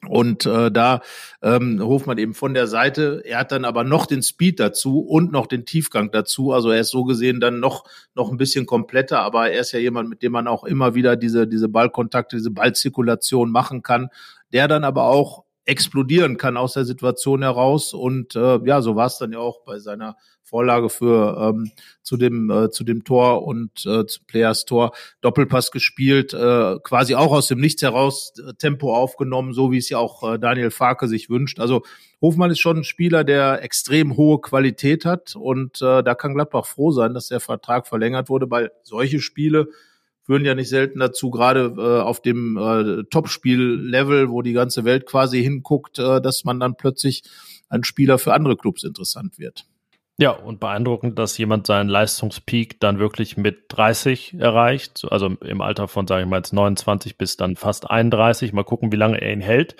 Und 0.07 0.45
äh, 0.45 0.69
da 0.69 1.01
ähm, 1.41 1.81
Hofmann 1.81 2.17
eben 2.17 2.33
von 2.33 2.53
der 2.53 2.67
Seite, 2.67 3.21
er 3.25 3.39
hat 3.39 3.51
dann 3.51 3.63
aber 3.63 3.83
noch 3.83 4.05
den 4.05 4.21
Speed 4.21 4.59
dazu 4.59 4.99
und 4.99 5.31
noch 5.31 5.47
den 5.47 5.65
Tiefgang 5.65 6.11
dazu. 6.11 6.51
Also 6.51 6.71
er 6.71 6.81
ist 6.81 6.89
so 6.89 7.05
gesehen 7.05 7.39
dann 7.39 7.59
noch 7.59 7.85
noch 8.13 8.29
ein 8.29 8.37
bisschen 8.37 8.65
kompletter, 8.65 9.21
aber 9.21 9.49
er 9.51 9.61
ist 9.61 9.71
ja 9.71 9.79
jemand, 9.79 10.09
mit 10.09 10.21
dem 10.21 10.33
man 10.33 10.47
auch 10.47 10.65
immer 10.65 10.93
wieder 10.93 11.15
diese 11.15 11.47
diese 11.47 11.69
Ballkontakte, 11.69 12.35
diese 12.35 12.51
Ballzirkulation 12.51 13.49
machen 13.49 13.81
kann, 13.81 14.09
der 14.51 14.67
dann 14.67 14.83
aber 14.83 15.05
auch 15.05 15.42
explodieren 15.65 16.37
kann 16.37 16.57
aus 16.57 16.73
der 16.73 16.85
Situation 16.85 17.41
heraus. 17.41 17.93
Und 17.93 18.35
äh, 18.35 18.59
ja, 18.65 18.81
so 18.81 18.95
war 18.95 19.07
es 19.07 19.17
dann 19.17 19.31
ja 19.31 19.39
auch 19.39 19.63
bei 19.63 19.79
seiner 19.79 20.15
Vorlage 20.43 20.89
für 20.89 21.53
ähm, 21.55 21.71
zu 22.03 22.17
dem 22.17 22.51
äh, 22.51 22.69
zu 22.69 22.83
dem 22.83 23.03
Tor 23.03 23.43
und 23.43 23.85
äh, 23.85 24.05
zu 24.05 24.19
Players 24.27 24.65
Tor 24.65 24.91
Doppelpass 25.21 25.71
gespielt, 25.71 26.33
äh, 26.33 26.77
quasi 26.83 27.15
auch 27.15 27.31
aus 27.31 27.47
dem 27.47 27.59
Nichts 27.59 27.81
heraus 27.81 28.33
äh, 28.37 28.53
Tempo 28.53 28.93
aufgenommen, 28.93 29.53
so 29.53 29.71
wie 29.71 29.77
es 29.77 29.89
ja 29.89 29.97
auch 29.97 30.33
äh, 30.33 30.37
Daniel 30.37 30.69
Farke 30.69 31.07
sich 31.07 31.29
wünscht. 31.29 31.59
Also 31.59 31.81
Hofmann 32.21 32.51
ist 32.51 32.59
schon 32.59 32.77
ein 32.77 32.83
Spieler, 32.83 33.23
der 33.23 33.63
extrem 33.63 34.15
hohe 34.15 34.41
Qualität 34.41 35.05
hat 35.05 35.35
und 35.35 35.81
äh, 35.81 36.03
da 36.03 36.13
kann 36.13 36.35
Gladbach 36.35 36.65
froh 36.65 36.91
sein, 36.91 37.13
dass 37.13 37.29
der 37.29 37.39
Vertrag 37.39 37.87
verlängert 37.87 38.29
wurde, 38.29 38.51
weil 38.51 38.71
solche 38.83 39.21
Spiele 39.21 39.69
führen 40.23 40.45
ja 40.45 40.55
nicht 40.55 40.69
selten 40.69 40.99
dazu, 40.99 41.29
gerade 41.29 41.73
äh, 41.77 42.01
auf 42.01 42.21
dem 42.21 42.57
äh, 42.57 43.03
Topspiel-Level, 43.09 44.29
wo 44.29 44.41
die 44.41 44.53
ganze 44.53 44.85
Welt 44.85 45.05
quasi 45.05 45.41
hinguckt, 45.41 45.99
äh, 45.99 46.21
dass 46.21 46.43
man 46.43 46.59
dann 46.59 46.75
plötzlich 46.75 47.23
ein 47.69 47.83
Spieler 47.83 48.17
für 48.17 48.33
andere 48.33 48.55
Clubs 48.55 48.83
interessant 48.83 49.37
wird. 49.37 49.65
Ja, 50.19 50.29
und 50.29 50.59
beeindruckend, 50.59 51.17
dass 51.17 51.35
jemand 51.39 51.65
seinen 51.65 51.89
Leistungspeak 51.89 52.79
dann 52.79 52.99
wirklich 52.99 53.35
mit 53.35 53.65
30 53.69 54.35
erreicht, 54.35 55.07
also 55.09 55.25
im 55.25 55.59
Alter 55.59 55.87
von, 55.87 56.05
sage 56.05 56.21
ich 56.21 56.29
mal, 56.29 56.37
jetzt 56.37 56.53
29 56.53 57.17
bis 57.17 57.35
dann 57.35 57.55
fast 57.55 57.89
31. 57.89 58.53
Mal 58.53 58.63
gucken, 58.63 58.91
wie 58.91 58.95
lange 58.95 59.19
er 59.19 59.33
ihn 59.33 59.41
hält. 59.41 59.75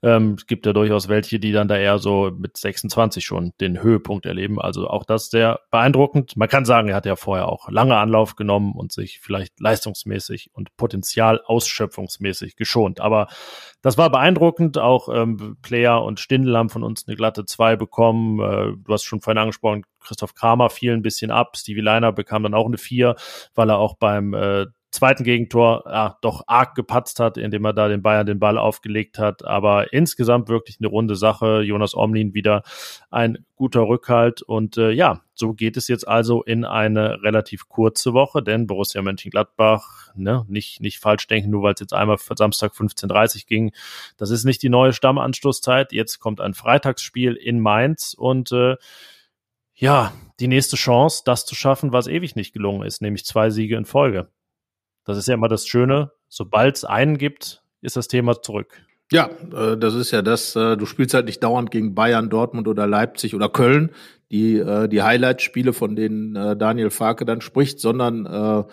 Ähm, 0.00 0.36
es 0.38 0.46
gibt 0.46 0.66
ja 0.66 0.72
durchaus 0.72 1.08
welche, 1.08 1.40
die 1.40 1.50
dann 1.50 1.66
da 1.66 1.76
eher 1.76 1.98
so 1.98 2.30
mit 2.30 2.56
26 2.56 3.24
schon 3.24 3.54
den 3.60 3.82
Höhepunkt 3.82 4.24
erleben. 4.24 4.60
Also 4.60 4.86
auch 4.86 5.02
das 5.04 5.30
sehr 5.30 5.58
beeindruckend. 5.72 6.36
Man 6.36 6.48
kann 6.48 6.64
sagen, 6.64 6.88
er 6.88 6.94
hat 6.94 7.06
ja 7.06 7.16
vorher 7.16 7.48
auch 7.48 7.68
lange 7.68 7.96
Anlauf 7.96 8.36
genommen 8.36 8.74
und 8.76 8.92
sich 8.92 9.18
vielleicht 9.18 9.58
leistungsmäßig 9.58 10.50
und 10.52 10.76
Potenzial 10.76 11.40
ausschöpfungsmäßig 11.44 12.54
geschont. 12.54 13.00
Aber 13.00 13.26
das 13.82 13.98
war 13.98 14.10
beeindruckend. 14.10 14.78
Auch 14.78 15.08
ähm, 15.12 15.56
Player 15.60 16.02
und 16.02 16.20
Stindl 16.20 16.56
haben 16.56 16.70
von 16.70 16.82
uns 16.82 17.06
eine 17.06 17.16
glatte 17.16 17.44
2 17.44 17.76
bekommen. 17.76 18.40
Äh, 18.40 18.76
du 18.76 18.92
hast 18.92 19.04
schon 19.04 19.20
vorhin 19.20 19.38
angesprochen, 19.38 19.84
Christoph 20.00 20.34
Kramer 20.34 20.70
fiel 20.70 20.92
ein 20.92 21.02
bisschen 21.02 21.30
ab. 21.30 21.56
Stevie 21.56 21.80
Leiner 21.80 22.12
bekam 22.12 22.44
dann 22.44 22.54
auch 22.54 22.66
eine 22.66 22.78
4, 22.78 23.16
weil 23.54 23.70
er 23.70 23.78
auch 23.78 23.96
beim 23.96 24.34
äh, 24.34 24.66
zweiten 24.92 25.24
Gegentor 25.24 25.84
ja, 25.86 26.18
doch 26.20 26.42
arg 26.46 26.74
gepatzt 26.74 27.18
hat, 27.18 27.38
indem 27.38 27.64
er 27.64 27.72
da 27.72 27.88
den 27.88 28.02
Bayern 28.02 28.26
den 28.26 28.38
Ball 28.38 28.58
aufgelegt 28.58 29.18
hat. 29.18 29.44
Aber 29.44 29.92
insgesamt 29.92 30.48
wirklich 30.48 30.76
eine 30.78 30.88
runde 30.88 31.16
Sache. 31.16 31.62
Jonas 31.62 31.96
Omlin 31.96 32.34
wieder 32.34 32.62
ein 33.10 33.44
guter 33.56 33.88
Rückhalt. 33.88 34.42
Und 34.42 34.76
äh, 34.76 34.90
ja, 34.90 35.22
so 35.34 35.54
geht 35.54 35.78
es 35.78 35.88
jetzt 35.88 36.06
also 36.06 36.42
in 36.42 36.64
eine 36.64 37.22
relativ 37.22 37.68
kurze 37.68 38.12
Woche, 38.12 38.42
denn 38.42 38.66
Borussia 38.66 39.00
Mönchengladbach, 39.00 40.12
ne, 40.14 40.44
nicht, 40.46 40.80
nicht 40.80 40.98
falsch 40.98 41.26
denken, 41.26 41.50
nur 41.50 41.62
weil 41.62 41.72
es 41.74 41.80
jetzt 41.80 41.94
einmal 41.94 42.18
für 42.18 42.36
Samstag 42.36 42.72
15.30 42.72 43.46
ging. 43.46 43.72
Das 44.18 44.30
ist 44.30 44.44
nicht 44.44 44.62
die 44.62 44.68
neue 44.68 44.92
Stammanstoßzeit. 44.92 45.92
Jetzt 45.92 46.20
kommt 46.20 46.40
ein 46.40 46.54
Freitagsspiel 46.54 47.32
in 47.32 47.60
Mainz 47.60 48.14
und 48.14 48.52
äh, 48.52 48.76
ja, 49.74 50.12
die 50.38 50.48
nächste 50.48 50.76
Chance, 50.76 51.22
das 51.24 51.46
zu 51.46 51.54
schaffen, 51.54 51.92
was 51.92 52.06
ewig 52.06 52.36
nicht 52.36 52.52
gelungen 52.52 52.86
ist, 52.86 53.00
nämlich 53.00 53.24
zwei 53.24 53.48
Siege 53.48 53.76
in 53.76 53.86
Folge. 53.86 54.28
Das 55.04 55.18
ist 55.18 55.28
ja 55.28 55.34
immer 55.34 55.48
das 55.48 55.66
Schöne. 55.66 56.12
Sobald 56.28 56.76
es 56.76 56.84
einen 56.84 57.18
gibt, 57.18 57.62
ist 57.80 57.96
das 57.96 58.08
Thema 58.08 58.40
zurück. 58.40 58.82
Ja, 59.10 59.30
äh, 59.54 59.76
das 59.76 59.94
ist 59.94 60.10
ja 60.10 60.22
das, 60.22 60.56
äh, 60.56 60.76
du 60.76 60.86
spielst 60.86 61.14
halt 61.14 61.26
nicht 61.26 61.42
dauernd 61.42 61.70
gegen 61.70 61.94
Bayern, 61.94 62.30
Dortmund 62.30 62.66
oder 62.66 62.86
Leipzig 62.86 63.34
oder 63.34 63.50
Köln, 63.50 63.90
die 64.32 64.56
äh, 64.56 64.88
die 64.88 65.02
Highlight-Spiele, 65.02 65.74
von 65.74 65.94
denen 65.94 66.34
äh, 66.34 66.56
Daniel 66.56 66.88
Farke 66.88 67.26
dann 67.26 67.42
spricht, 67.42 67.80
sondern 67.80 68.24
äh, 68.24 68.64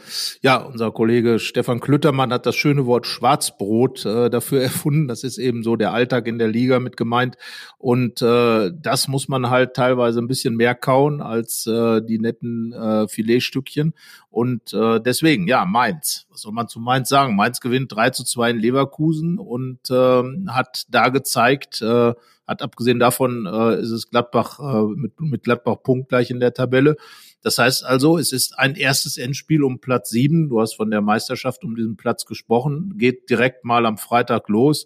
ja, 0.42 0.58
unser 0.58 0.92
Kollege 0.92 1.38
Stefan 1.38 1.82
Klüttermann 1.82 2.32
hat 2.32 2.46
das 2.46 2.56
schöne 2.56 2.86
Wort 2.86 3.06
Schwarzbrot 3.06 4.06
äh, 4.06 4.30
dafür 4.30 4.62
erfunden. 4.64 5.10
Das 5.10 5.26
ist 5.26 5.38
eben 5.38 5.62
so 5.62 5.76
der 5.76 5.92
Alltag 5.92 6.28
in 6.28 6.40
der 6.40 6.48
Liga 6.48 6.80
mit 6.80 6.96
gemeint. 6.96 7.36
Und 7.78 8.22
äh, 8.22 8.72
das 8.74 9.10
muss 9.10 9.28
man 9.28 9.50
halt 9.50 9.74
teilweise 9.74 10.20
ein 10.20 10.28
bisschen 10.28 10.56
mehr 10.56 10.76
kauen 10.76 11.22
als 11.22 11.68
äh, 11.68 12.02
die 12.02 12.20
netten 12.20 12.72
äh, 12.72 13.10
Filetstückchen. 13.10 13.94
Und 14.30 14.74
äh, 14.74 15.02
deswegen, 15.02 15.48
ja, 15.48 15.66
Mainz. 15.66 16.26
Was 16.30 16.42
soll 16.42 16.54
man 16.54 16.70
zu 16.70 16.80
Mainz 16.80 17.10
sagen? 17.10 17.36
Mainz 17.36 17.60
gewinnt 17.60 17.94
3 17.94 18.12
zu 18.12 18.24
2 18.24 18.52
in 18.52 18.60
Leverkusen 18.60 19.40
und 19.40 19.90
äh, 19.90 20.24
hat 20.48 20.86
da 20.90 21.10
gezeigt, 21.10 21.82
äh, 21.82 22.14
hat 22.50 22.64
abgesehen 22.64 23.00
davon 23.00 23.46
äh, 23.46 23.80
ist 23.80 23.92
es 23.92 24.10
Gladbach 24.10 24.60
äh, 24.60 24.96
mit, 24.96 25.20
mit 25.22 25.44
Gladbach 25.44 25.84
punktgleich 25.84 26.32
in 26.32 26.40
der 26.40 26.54
Tabelle. 26.54 26.96
Das 27.42 27.58
heißt 27.58 27.86
also, 27.86 28.18
es 28.18 28.32
ist 28.32 28.58
ein 28.58 28.76
erstes 28.76 29.18
Endspiel 29.18 29.64
um 29.64 29.80
Platz 29.80 30.10
sieben. 30.10 30.50
Du 30.50 30.60
hast 30.60 30.76
von 30.76 30.90
der 30.90 31.02
Meisterschaft 31.02 31.64
um 31.64 31.76
diesen 31.76 31.96
Platz 31.96 32.26
gesprochen. 32.26 32.96
Geht 32.98 33.30
direkt 33.30 33.64
mal 33.66 33.86
am 33.86 33.98
Freitag 33.98 34.50
los. 34.50 34.86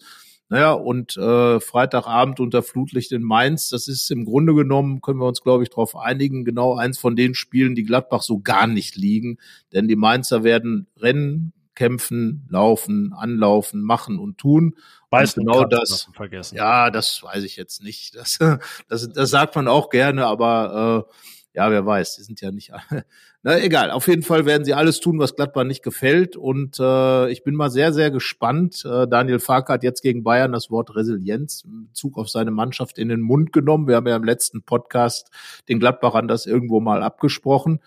Naja, 0.50 0.74
und 0.74 1.18
äh, 1.18 1.60
Freitagabend 1.60 2.40
unter 2.40 2.62
Flutlicht 2.62 3.12
in 3.12 3.24
Mainz, 3.24 3.70
das 3.70 3.88
ist 3.88 4.12
im 4.12 4.26
Grunde 4.26 4.54
genommen, 4.54 5.02
können 5.02 5.20
wir 5.20 5.26
uns, 5.26 5.42
glaube 5.42 5.64
ich, 5.64 5.70
darauf 5.70 5.96
einigen, 5.96 6.44
genau 6.46 6.76
eins 6.76 7.00
von 7.00 7.16
den 7.16 7.34
Spielen, 7.34 7.74
die 7.74 7.86
Gladbach 7.86 8.22
so 8.22 8.40
gar 8.40 8.68
nicht 8.68 8.96
liegen. 8.96 9.38
Denn 9.72 9.88
die 9.88 9.96
Mainzer 9.96 10.44
werden 10.44 10.88
rennen, 10.98 11.54
kämpfen, 11.76 12.48
laufen, 12.50 13.14
anlaufen, 13.14 13.82
machen 13.82 14.20
und 14.20 14.38
tun. 14.38 14.76
Weiß 15.10 15.36
genau 15.36 15.66
das. 15.66 16.10
Vergessen. 16.14 16.56
Ja, 16.56 16.90
das 16.90 17.22
weiß 17.24 17.44
ich 17.44 17.56
jetzt 17.56 17.84
nicht. 17.84 18.16
Das, 18.16 18.40
das, 18.88 19.10
das 19.10 19.30
sagt 19.30 19.56
man 19.56 19.68
auch 19.68 19.90
gerne, 19.90 20.26
aber 20.26 21.08
äh, 21.10 21.14
ja, 21.56 21.70
wer 21.70 21.86
weiß, 21.86 22.16
die 22.16 22.24
sind 22.24 22.42
ja 22.42 22.52
nicht. 22.52 22.72
Na 23.44 23.60
egal, 23.60 23.92
auf 23.92 24.08
jeden 24.08 24.24
Fall 24.24 24.46
werden 24.46 24.66
sie 24.66 24.74
alles 24.74 25.00
tun, 25.00 25.20
was 25.20 25.36
Gladbach 25.36 25.66
nicht 25.66 25.84
gefällt. 25.84 26.36
Und 26.36 26.80
äh, 26.80 27.30
ich 27.30 27.44
bin 27.44 27.56
mal 27.56 27.70
sehr, 27.70 27.94
sehr 27.94 28.10
gespannt. 28.10 28.84
Äh, 28.86 29.08
Daniel 29.08 29.40
Farke 29.40 29.74
hat 29.74 29.84
jetzt 29.84 30.02
gegen 30.02 30.24
Bayern 30.24 30.52
das 30.52 30.72
Wort 30.72 30.96
Resilienz 30.96 31.64
in 31.66 31.88
Bezug 31.88 32.18
auf 32.18 32.30
seine 32.30 32.52
Mannschaft 32.52 32.98
in 32.98 33.10
den 33.10 33.22
Mund 33.22 33.54
genommen. 33.54 33.88
Wir 33.88 33.98
haben 33.98 34.08
ja 34.08 34.16
im 34.16 34.24
letzten 34.24 34.64
Podcast 34.64 35.30
den 35.70 35.80
Gladbachern 35.80 36.28
das 36.28 36.46
irgendwo 36.46 36.80
mal 36.80 37.04
abgesprochen. 37.04 37.82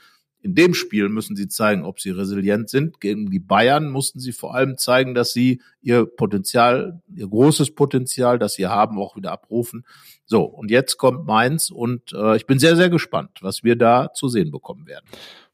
In 0.46 0.54
dem 0.54 0.74
Spiel 0.74 1.08
müssen 1.08 1.34
sie 1.34 1.48
zeigen, 1.48 1.84
ob 1.84 1.98
sie 1.98 2.10
resilient 2.10 2.70
sind. 2.70 3.00
Gegen 3.00 3.30
die 3.30 3.40
Bayern 3.40 3.90
mussten 3.90 4.20
sie 4.20 4.30
vor 4.30 4.54
allem 4.54 4.78
zeigen, 4.78 5.12
dass 5.12 5.32
sie 5.32 5.60
ihr 5.82 6.06
Potenzial, 6.06 7.02
ihr 7.12 7.26
großes 7.26 7.74
Potenzial, 7.74 8.38
das 8.38 8.54
sie 8.54 8.68
haben, 8.68 8.96
auch 8.96 9.16
wieder 9.16 9.32
abrufen. 9.32 9.84
So, 10.24 10.44
und 10.44 10.70
jetzt 10.70 10.98
kommt 10.98 11.26
Mainz 11.26 11.70
und 11.70 12.12
äh, 12.12 12.36
ich 12.36 12.46
bin 12.46 12.60
sehr, 12.60 12.76
sehr 12.76 12.90
gespannt, 12.90 13.38
was 13.40 13.64
wir 13.64 13.74
da 13.74 14.12
zu 14.12 14.28
sehen 14.28 14.52
bekommen 14.52 14.86
werden. 14.86 15.04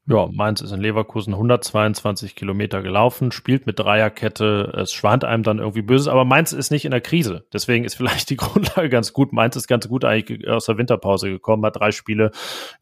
Ja, 0.05 0.27
Mainz 0.29 0.59
ist 0.59 0.73
in 0.73 0.81
Leverkusen 0.81 1.33
122 1.33 2.35
Kilometer 2.35 2.81
gelaufen, 2.81 3.31
spielt 3.31 3.65
mit 3.65 3.79
Dreierkette. 3.79 4.73
Es 4.75 4.91
schwant 4.91 5.23
einem 5.23 5.43
dann 5.43 5.59
irgendwie 5.59 5.81
Böses, 5.81 6.09
aber 6.09 6.25
Mainz 6.25 6.51
ist 6.51 6.71
nicht 6.71 6.83
in 6.83 6.91
der 6.91 6.99
Krise. 6.99 7.45
Deswegen 7.53 7.85
ist 7.85 7.95
vielleicht 7.95 8.29
die 8.29 8.35
Grundlage 8.35 8.89
ganz 8.89 9.13
gut. 9.13 9.31
Mainz 9.31 9.55
ist 9.55 9.69
ganz 9.69 9.87
gut 9.87 10.03
eigentlich 10.03 10.45
aus 10.49 10.65
der 10.65 10.77
Winterpause 10.77 11.29
gekommen, 11.29 11.65
hat 11.65 11.77
drei 11.77 11.91
Spiele 11.91 12.31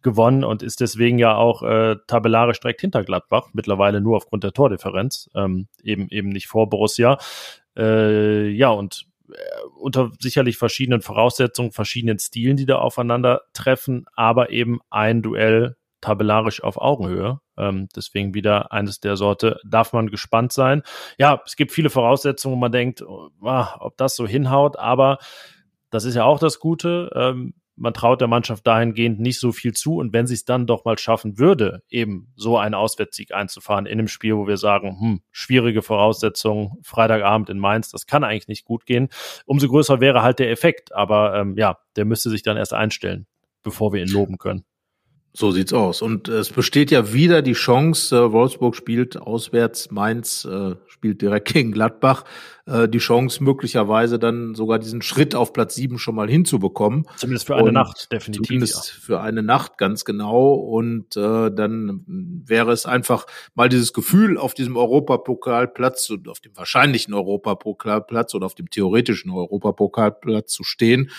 gewonnen 0.01 0.43
und 0.43 0.63
ist 0.63 0.79
deswegen 0.79 1.19
ja 1.19 1.35
auch 1.35 1.61
äh, 1.61 1.97
tabellarisch 2.07 2.59
direkt 2.59 2.81
hinter 2.81 3.03
Gladbach. 3.03 3.49
Mittlerweile 3.53 4.01
nur 4.01 4.17
aufgrund 4.17 4.43
der 4.43 4.53
Tordifferenz, 4.53 5.29
ähm, 5.35 5.67
eben 5.83 6.07
eben 6.09 6.29
nicht 6.29 6.47
vor 6.47 6.69
Borussia. 6.69 7.19
Äh, 7.77 8.47
ja, 8.49 8.69
und 8.69 9.05
äh, 9.29 9.35
unter 9.79 10.09
sicherlich 10.19 10.57
verschiedenen 10.57 11.01
Voraussetzungen, 11.01 11.71
verschiedenen 11.71 12.17
Stilen, 12.17 12.57
die 12.57 12.65
da 12.65 12.79
aufeinandertreffen, 12.79 14.05
aber 14.15 14.49
eben 14.49 14.79
ein 14.89 15.21
Duell 15.21 15.75
tabellarisch 16.01 16.63
auf 16.63 16.77
Augenhöhe. 16.77 17.39
Ähm, 17.57 17.87
deswegen 17.95 18.33
wieder 18.33 18.71
eines 18.71 18.99
der 18.99 19.15
Sorte, 19.17 19.59
darf 19.63 19.93
man 19.93 20.07
gespannt 20.07 20.51
sein. 20.51 20.83
Ja, 21.17 21.41
es 21.45 21.55
gibt 21.55 21.71
viele 21.71 21.89
Voraussetzungen, 21.89 22.55
wo 22.55 22.59
man 22.59 22.71
denkt, 22.71 23.01
oh, 23.01 23.29
ah, 23.43 23.77
ob 23.79 23.97
das 23.97 24.15
so 24.15 24.27
hinhaut, 24.27 24.77
aber 24.77 25.19
das 25.89 26.05
ist 26.05 26.15
ja 26.15 26.23
auch 26.23 26.39
das 26.39 26.59
Gute. 26.59 27.11
Ähm, 27.15 27.53
man 27.81 27.93
traut 27.93 28.21
der 28.21 28.27
Mannschaft 28.27 28.67
dahingehend 28.67 29.19
nicht 29.19 29.39
so 29.39 29.51
viel 29.51 29.73
zu. 29.73 29.95
Und 29.95 30.13
wenn 30.13 30.27
sie 30.27 30.35
es 30.35 30.45
dann 30.45 30.67
doch 30.67 30.85
mal 30.85 30.97
schaffen 30.97 31.39
würde, 31.39 31.81
eben 31.89 32.31
so 32.35 32.57
einen 32.57 32.75
Auswärtssieg 32.75 33.33
einzufahren 33.33 33.85
in 33.85 33.93
einem 33.93 34.07
Spiel, 34.07 34.37
wo 34.37 34.47
wir 34.47 34.57
sagen, 34.57 34.99
hm, 34.99 35.21
schwierige 35.31 35.81
Voraussetzungen, 35.81 36.77
Freitagabend 36.83 37.49
in 37.49 37.59
Mainz, 37.59 37.89
das 37.89 38.05
kann 38.05 38.23
eigentlich 38.23 38.47
nicht 38.47 38.65
gut 38.65 38.85
gehen, 38.85 39.09
umso 39.45 39.67
größer 39.67 39.99
wäre 39.99 40.21
halt 40.21 40.39
der 40.39 40.51
Effekt. 40.51 40.93
Aber 40.93 41.35
ähm, 41.35 41.57
ja, 41.57 41.77
der 41.95 42.05
müsste 42.05 42.29
sich 42.29 42.43
dann 42.43 42.57
erst 42.57 42.73
einstellen, 42.73 43.25
bevor 43.63 43.93
wir 43.93 44.01
ihn 44.01 44.09
loben 44.09 44.37
können. 44.37 44.63
So 45.33 45.51
sieht's 45.51 45.71
aus. 45.71 46.01
Und 46.01 46.27
es 46.27 46.49
besteht 46.49 46.91
ja 46.91 47.13
wieder 47.13 47.41
die 47.41 47.53
Chance, 47.53 48.15
äh, 48.15 48.31
Wolfsburg 48.31 48.75
spielt 48.75 49.15
auswärts, 49.15 49.89
Mainz 49.89 50.43
äh, 50.45 50.75
spielt 50.87 51.21
direkt 51.21 51.47
gegen 51.53 51.71
Gladbach, 51.71 52.25
äh, 52.65 52.87
die 52.87 52.99
Chance 52.99 53.43
möglicherweise 53.43 54.19
dann 54.19 54.55
sogar 54.55 54.79
diesen 54.79 55.01
Schritt 55.01 55.35
auf 55.35 55.53
Platz 55.53 55.75
sieben 55.75 55.97
schon 55.97 56.15
mal 56.15 56.29
hinzubekommen. 56.29 57.05
Zumindest 57.17 57.47
für 57.47 57.55
eine 57.55 57.69
Und 57.69 57.73
Nacht, 57.73 58.11
definitiv. 58.11 58.47
Zumindest 58.47 58.87
ja. 58.87 59.01
für 59.01 59.21
eine 59.21 59.43
Nacht, 59.43 59.77
ganz 59.77 60.05
genau. 60.05 60.53
Und 60.53 61.15
äh, 61.17 61.51
dann 61.51 62.03
wäre 62.45 62.71
es 62.71 62.85
einfach 62.85 63.25
mal 63.55 63.69
dieses 63.69 63.93
Gefühl 63.93 64.37
auf 64.37 64.53
diesem 64.53 64.77
Europapokalplatz 64.77 66.09
und 66.09 66.27
auf 66.27 66.39
dem 66.39 66.55
wahrscheinlichen 66.55 67.13
Europapokalplatz 67.13 68.35
oder 68.35 68.45
auf 68.45 68.55
dem 68.55 68.69
theoretischen 68.69 69.31
Europapokalplatz 69.31 70.51
zu 70.51 70.63
stehen 70.63 71.09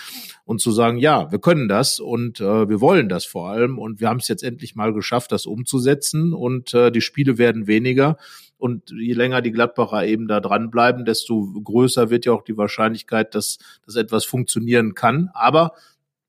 und 0.45 0.61
zu 0.61 0.71
sagen, 0.71 0.97
ja, 0.97 1.31
wir 1.31 1.39
können 1.39 1.67
das 1.67 1.99
und 1.99 2.39
äh, 2.39 2.69
wir 2.69 2.81
wollen 2.81 3.09
das 3.09 3.25
vor 3.25 3.49
allem 3.49 3.79
und 3.79 3.99
wir 3.99 4.09
haben 4.09 4.19
es 4.19 4.27
jetzt 4.27 4.43
endlich 4.43 4.75
mal 4.75 4.93
geschafft, 4.93 5.31
das 5.31 5.45
umzusetzen 5.45 6.33
und 6.33 6.73
äh, 6.73 6.91
die 6.91 7.01
Spiele 7.01 7.37
werden 7.37 7.67
weniger. 7.67 8.17
Und 8.63 8.91
je 8.91 9.11
länger 9.11 9.41
die 9.41 9.51
Gladbacher 9.51 10.05
eben 10.05 10.29
da 10.29 10.39
dranbleiben, 10.39 11.03
desto 11.03 11.51
größer 11.51 12.09
wird 12.09 12.23
ja 12.23 12.31
auch 12.31 12.43
die 12.43 12.55
Wahrscheinlichkeit, 12.55 13.35
dass, 13.35 13.57
dass 13.85 13.97
etwas 13.97 14.23
funktionieren 14.23 14.93
kann. 14.93 15.29
Aber 15.33 15.73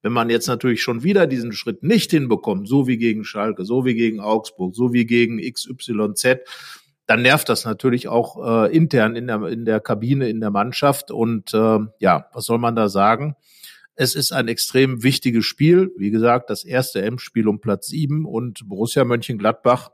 wenn 0.02 0.12
man 0.12 0.30
jetzt 0.30 0.48
natürlich 0.48 0.82
schon 0.82 1.04
wieder 1.04 1.28
diesen 1.28 1.52
Schritt 1.52 1.84
nicht 1.84 2.10
hinbekommt, 2.10 2.66
so 2.66 2.88
wie 2.88 2.96
gegen 2.96 3.22
Schalke, 3.22 3.64
so 3.64 3.84
wie 3.84 3.94
gegen 3.94 4.18
Augsburg, 4.18 4.74
so 4.74 4.92
wie 4.92 5.06
gegen 5.06 5.38
XYZ, 5.38 6.38
dann 7.06 7.22
nervt 7.22 7.48
das 7.48 7.64
natürlich 7.64 8.08
auch 8.08 8.64
äh, 8.64 8.76
intern 8.76 9.14
in 9.14 9.28
der, 9.28 9.44
in 9.44 9.64
der 9.64 9.78
Kabine, 9.78 10.28
in 10.28 10.40
der 10.40 10.50
Mannschaft. 10.50 11.12
Und 11.12 11.54
äh, 11.54 11.78
ja, 12.00 12.26
was 12.32 12.46
soll 12.46 12.58
man 12.58 12.74
da 12.74 12.88
sagen? 12.88 13.36
Es 13.94 14.16
ist 14.16 14.32
ein 14.32 14.48
extrem 14.48 15.04
wichtiges 15.04 15.44
Spiel. 15.44 15.92
Wie 15.96 16.10
gesagt, 16.10 16.50
das 16.50 16.64
erste 16.64 17.00
M-Spiel 17.00 17.46
um 17.46 17.60
Platz 17.60 17.86
sieben 17.86 18.24
und 18.26 18.68
Borussia 18.68 19.04
Mönchengladbach 19.04 19.92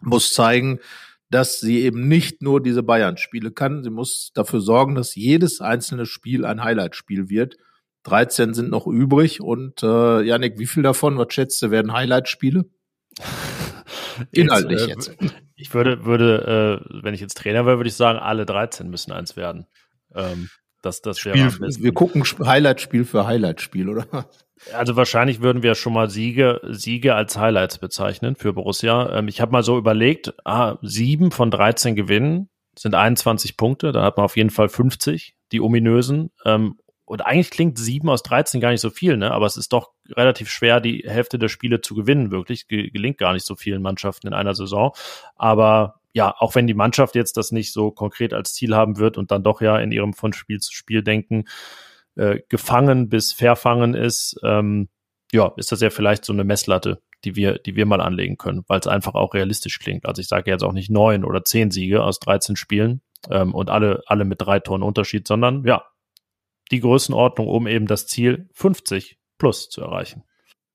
muss 0.00 0.34
zeigen, 0.34 0.80
dass 1.30 1.60
sie 1.60 1.82
eben 1.82 2.06
nicht 2.08 2.42
nur 2.42 2.62
diese 2.62 2.82
Bayern-Spiele 2.82 3.50
kann. 3.50 3.82
Sie 3.82 3.90
muss 3.90 4.30
dafür 4.34 4.60
sorgen, 4.60 4.94
dass 4.94 5.14
jedes 5.14 5.60
einzelne 5.60 6.06
Spiel 6.06 6.44
ein 6.44 6.62
Highlight-Spiel 6.62 7.28
wird. 7.28 7.56
13 8.04 8.52
sind 8.54 8.70
noch 8.70 8.86
übrig 8.86 9.40
und 9.40 9.82
äh, 9.82 10.22
Janik, 10.22 10.58
wie 10.58 10.66
viel 10.66 10.82
davon, 10.82 11.16
was 11.16 11.32
schätzt 11.32 11.62
du, 11.62 11.70
werden 11.70 11.92
Highlight-Spiele? 11.92 12.64
Inhaltlich 14.32 14.86
jetzt. 14.86 15.08
Äh, 15.08 15.24
jetzt. 15.24 15.34
Ich 15.56 15.72
würde, 15.72 16.04
würde, 16.04 16.82
äh, 16.82 17.02
wenn 17.02 17.14
ich 17.14 17.20
jetzt 17.20 17.38
Trainer 17.38 17.64
wäre, 17.64 17.78
würde 17.78 17.88
ich 17.88 17.94
sagen, 17.94 18.18
alle 18.18 18.44
13 18.44 18.90
müssen 18.90 19.12
eins 19.12 19.36
werden. 19.36 19.66
Ähm, 20.14 20.50
das, 20.84 21.02
das 21.02 21.18
Spiel, 21.18 21.34
Wir 21.34 21.92
gucken 21.92 22.24
Highlight-Spiel 22.24 23.04
für 23.04 23.26
Highlight-Spiel, 23.26 23.88
oder? 23.88 24.26
Also 24.72 24.96
wahrscheinlich 24.96 25.40
würden 25.40 25.62
wir 25.62 25.74
schon 25.74 25.92
mal 25.92 26.08
Siege, 26.08 26.60
Siege 26.70 27.14
als 27.14 27.36
Highlights 27.36 27.78
bezeichnen 27.78 28.36
für 28.36 28.52
Borussia. 28.52 29.18
Ähm, 29.18 29.28
ich 29.28 29.40
habe 29.40 29.52
mal 29.52 29.62
so 29.62 29.76
überlegt, 29.76 30.32
ah, 30.44 30.76
sieben 30.82 31.30
von 31.30 31.50
13 31.50 31.96
Gewinnen 31.96 32.48
sind 32.78 32.94
21 32.94 33.56
Punkte, 33.56 33.92
da 33.92 34.02
hat 34.02 34.16
man 34.16 34.24
auf 34.24 34.36
jeden 34.36 34.50
Fall 34.50 34.68
50, 34.68 35.36
die 35.52 35.60
ominösen. 35.60 36.30
Ähm, 36.44 36.78
und 37.04 37.20
eigentlich 37.20 37.50
klingt 37.50 37.78
sieben 37.78 38.08
aus 38.08 38.22
13 38.22 38.60
gar 38.60 38.70
nicht 38.70 38.80
so 38.80 38.90
viel, 38.90 39.16
ne? 39.16 39.30
Aber 39.32 39.44
es 39.44 39.58
ist 39.58 39.72
doch 39.72 39.90
relativ 40.08 40.50
schwer, 40.50 40.80
die 40.80 41.04
Hälfte 41.06 41.38
der 41.38 41.48
Spiele 41.48 41.82
zu 41.82 41.94
gewinnen, 41.94 42.30
wirklich. 42.30 42.66
gelingt 42.66 43.18
gar 43.18 43.34
nicht 43.34 43.44
so 43.44 43.56
vielen 43.56 43.82
Mannschaften 43.82 44.28
in 44.28 44.32
einer 44.32 44.54
Saison. 44.54 44.92
Aber 45.36 46.00
ja, 46.14 46.32
auch 46.38 46.54
wenn 46.54 46.66
die 46.66 46.74
Mannschaft 46.74 47.16
jetzt 47.16 47.36
das 47.36 47.50
nicht 47.50 47.72
so 47.72 47.90
konkret 47.90 48.32
als 48.32 48.54
Ziel 48.54 48.74
haben 48.74 48.98
wird 48.98 49.18
und 49.18 49.32
dann 49.32 49.42
doch 49.42 49.60
ja 49.60 49.78
in 49.78 49.92
ihrem 49.92 50.14
von 50.14 50.32
Spiel 50.32 50.60
zu 50.60 50.72
Spiel 50.72 51.02
denken, 51.02 51.44
äh, 52.14 52.38
gefangen 52.48 53.08
bis 53.08 53.32
verfangen 53.32 53.94
ist, 53.94 54.36
ähm, 54.44 54.88
ja, 55.32 55.52
ist 55.56 55.72
das 55.72 55.80
ja 55.80 55.90
vielleicht 55.90 56.24
so 56.24 56.32
eine 56.32 56.44
Messlatte, 56.44 57.02
die 57.24 57.34
wir, 57.34 57.58
die 57.58 57.74
wir 57.74 57.84
mal 57.84 58.00
anlegen 58.00 58.38
können, 58.38 58.62
weil 58.68 58.78
es 58.78 58.86
einfach 58.86 59.14
auch 59.14 59.34
realistisch 59.34 59.80
klingt. 59.80 60.06
Also 60.06 60.20
ich 60.20 60.28
sage 60.28 60.50
jetzt 60.52 60.62
auch 60.62 60.72
nicht 60.72 60.88
neun 60.88 61.24
oder 61.24 61.44
zehn 61.44 61.72
Siege 61.72 62.04
aus 62.04 62.20
13 62.20 62.54
Spielen 62.54 63.02
ähm, 63.28 63.52
und 63.52 63.68
alle, 63.68 64.02
alle 64.06 64.24
mit 64.24 64.40
drei 64.40 64.60
Toren 64.60 64.84
Unterschied, 64.84 65.26
sondern 65.26 65.64
ja, 65.66 65.84
die 66.70 66.78
Größenordnung, 66.80 67.48
um 67.48 67.66
eben 67.66 67.86
das 67.88 68.06
Ziel 68.06 68.48
50 68.52 69.18
plus 69.36 69.68
zu 69.68 69.80
erreichen. 69.80 70.22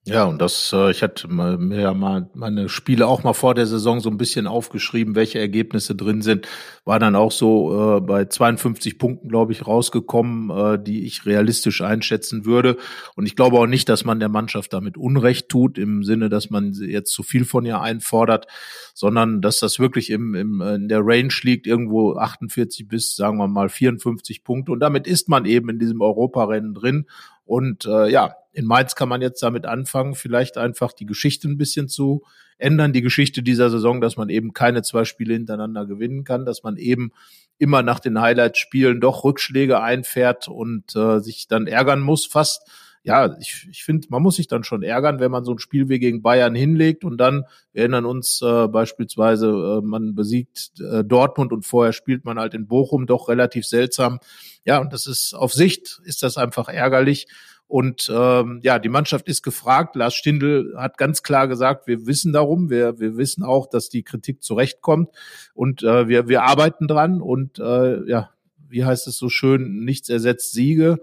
Ja, 0.05 0.23
und 0.23 0.41
das, 0.41 0.71
äh, 0.73 0.91
ich 0.91 1.03
hatte 1.03 1.27
mir 1.27 1.81
ja 1.81 1.93
mal 1.93 2.29
meine 2.33 2.69
Spiele 2.69 3.05
auch 3.05 3.23
mal 3.23 3.33
vor 3.33 3.53
der 3.53 3.67
Saison 3.67 3.99
so 3.99 4.09
ein 4.09 4.17
bisschen 4.17 4.47
aufgeschrieben, 4.47 5.13
welche 5.13 5.39
Ergebnisse 5.39 5.93
drin 5.93 6.21
sind. 6.21 6.47
War 6.85 6.99
dann 6.99 7.15
auch 7.15 7.31
so 7.31 7.97
äh, 7.97 8.01
bei 8.01 8.25
52 8.25 8.97
Punkten, 8.97 9.27
glaube 9.27 9.51
ich, 9.51 9.67
rausgekommen, 9.67 10.49
äh, 10.49 10.81
die 10.81 11.05
ich 11.05 11.25
realistisch 11.25 11.81
einschätzen 11.81 12.45
würde. 12.45 12.77
Und 13.17 13.25
ich 13.27 13.35
glaube 13.35 13.59
auch 13.59 13.67
nicht, 13.67 13.89
dass 13.89 14.05
man 14.05 14.19
der 14.19 14.29
Mannschaft 14.29 14.73
damit 14.73 14.97
Unrecht 14.97 15.49
tut, 15.49 15.77
im 15.77 16.03
Sinne, 16.03 16.29
dass 16.29 16.49
man 16.49 16.73
jetzt 16.73 17.11
zu 17.11 17.21
viel 17.21 17.43
von 17.43 17.65
ihr 17.65 17.81
einfordert, 17.81 18.47
sondern 18.95 19.41
dass 19.41 19.59
das 19.59 19.79
wirklich 19.79 20.09
im, 20.09 20.33
im, 20.33 20.61
in 20.61 20.87
der 20.87 21.01
Range 21.03 21.33
liegt, 21.43 21.67
irgendwo 21.67 22.15
48 22.15 22.87
bis, 22.87 23.15
sagen 23.15 23.37
wir 23.37 23.47
mal, 23.47 23.69
54 23.69 24.43
Punkte. 24.43 24.71
Und 24.71 24.79
damit 24.79 25.07
ist 25.07 25.27
man 25.29 25.45
eben 25.45 25.69
in 25.69 25.77
diesem 25.77 26.01
Europarennen 26.01 26.73
drin. 26.73 27.05
Und 27.49 27.85
äh, 27.85 28.11
ja, 28.11 28.35
in 28.53 28.65
Mainz 28.65 28.93
kann 28.93 29.09
man 29.09 29.23
jetzt 29.23 29.41
damit 29.41 29.65
anfangen, 29.65 30.13
vielleicht 30.13 30.59
einfach 30.59 30.93
die 30.93 31.07
Geschichte 31.07 31.47
ein 31.47 31.57
bisschen 31.57 31.89
zu 31.89 32.23
ändern, 32.59 32.93
die 32.93 33.01
Geschichte 33.01 33.41
dieser 33.41 33.71
Saison, 33.71 34.01
dass 34.01 34.17
man 34.17 34.29
eben 34.29 34.53
keine 34.53 34.83
zwei 34.83 35.03
Spiele 35.03 35.33
hintereinander 35.33 35.87
gewinnen 35.87 36.23
kann, 36.25 36.45
dass 36.45 36.61
man 36.61 36.77
eben 36.77 37.11
immer 37.57 37.81
nach 37.81 37.99
den 37.99 38.21
Highlight-Spielen 38.21 39.01
doch 39.01 39.23
Rückschläge 39.23 39.81
einfährt 39.81 40.47
und 40.47 40.95
äh, 40.95 41.21
sich 41.21 41.47
dann 41.47 41.65
ärgern 41.65 42.01
muss, 42.01 42.27
fast. 42.27 42.69
Ja, 43.09 43.35
ich, 43.39 43.67
ich 43.71 43.83
finde, 43.83 44.07
man 44.11 44.21
muss 44.21 44.35
sich 44.35 44.47
dann 44.47 44.63
schon 44.63 44.83
ärgern, 44.83 45.19
wenn 45.19 45.31
man 45.31 45.43
so 45.43 45.51
ein 45.51 45.57
Spiel 45.57 45.89
wie 45.89 45.97
gegen 45.97 46.21
Bayern 46.21 46.53
hinlegt 46.53 47.03
und 47.03 47.17
dann, 47.17 47.45
wir 47.73 47.81
erinnern 47.81 48.05
uns 48.05 48.39
äh, 48.43 48.67
beispielsweise, 48.67 49.47
äh, 49.47 49.81
man 49.83 50.13
besiegt 50.13 50.79
äh, 50.79 51.03
Dortmund 51.03 51.51
und 51.51 51.65
vorher 51.65 51.91
spielt 51.91 52.23
man 52.23 52.37
halt 52.37 52.53
in 52.53 52.67
Bochum 52.67 53.07
doch 53.07 53.27
relativ 53.27 53.65
seltsam. 53.65 54.19
Ja, 54.63 54.77
und 54.77 54.93
das 54.93 55.07
ist 55.07 55.33
auf 55.33 55.53
Sicht 55.53 55.99
ist 56.03 56.21
das 56.21 56.37
einfach 56.37 56.69
ärgerlich. 56.69 57.25
Und 57.65 58.11
ähm, 58.13 58.59
ja, 58.61 58.77
die 58.77 58.89
Mannschaft 58.89 59.27
ist 59.27 59.41
gefragt. 59.41 59.95
Lars 59.95 60.13
Stindl 60.13 60.75
hat 60.77 60.99
ganz 60.99 61.23
klar 61.23 61.47
gesagt, 61.47 61.87
wir 61.87 62.05
wissen 62.05 62.31
darum, 62.31 62.69
wir, 62.69 62.99
wir 62.99 63.17
wissen 63.17 63.41
auch, 63.41 63.65
dass 63.67 63.89
die 63.89 64.03
Kritik 64.03 64.43
zurechtkommt 64.43 65.09
und 65.55 65.81
äh, 65.81 66.07
wir, 66.07 66.27
wir 66.27 66.43
arbeiten 66.43 66.87
dran. 66.87 67.23
Und 67.23 67.57
äh, 67.57 68.07
ja, 68.07 68.29
wie 68.67 68.85
heißt 68.85 69.07
es 69.07 69.17
so 69.17 69.29
schön, 69.29 69.83
nichts 69.83 70.09
ersetzt 70.09 70.51
Siege. 70.51 70.99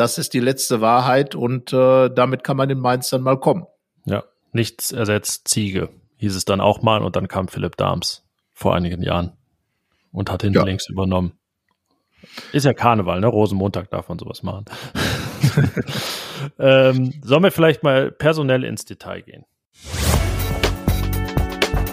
Das 0.00 0.16
ist 0.16 0.32
die 0.32 0.40
letzte 0.40 0.80
Wahrheit 0.80 1.34
und 1.34 1.74
äh, 1.74 2.08
damit 2.08 2.42
kann 2.42 2.56
man 2.56 2.70
in 2.70 2.78
Mainz 2.78 3.10
dann 3.10 3.20
mal 3.20 3.38
kommen. 3.38 3.66
Ja, 4.06 4.24
nichts 4.50 4.92
ersetzt 4.92 5.46
Ziege, 5.46 5.90
hieß 6.16 6.36
es 6.36 6.46
dann 6.46 6.62
auch 6.62 6.80
mal 6.80 7.02
und 7.02 7.16
dann 7.16 7.28
kam 7.28 7.48
Philipp 7.48 7.76
Dahms 7.76 8.24
vor 8.54 8.74
einigen 8.74 9.02
Jahren 9.02 9.34
und 10.10 10.30
hat 10.30 10.40
hinten 10.40 10.56
ja. 10.56 10.64
links 10.64 10.88
übernommen. 10.88 11.34
Ist 12.50 12.64
ja 12.64 12.72
Karneval, 12.72 13.20
ne? 13.20 13.26
Rosenmontag 13.26 13.90
darf 13.90 14.08
man 14.08 14.18
sowas 14.18 14.42
machen. 14.42 14.64
ähm, 16.58 17.12
sollen 17.22 17.42
wir 17.42 17.50
vielleicht 17.52 17.82
mal 17.82 18.10
personell 18.10 18.64
ins 18.64 18.86
Detail 18.86 19.20
gehen? 19.20 19.44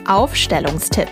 Aufstellungstipp. 0.08 1.10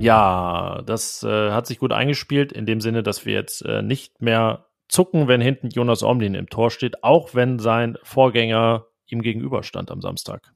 Ja, 0.00 0.82
das 0.86 1.24
äh, 1.24 1.50
hat 1.50 1.66
sich 1.66 1.78
gut 1.78 1.92
eingespielt 1.92 2.52
in 2.52 2.66
dem 2.66 2.80
Sinne, 2.80 3.02
dass 3.02 3.26
wir 3.26 3.32
jetzt 3.34 3.62
äh, 3.62 3.82
nicht 3.82 4.22
mehr 4.22 4.66
zucken, 4.86 5.26
wenn 5.26 5.40
hinten 5.40 5.70
Jonas 5.70 6.04
Omlin 6.04 6.34
im 6.34 6.48
Tor 6.48 6.70
steht, 6.70 7.02
auch 7.02 7.34
wenn 7.34 7.58
sein 7.58 7.98
Vorgänger 8.04 8.86
ihm 9.06 9.22
gegenüberstand 9.22 9.90
am 9.90 10.00
Samstag. 10.00 10.52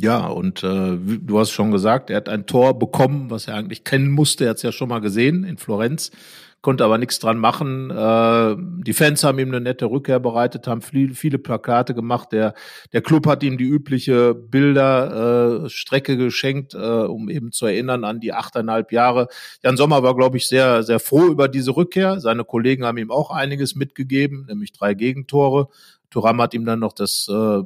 Ja, 0.00 0.28
und 0.28 0.62
äh, 0.62 0.96
du 0.96 1.38
hast 1.40 1.50
schon 1.50 1.72
gesagt, 1.72 2.08
er 2.10 2.18
hat 2.18 2.28
ein 2.28 2.46
Tor 2.46 2.78
bekommen, 2.78 3.30
was 3.30 3.48
er 3.48 3.56
eigentlich 3.56 3.82
kennen 3.82 4.10
musste. 4.10 4.44
Er 4.44 4.50
hat 4.50 4.58
es 4.58 4.62
ja 4.62 4.70
schon 4.70 4.88
mal 4.88 5.00
gesehen 5.00 5.42
in 5.42 5.58
Florenz 5.58 6.12
konnte 6.60 6.84
aber 6.84 6.98
nichts 6.98 7.18
dran 7.18 7.38
machen. 7.38 7.90
Äh, 7.90 8.56
die 8.84 8.92
Fans 8.92 9.22
haben 9.22 9.38
ihm 9.38 9.48
eine 9.48 9.60
nette 9.60 9.86
Rückkehr 9.86 10.18
bereitet, 10.18 10.66
haben 10.66 10.82
viel, 10.82 11.14
viele 11.14 11.38
Plakate 11.38 11.94
gemacht. 11.94 12.32
Der, 12.32 12.54
der 12.92 13.00
Club 13.00 13.26
hat 13.26 13.42
ihm 13.42 13.58
die 13.58 13.64
übliche 13.64 14.34
Bilderstrecke 14.34 16.14
äh, 16.14 16.16
geschenkt, 16.16 16.74
äh, 16.74 16.78
um 16.78 17.28
eben 17.28 17.52
zu 17.52 17.66
erinnern 17.66 18.04
an 18.04 18.20
die 18.20 18.32
achteinhalb 18.32 18.90
Jahre. 18.92 19.28
Jan 19.62 19.76
Sommer 19.76 20.02
war, 20.02 20.16
glaube 20.16 20.36
ich, 20.36 20.48
sehr, 20.48 20.82
sehr 20.82 20.98
froh 20.98 21.26
über 21.26 21.48
diese 21.48 21.76
Rückkehr. 21.76 22.18
Seine 22.20 22.44
Kollegen 22.44 22.84
haben 22.84 22.98
ihm 22.98 23.12
auch 23.12 23.30
einiges 23.30 23.76
mitgegeben, 23.76 24.46
nämlich 24.48 24.72
drei 24.72 24.94
Gegentore. 24.94 25.68
Turam 26.10 26.40
hat 26.40 26.54
ihm 26.54 26.64
dann 26.64 26.80
noch 26.80 26.92
das 26.92 27.28
äh, 27.30 27.62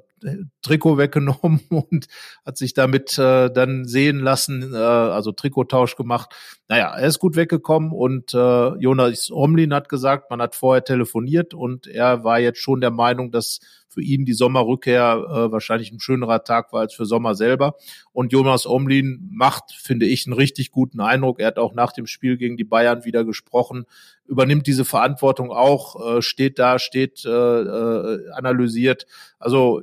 Trikot 0.62 0.98
weggenommen 0.98 1.60
und 1.70 2.06
hat 2.44 2.56
sich 2.56 2.74
damit 2.74 3.18
äh, 3.18 3.50
dann 3.50 3.86
sehen 3.86 4.18
lassen, 4.18 4.74
äh, 4.74 4.76
also 4.76 5.32
Trikottausch 5.32 5.96
gemacht. 5.96 6.34
Naja, 6.68 6.94
er 6.94 7.06
ist 7.06 7.18
gut 7.18 7.36
weggekommen 7.36 7.92
und 7.92 8.34
äh, 8.34 8.68
Jonas 8.76 9.30
Omlin 9.30 9.74
hat 9.74 9.88
gesagt, 9.88 10.30
man 10.30 10.40
hat 10.40 10.54
vorher 10.54 10.84
telefoniert 10.84 11.54
und 11.54 11.86
er 11.86 12.24
war 12.24 12.38
jetzt 12.38 12.60
schon 12.60 12.80
der 12.80 12.90
Meinung, 12.90 13.30
dass 13.30 13.60
für 13.92 14.02
ihn 14.02 14.24
die 14.24 14.32
Sommerrückkehr 14.32 15.24
äh, 15.28 15.52
wahrscheinlich 15.52 15.92
ein 15.92 16.00
schönerer 16.00 16.44
Tag 16.44 16.72
war 16.72 16.80
als 16.80 16.94
für 16.94 17.04
Sommer 17.04 17.34
selber. 17.34 17.76
Und 18.12 18.32
Jonas 18.32 18.66
Omlin 18.66 19.28
macht, 19.30 19.72
finde 19.72 20.06
ich, 20.06 20.26
einen 20.26 20.32
richtig 20.32 20.70
guten 20.70 21.00
Eindruck. 21.00 21.40
Er 21.40 21.48
hat 21.48 21.58
auch 21.58 21.74
nach 21.74 21.92
dem 21.92 22.06
Spiel 22.06 22.36
gegen 22.36 22.56
die 22.56 22.64
Bayern 22.64 23.04
wieder 23.04 23.24
gesprochen, 23.24 23.84
übernimmt 24.26 24.66
diese 24.66 24.84
Verantwortung 24.84 25.50
auch, 25.50 26.16
äh, 26.16 26.22
steht 26.22 26.58
da, 26.58 26.78
steht 26.78 27.24
äh, 27.24 27.30
äh, 27.30 28.30
analysiert. 28.32 29.06
Also 29.38 29.82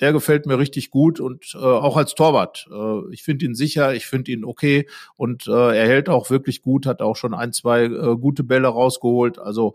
der 0.00 0.12
gefällt 0.12 0.46
mir 0.46 0.58
richtig 0.58 0.90
gut 0.90 1.20
und 1.20 1.54
äh, 1.54 1.58
auch 1.58 1.96
als 1.96 2.14
Torwart. 2.14 2.66
Äh, 2.70 3.12
ich 3.12 3.22
finde 3.22 3.46
ihn 3.46 3.54
sicher, 3.54 3.94
ich 3.94 4.06
finde 4.06 4.32
ihn 4.32 4.44
okay 4.44 4.88
und 5.16 5.46
äh, 5.46 5.76
er 5.76 5.86
hält 5.86 6.08
auch 6.08 6.30
wirklich 6.30 6.62
gut, 6.62 6.86
hat 6.86 7.00
auch 7.00 7.16
schon 7.16 7.34
ein, 7.34 7.52
zwei 7.52 7.84
äh, 7.84 8.16
gute 8.16 8.42
Bälle 8.42 8.68
rausgeholt. 8.68 9.38
Also 9.38 9.74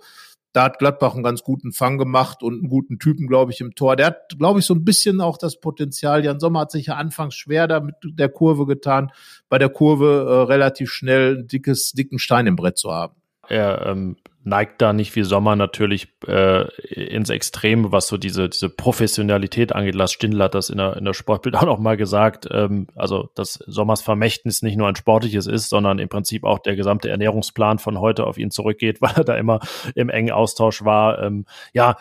da 0.51 0.63
hat 0.63 0.79
Gladbach 0.79 1.13
einen 1.13 1.23
ganz 1.23 1.43
guten 1.43 1.71
Fang 1.71 1.97
gemacht 1.97 2.41
und 2.41 2.53
einen 2.53 2.69
guten 2.69 2.97
Typen, 2.97 3.27
glaube 3.27 3.51
ich, 3.51 3.61
im 3.61 3.75
Tor. 3.75 3.95
Der 3.95 4.07
hat, 4.07 4.37
glaube 4.37 4.59
ich, 4.59 4.65
so 4.65 4.73
ein 4.73 4.83
bisschen 4.83 5.21
auch 5.21 5.37
das 5.37 5.59
Potenzial. 5.59 6.25
Jan 6.25 6.39
Sommer 6.39 6.61
hat 6.61 6.71
sich 6.71 6.87
ja 6.87 6.95
anfangs 6.95 7.35
schwer 7.35 7.67
da 7.67 7.79
mit 7.79 7.95
der 8.03 8.29
Kurve 8.29 8.65
getan, 8.65 9.11
bei 9.47 9.59
der 9.59 9.69
Kurve 9.69 10.25
äh, 10.27 10.51
relativ 10.51 10.91
schnell 10.91 11.37
ein 11.37 11.47
dickes, 11.47 11.91
dicken 11.91 12.17
Stein 12.17 12.47
im 12.47 12.55
Brett 12.55 12.77
zu 12.77 12.91
haben. 12.91 13.15
Er 13.47 13.85
ähm, 13.85 14.17
neigt 14.43 14.81
da 14.81 14.93
nicht 14.93 15.15
wie 15.15 15.23
Sommer 15.23 15.55
natürlich 15.55 16.07
äh, 16.27 16.67
ins 16.93 17.29
Extreme, 17.29 17.91
was 17.91 18.07
so 18.07 18.17
diese, 18.17 18.49
diese 18.49 18.69
Professionalität 18.69 19.73
angeht. 19.73 19.95
Lars 19.95 20.13
Stindl 20.13 20.41
hat 20.41 20.55
das 20.55 20.69
in 20.69 20.77
der, 20.77 20.97
in 20.97 21.05
der 21.05 21.13
Sportbild 21.13 21.55
auch 21.57 21.65
noch 21.65 21.79
mal 21.79 21.97
gesagt. 21.97 22.47
Ähm, 22.51 22.87
also, 22.95 23.29
dass 23.35 23.53
Sommers 23.67 24.01
Vermächtnis 24.01 24.61
nicht 24.61 24.77
nur 24.77 24.87
ein 24.87 24.95
sportliches 24.95 25.47
ist, 25.47 25.69
sondern 25.69 25.99
im 25.99 26.09
Prinzip 26.09 26.43
auch 26.43 26.59
der 26.59 26.75
gesamte 26.75 27.09
Ernährungsplan 27.09 27.79
von 27.79 27.99
heute 27.99 28.25
auf 28.25 28.37
ihn 28.37 28.51
zurückgeht, 28.51 29.01
weil 29.01 29.13
er 29.15 29.23
da 29.23 29.35
immer 29.35 29.59
im 29.95 30.09
engen 30.09 30.31
Austausch 30.31 30.83
war. 30.83 31.21
Ähm, 31.21 31.45
ja, 31.73 31.97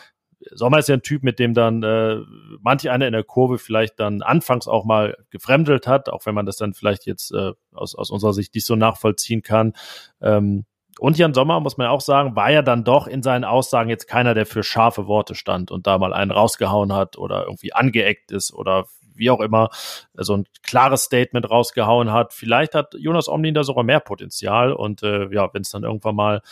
Sommer 0.53 0.79
ist 0.79 0.89
ja 0.89 0.95
ein 0.95 1.03
Typ, 1.03 1.25
mit 1.25 1.41
dem 1.41 1.53
dann 1.53 1.83
äh, 1.83 2.19
manch 2.61 2.89
einer 2.89 3.07
in 3.07 3.13
der 3.13 3.25
Kurve 3.25 3.59
vielleicht 3.59 3.99
dann 3.99 4.23
anfangs 4.23 4.69
auch 4.69 4.85
mal 4.85 5.17
gefremdelt 5.31 5.89
hat, 5.89 6.09
auch 6.09 6.27
wenn 6.27 6.35
man 6.35 6.47
das 6.47 6.57
dann 6.57 6.75
vielleicht 6.75 7.07
jetzt 7.07 7.33
äh, 7.33 7.53
aus, 7.73 7.97
aus 7.97 8.11
unserer 8.11 8.33
Sicht 8.33 8.55
nicht 8.55 8.65
so 8.65 8.77
nachvollziehen 8.77 9.43
kann. 9.43 9.73
Ähm, 10.21 10.65
und 10.99 11.19
Jan 11.19 11.35
Sommer, 11.35 11.61
muss 11.61 11.77
man 11.77 11.89
auch 11.89 12.01
sagen, 12.01 12.37
war 12.37 12.51
ja 12.51 12.63
dann 12.63 12.85
doch 12.85 13.07
in 13.07 13.23
seinen 13.23 13.45
Aussagen 13.45 13.91
jetzt 13.91 14.07
keiner, 14.09 14.35
der 14.35 14.47
für 14.47 14.63
scharfe 14.63 15.07
Worte 15.07 15.35
stand 15.35 15.71
und 15.71 15.87
da 15.87 15.99
mal 15.99 16.13
einen 16.13 16.31
rausgehauen 16.31 16.93
hat 16.93 17.17
oder 17.19 17.45
irgendwie 17.45 17.73
angeeckt 17.73 18.33
ist 18.33 18.53
oder 18.53 18.87
wie 19.19 19.31
auch 19.31 19.41
immer, 19.41 19.71
so 20.15 20.37
ein 20.37 20.47
klares 20.63 21.05
Statement 21.05 21.51
rausgehauen 21.51 22.13
hat. 22.13 22.33
Vielleicht 22.33 22.75
hat 22.75 22.95
Jonas 22.95 23.29
Omlin 23.29 23.55
da 23.55 23.65
sogar 23.65 23.85
mehr 23.85 24.01
Potenzial 24.01 24.73
und 24.73 25.03
äh, 25.03 25.29
ja, 25.33 25.53
wenn 25.53 25.63
es 25.63 25.71
dann 25.71 25.83
irgendwann 25.85 26.17
mal 26.17 26.43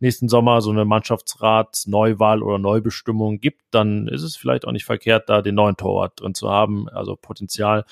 nächsten 0.00 0.28
Sommer 0.28 0.60
so 0.60 0.70
eine 0.70 0.84
Mannschaftsrat-Neuwahl 0.84 2.42
oder 2.42 2.58
Neubestimmung 2.58 3.40
gibt, 3.40 3.62
dann 3.70 4.08
ist 4.08 4.22
es 4.22 4.36
vielleicht 4.36 4.66
auch 4.66 4.72
nicht 4.72 4.84
verkehrt, 4.84 5.28
da 5.28 5.42
den 5.42 5.54
neuen 5.54 5.76
Torwart 5.76 6.20
drin 6.20 6.34
zu 6.34 6.50
haben. 6.50 6.88
Also 6.88 7.16
Potenzial 7.16 7.84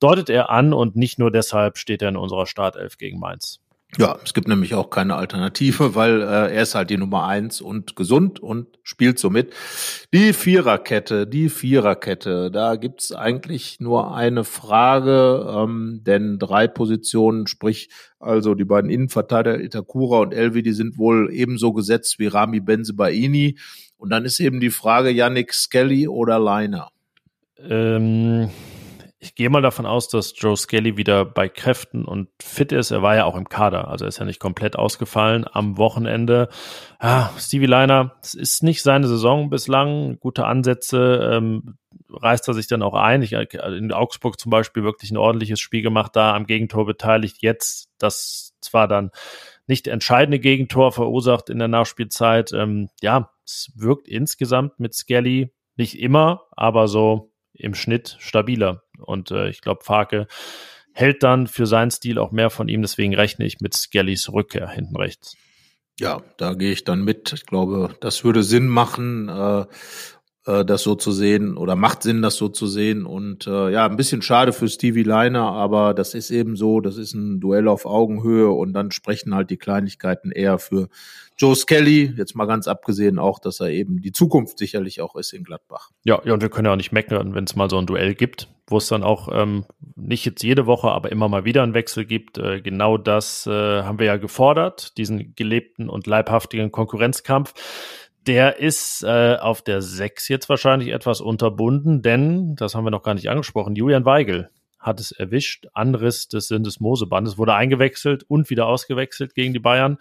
deutet 0.00 0.30
er 0.30 0.50
an 0.50 0.72
und 0.72 0.96
nicht 0.96 1.18
nur 1.18 1.30
deshalb 1.30 1.78
steht 1.78 2.02
er 2.02 2.08
in 2.08 2.16
unserer 2.16 2.46
Startelf 2.46 2.98
gegen 2.98 3.18
Mainz. 3.18 3.61
Ja, 3.98 4.18
es 4.24 4.32
gibt 4.32 4.48
nämlich 4.48 4.74
auch 4.74 4.88
keine 4.88 5.16
Alternative, 5.16 5.94
weil 5.94 6.22
äh, 6.22 6.54
er 6.54 6.62
ist 6.62 6.74
halt 6.74 6.88
die 6.88 6.96
Nummer 6.96 7.26
eins 7.26 7.60
und 7.60 7.94
gesund 7.94 8.40
und 8.40 8.78
spielt 8.82 9.18
somit. 9.18 9.52
Die 10.14 10.32
Viererkette, 10.32 11.26
die 11.26 11.50
Viererkette, 11.50 12.50
da 12.50 12.76
gibt's 12.76 13.12
eigentlich 13.12 13.80
nur 13.80 14.14
eine 14.14 14.44
Frage, 14.44 15.46
ähm, 15.46 16.00
denn 16.04 16.38
drei 16.38 16.68
Positionen, 16.68 17.46
sprich 17.46 17.90
also 18.18 18.54
die 18.54 18.64
beiden 18.64 18.90
Innenverteidiger 18.90 19.60
Itakura 19.60 20.20
und 20.20 20.32
Elvi, 20.32 20.62
die 20.62 20.72
sind 20.72 20.96
wohl 20.96 21.28
ebenso 21.30 21.72
gesetzt 21.74 22.18
wie 22.18 22.28
Rami 22.28 22.60
Benzebaini. 22.60 23.58
Und 23.98 24.10
dann 24.10 24.24
ist 24.24 24.40
eben 24.40 24.58
die 24.58 24.70
Frage, 24.70 25.10
Yannick 25.10 25.52
Skelly 25.52 26.08
oder 26.08 26.38
Leiner? 26.38 26.88
Ähm 27.58 28.48
ich 29.22 29.36
gehe 29.36 29.50
mal 29.50 29.62
davon 29.62 29.86
aus, 29.86 30.08
dass 30.08 30.34
Joe 30.36 30.56
Skelly 30.56 30.96
wieder 30.96 31.24
bei 31.24 31.48
Kräften 31.48 32.04
und 32.04 32.28
fit 32.42 32.72
ist. 32.72 32.90
Er 32.90 33.02
war 33.02 33.14
ja 33.14 33.24
auch 33.24 33.36
im 33.36 33.48
Kader, 33.48 33.86
also 33.86 34.04
er 34.04 34.08
ist 34.08 34.18
ja 34.18 34.24
nicht 34.24 34.40
komplett 34.40 34.76
ausgefallen 34.76 35.46
am 35.50 35.78
Wochenende. 35.78 36.48
Ah, 36.98 37.30
Stevie 37.38 37.66
Liner, 37.66 38.16
es 38.20 38.34
ist 38.34 38.64
nicht 38.64 38.82
seine 38.82 39.06
Saison 39.06 39.48
bislang. 39.48 40.18
Gute 40.18 40.44
Ansätze, 40.44 41.30
ähm, 41.34 41.78
reißt 42.10 42.48
er 42.48 42.54
sich 42.54 42.66
dann 42.66 42.82
auch 42.82 42.94
ein. 42.94 43.22
Ich, 43.22 43.32
in 43.32 43.92
Augsburg 43.92 44.40
zum 44.40 44.50
Beispiel 44.50 44.82
wirklich 44.82 45.12
ein 45.12 45.16
ordentliches 45.16 45.60
Spiel 45.60 45.82
gemacht, 45.82 46.16
da 46.16 46.34
am 46.34 46.46
Gegentor 46.46 46.84
beteiligt. 46.84 47.36
Jetzt 47.40 47.90
das 47.98 48.54
zwar 48.60 48.88
dann 48.88 49.12
nicht 49.68 49.86
entscheidende 49.86 50.40
Gegentor 50.40 50.90
verursacht 50.90 51.48
in 51.48 51.60
der 51.60 51.68
Nachspielzeit. 51.68 52.52
Ähm, 52.52 52.88
ja, 53.00 53.30
es 53.44 53.70
wirkt 53.76 54.08
insgesamt 54.08 54.80
mit 54.80 54.94
Skelly 54.94 55.52
nicht 55.76 56.00
immer, 56.00 56.42
aber 56.50 56.88
so 56.88 57.32
im 57.52 57.74
Schnitt 57.74 58.16
stabiler. 58.18 58.81
Und 58.98 59.30
äh, 59.30 59.48
ich 59.48 59.60
glaube, 59.60 59.84
Farke 59.84 60.26
hält 60.92 61.22
dann 61.22 61.46
für 61.46 61.66
seinen 61.66 61.90
Stil 61.90 62.18
auch 62.18 62.32
mehr 62.32 62.50
von 62.50 62.68
ihm. 62.68 62.82
Deswegen 62.82 63.14
rechne 63.14 63.44
ich 63.44 63.60
mit 63.60 63.74
Skellys 63.74 64.32
Rückkehr 64.32 64.68
hinten 64.68 64.96
rechts. 64.96 65.36
Ja, 65.98 66.22
da 66.38 66.54
gehe 66.54 66.72
ich 66.72 66.84
dann 66.84 67.04
mit. 67.04 67.32
Ich 67.32 67.46
glaube, 67.46 67.94
das 68.00 68.24
würde 68.24 68.42
Sinn 68.42 68.68
machen. 68.68 69.28
Äh, 69.28 69.66
äh, 70.46 70.64
das 70.64 70.82
so 70.82 70.94
zu 70.94 71.12
sehen 71.12 71.56
oder 71.56 71.76
macht 71.76 72.02
Sinn, 72.02 72.22
das 72.22 72.36
so 72.36 72.48
zu 72.48 72.66
sehen. 72.66 73.06
Und 73.06 73.46
äh, 73.46 73.70
ja, 73.70 73.86
ein 73.86 73.96
bisschen 73.96 74.22
schade 74.22 74.52
für 74.52 74.68
Stevie 74.68 75.04
Liner, 75.04 75.52
aber 75.52 75.94
das 75.94 76.14
ist 76.14 76.30
eben 76.30 76.56
so, 76.56 76.80
das 76.80 76.96
ist 76.96 77.14
ein 77.14 77.40
Duell 77.40 77.68
auf 77.68 77.86
Augenhöhe 77.86 78.50
und 78.50 78.72
dann 78.72 78.90
sprechen 78.90 79.34
halt 79.34 79.50
die 79.50 79.56
Kleinigkeiten 79.56 80.32
eher 80.32 80.58
für 80.58 80.88
Joe 81.38 81.54
Skelly, 81.54 82.12
jetzt 82.16 82.34
mal 82.34 82.46
ganz 82.46 82.68
abgesehen 82.68 83.18
auch, 83.18 83.38
dass 83.38 83.60
er 83.60 83.70
eben 83.70 84.00
die 84.00 84.12
Zukunft 84.12 84.58
sicherlich 84.58 85.00
auch 85.00 85.16
ist 85.16 85.32
in 85.32 85.44
Gladbach. 85.44 85.90
Ja, 86.04 86.20
ja, 86.24 86.34
und 86.34 86.42
wir 86.42 86.50
können 86.50 86.66
ja 86.66 86.72
auch 86.72 86.76
nicht 86.76 86.92
meckern, 86.92 87.34
wenn 87.34 87.44
es 87.44 87.56
mal 87.56 87.70
so 87.70 87.78
ein 87.78 87.86
Duell 87.86 88.14
gibt, 88.14 88.48
wo 88.66 88.78
es 88.78 88.88
dann 88.88 89.02
auch 89.02 89.28
ähm, 89.32 89.64
nicht 89.96 90.24
jetzt 90.24 90.42
jede 90.42 90.66
Woche, 90.66 90.90
aber 90.90 91.10
immer 91.12 91.28
mal 91.28 91.44
wieder 91.44 91.62
einen 91.62 91.74
Wechsel 91.74 92.04
gibt. 92.04 92.38
Äh, 92.38 92.60
genau 92.60 92.96
das 92.96 93.46
äh, 93.46 93.82
haben 93.82 93.98
wir 93.98 94.06
ja 94.06 94.16
gefordert, 94.16 94.96
diesen 94.98 95.34
gelebten 95.34 95.88
und 95.88 96.06
leibhaftigen 96.06 96.70
Konkurrenzkampf. 96.70 97.54
Der 98.26 98.58
ist 98.58 99.02
äh, 99.02 99.36
auf 99.40 99.62
der 99.62 99.82
6 99.82 100.28
jetzt 100.28 100.48
wahrscheinlich 100.48 100.90
etwas 100.90 101.20
unterbunden, 101.20 102.02
denn, 102.02 102.54
das 102.54 102.74
haben 102.74 102.84
wir 102.84 102.90
noch 102.92 103.02
gar 103.02 103.14
nicht 103.14 103.28
angesprochen, 103.28 103.74
Julian 103.74 104.04
Weigel 104.04 104.48
hat 104.82 105.00
es 105.00 105.12
erwischt. 105.12 105.66
Anriss 105.72 106.28
des 106.28 106.48
Syndesmosebandes 106.48 107.38
wurde 107.38 107.54
eingewechselt 107.54 108.24
und 108.24 108.50
wieder 108.50 108.66
ausgewechselt 108.66 109.34
gegen 109.34 109.52
die 109.52 109.60
Bayern. 109.60 109.96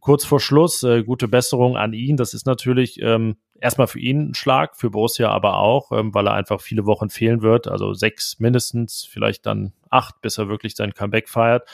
Kurz 0.00 0.24
vor 0.24 0.40
Schluss, 0.40 0.82
äh, 0.82 1.04
gute 1.04 1.28
Besserung 1.28 1.76
an 1.76 1.92
ihn. 1.92 2.16
Das 2.16 2.34
ist 2.34 2.44
natürlich 2.44 3.00
ähm, 3.00 3.36
erstmal 3.60 3.86
für 3.86 4.00
ihn 4.00 4.30
ein 4.30 4.34
Schlag, 4.34 4.76
für 4.76 4.90
Borussia 4.90 5.30
aber 5.30 5.58
auch, 5.58 5.92
ähm, 5.92 6.14
weil 6.14 6.26
er 6.26 6.34
einfach 6.34 6.60
viele 6.60 6.86
Wochen 6.86 7.10
fehlen 7.10 7.42
wird. 7.42 7.68
Also 7.68 7.94
sechs 7.94 8.38
mindestens, 8.38 9.04
vielleicht 9.04 9.46
dann 9.46 9.72
acht, 9.90 10.20
bis 10.20 10.38
er 10.38 10.48
wirklich 10.48 10.74
sein 10.76 10.94
Comeback 10.94 11.28
feiert 11.28 11.68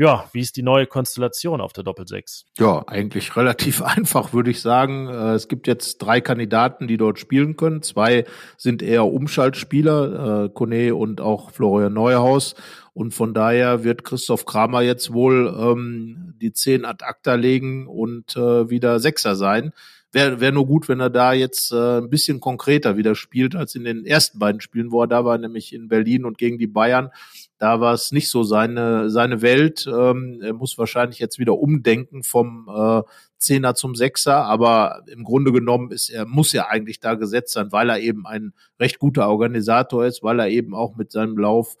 ja, 0.00 0.30
wie 0.32 0.40
ist 0.40 0.56
die 0.56 0.62
neue 0.62 0.86
Konstellation 0.86 1.60
auf 1.60 1.74
der 1.74 1.84
Doppelsechs? 1.84 2.46
Ja, 2.58 2.82
eigentlich 2.86 3.36
relativ 3.36 3.82
einfach, 3.82 4.32
würde 4.32 4.50
ich 4.50 4.62
sagen. 4.62 5.08
Äh, 5.08 5.34
es 5.34 5.46
gibt 5.46 5.66
jetzt 5.66 5.98
drei 5.98 6.22
Kandidaten, 6.22 6.88
die 6.88 6.96
dort 6.96 7.18
spielen 7.18 7.54
können. 7.54 7.82
Zwei 7.82 8.24
sind 8.56 8.80
eher 8.80 9.04
Umschaltspieler, 9.04 10.44
äh, 10.44 10.48
Kone 10.48 10.94
und 10.94 11.20
auch 11.20 11.50
Florian 11.50 11.92
Neuhaus. 11.92 12.54
Und 12.94 13.12
von 13.12 13.34
daher 13.34 13.84
wird 13.84 14.02
Christoph 14.02 14.46
Kramer 14.46 14.80
jetzt 14.80 15.12
wohl 15.12 15.54
ähm, 15.54 16.34
die 16.40 16.54
zehn 16.54 16.86
ad 16.86 17.04
acta 17.04 17.34
legen 17.34 17.86
und 17.86 18.34
äh, 18.36 18.70
wieder 18.70 19.00
Sechser 19.00 19.36
sein. 19.36 19.72
Wäre 20.12 20.40
wär 20.40 20.50
nur 20.50 20.66
gut, 20.66 20.88
wenn 20.88 20.98
er 20.98 21.10
da 21.10 21.32
jetzt 21.32 21.70
äh, 21.72 21.98
ein 21.98 22.10
bisschen 22.10 22.40
konkreter 22.40 22.96
wieder 22.96 23.14
spielt 23.14 23.54
als 23.54 23.76
in 23.76 23.84
den 23.84 24.04
ersten 24.04 24.40
beiden 24.40 24.60
Spielen, 24.60 24.90
wo 24.90 25.02
er 25.02 25.06
da 25.06 25.24
war, 25.24 25.38
nämlich 25.38 25.72
in 25.72 25.88
Berlin 25.88 26.24
und 26.24 26.36
gegen 26.36 26.58
die 26.58 26.66
Bayern 26.66 27.10
Da 27.58 27.80
war 27.80 27.94
es 27.94 28.10
nicht 28.10 28.28
so 28.28 28.42
seine, 28.42 29.08
seine 29.08 29.40
Welt. 29.40 29.86
Ähm, 29.86 30.40
er 30.42 30.52
muss 30.52 30.78
wahrscheinlich 30.78 31.20
jetzt 31.20 31.38
wieder 31.38 31.56
umdenken 31.56 32.24
vom 32.24 32.68
äh, 32.68 33.02
Zehner 33.38 33.76
zum 33.76 33.94
Sechser, 33.94 34.44
aber 34.44 35.04
im 35.06 35.22
Grunde 35.22 35.52
genommen 35.52 35.92
ist 35.92 36.10
er, 36.10 36.26
muss 36.26 36.52
er 36.54 36.70
eigentlich 36.70 36.98
da 36.98 37.14
gesetzt 37.14 37.52
sein, 37.52 37.70
weil 37.70 37.88
er 37.88 38.00
eben 38.00 38.26
ein 38.26 38.52
recht 38.80 38.98
guter 38.98 39.28
Organisator 39.28 40.04
ist, 40.04 40.24
weil 40.24 40.40
er 40.40 40.48
eben 40.48 40.74
auch 40.74 40.96
mit 40.96 41.12
seinem 41.12 41.38
Lauf 41.38 41.76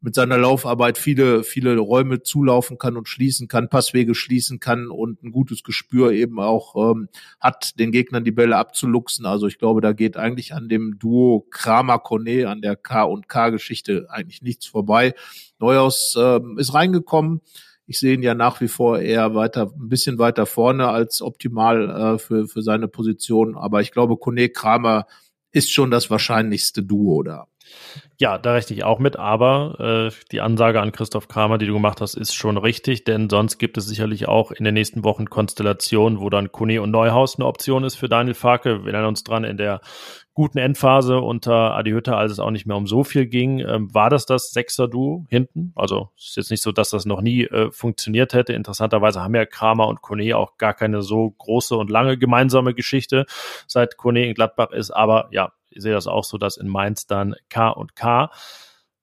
mit 0.00 0.14
seiner 0.14 0.38
Laufarbeit 0.38 0.98
viele, 0.98 1.42
viele 1.42 1.76
Räume 1.78 2.22
zulaufen 2.22 2.78
kann 2.78 2.96
und 2.96 3.08
schließen 3.08 3.48
kann, 3.48 3.68
Passwege 3.68 4.14
schließen 4.14 4.60
kann 4.60 4.88
und 4.88 5.22
ein 5.22 5.32
gutes 5.32 5.62
Gespür 5.62 6.12
eben 6.12 6.38
auch 6.40 6.92
ähm, 6.92 7.08
hat, 7.40 7.78
den 7.78 7.92
Gegnern 7.92 8.24
die 8.24 8.30
Bälle 8.30 8.56
abzuluxen. 8.56 9.26
Also 9.26 9.46
ich 9.46 9.58
glaube, 9.58 9.80
da 9.80 9.92
geht 9.92 10.16
eigentlich 10.16 10.54
an 10.54 10.68
dem 10.68 10.98
Duo 10.98 11.46
Kramer-Kone, 11.50 12.48
an 12.48 12.62
der 12.62 12.76
K- 12.76 13.04
und 13.04 13.28
K-Geschichte 13.28 14.06
eigentlich 14.10 14.42
nichts 14.42 14.66
vorbei. 14.66 15.14
Neuhaus 15.58 16.16
ähm, 16.18 16.58
ist 16.58 16.74
reingekommen. 16.74 17.40
Ich 17.86 17.98
sehe 17.98 18.14
ihn 18.14 18.22
ja 18.22 18.34
nach 18.34 18.60
wie 18.60 18.68
vor 18.68 18.98
eher 18.98 19.34
weiter, 19.34 19.72
ein 19.74 19.88
bisschen 19.88 20.18
weiter 20.18 20.44
vorne 20.44 20.88
als 20.88 21.22
optimal 21.22 21.88
äh, 21.88 22.18
für, 22.18 22.46
für 22.46 22.62
seine 22.62 22.86
Position. 22.86 23.56
Aber 23.56 23.80
ich 23.80 23.92
glaube, 23.92 24.18
Kone 24.18 24.50
Kramer 24.50 25.06
ist 25.52 25.72
schon 25.72 25.90
das 25.90 26.10
wahrscheinlichste 26.10 26.82
Duo 26.82 27.22
da. 27.22 27.46
Ja, 28.20 28.36
da 28.36 28.52
rechne 28.52 28.76
ich 28.76 28.84
auch 28.84 28.98
mit, 28.98 29.16
aber 29.16 30.10
äh, 30.10 30.14
die 30.32 30.40
Ansage 30.40 30.80
an 30.80 30.90
Christoph 30.90 31.28
Kramer, 31.28 31.56
die 31.56 31.66
du 31.66 31.74
gemacht 31.74 32.00
hast, 32.00 32.14
ist 32.14 32.34
schon 32.34 32.56
richtig, 32.56 33.04
denn 33.04 33.30
sonst 33.30 33.58
gibt 33.58 33.78
es 33.78 33.86
sicherlich 33.86 34.26
auch 34.26 34.50
in 34.50 34.64
den 34.64 34.74
nächsten 34.74 35.04
Wochen 35.04 35.30
Konstellationen, 35.30 36.20
wo 36.20 36.28
dann 36.28 36.50
Kone 36.50 36.82
und 36.82 36.90
Neuhaus 36.90 37.36
eine 37.36 37.46
Option 37.46 37.84
ist 37.84 37.94
für 37.94 38.08
Daniel 38.08 38.34
Farke. 38.34 38.84
Wir 38.84 38.92
erinnern 38.92 39.10
uns 39.10 39.22
dran, 39.22 39.44
in 39.44 39.56
der 39.56 39.80
guten 40.38 40.58
Endphase 40.58 41.18
unter 41.18 41.74
Adi 41.74 41.90
Hütter, 41.90 42.16
als 42.16 42.30
es 42.30 42.38
auch 42.38 42.52
nicht 42.52 42.64
mehr 42.64 42.76
um 42.76 42.86
so 42.86 43.02
viel 43.02 43.26
ging, 43.26 43.58
ähm, 43.58 43.92
war 43.92 44.08
das 44.08 44.24
das 44.24 44.50
Sechser-Duo 44.50 45.26
hinten? 45.28 45.72
Also 45.74 46.10
ist 46.16 46.36
jetzt 46.36 46.52
nicht 46.52 46.62
so, 46.62 46.70
dass 46.70 46.90
das 46.90 47.06
noch 47.06 47.20
nie 47.20 47.44
äh, 47.44 47.72
funktioniert 47.72 48.34
hätte. 48.34 48.52
Interessanterweise 48.52 49.20
haben 49.20 49.34
ja 49.34 49.46
Kramer 49.46 49.88
und 49.88 50.00
Kone 50.00 50.36
auch 50.36 50.56
gar 50.56 50.74
keine 50.74 51.02
so 51.02 51.30
große 51.30 51.76
und 51.76 51.90
lange 51.90 52.18
gemeinsame 52.18 52.72
Geschichte, 52.72 53.26
seit 53.66 53.96
Kone 53.96 54.26
in 54.26 54.34
Gladbach 54.34 54.70
ist. 54.70 54.92
Aber 54.92 55.28
ja, 55.32 55.50
sehe 55.82 55.92
das 55.92 56.06
auch 56.06 56.24
so, 56.24 56.38
dass 56.38 56.56
in 56.56 56.68
Mainz 56.68 57.06
dann 57.06 57.34
K 57.48 57.70
und 57.70 57.96
K 57.96 58.30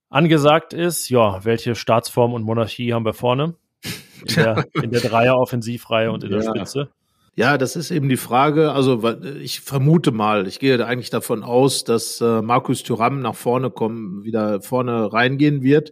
angesagt 0.10 0.74
ist. 0.74 1.10
Ja, 1.10 1.44
welche 1.44 1.76
Staatsform 1.76 2.34
und 2.34 2.44
Monarchie 2.44 2.94
haben 2.94 3.06
wir 3.06 3.14
vorne? 3.14 3.56
In 4.26 4.36
der, 4.36 4.66
in 4.74 4.92
der 4.92 5.02
Dreier-Offensivreihe 5.02 6.12
und 6.12 6.24
in 6.24 6.32
der 6.32 6.42
Ja. 6.42 6.50
Spitze. 6.56 6.90
Ja, 7.38 7.58
das 7.58 7.76
ist 7.76 7.92
eben 7.92 8.08
die 8.08 8.18
Frage. 8.18 8.72
Also 8.72 9.04
ich 9.42 9.60
vermute 9.60 10.12
mal, 10.12 10.48
ich 10.48 10.60
gehe 10.60 10.84
eigentlich 10.86 11.10
davon 11.10 11.44
aus, 11.44 11.84
dass 11.84 12.22
äh, 12.22 12.42
Markus 12.42 12.84
Thuram 12.84 13.20
nach 13.20 13.36
vorne 13.36 13.70
kommen, 13.72 14.24
wieder 14.24 14.62
vorne 14.62 15.12
reingehen 15.12 15.62
wird. 15.62 15.92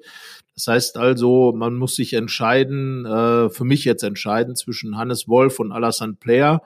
Das 0.56 0.68
heißt 0.68 0.98
also, 0.98 1.52
man 1.54 1.76
muss 1.76 1.96
sich 1.96 2.14
entscheiden, 2.14 3.06
äh, 3.06 3.50
für 3.50 3.66
mich 3.66 3.84
jetzt 3.84 4.04
entscheiden 4.04 4.56
zwischen 4.56 4.98
Hannes 4.98 5.28
Wolf 5.28 5.60
und 5.60 5.74
Alassane 5.74 6.14
Player. 6.14 6.62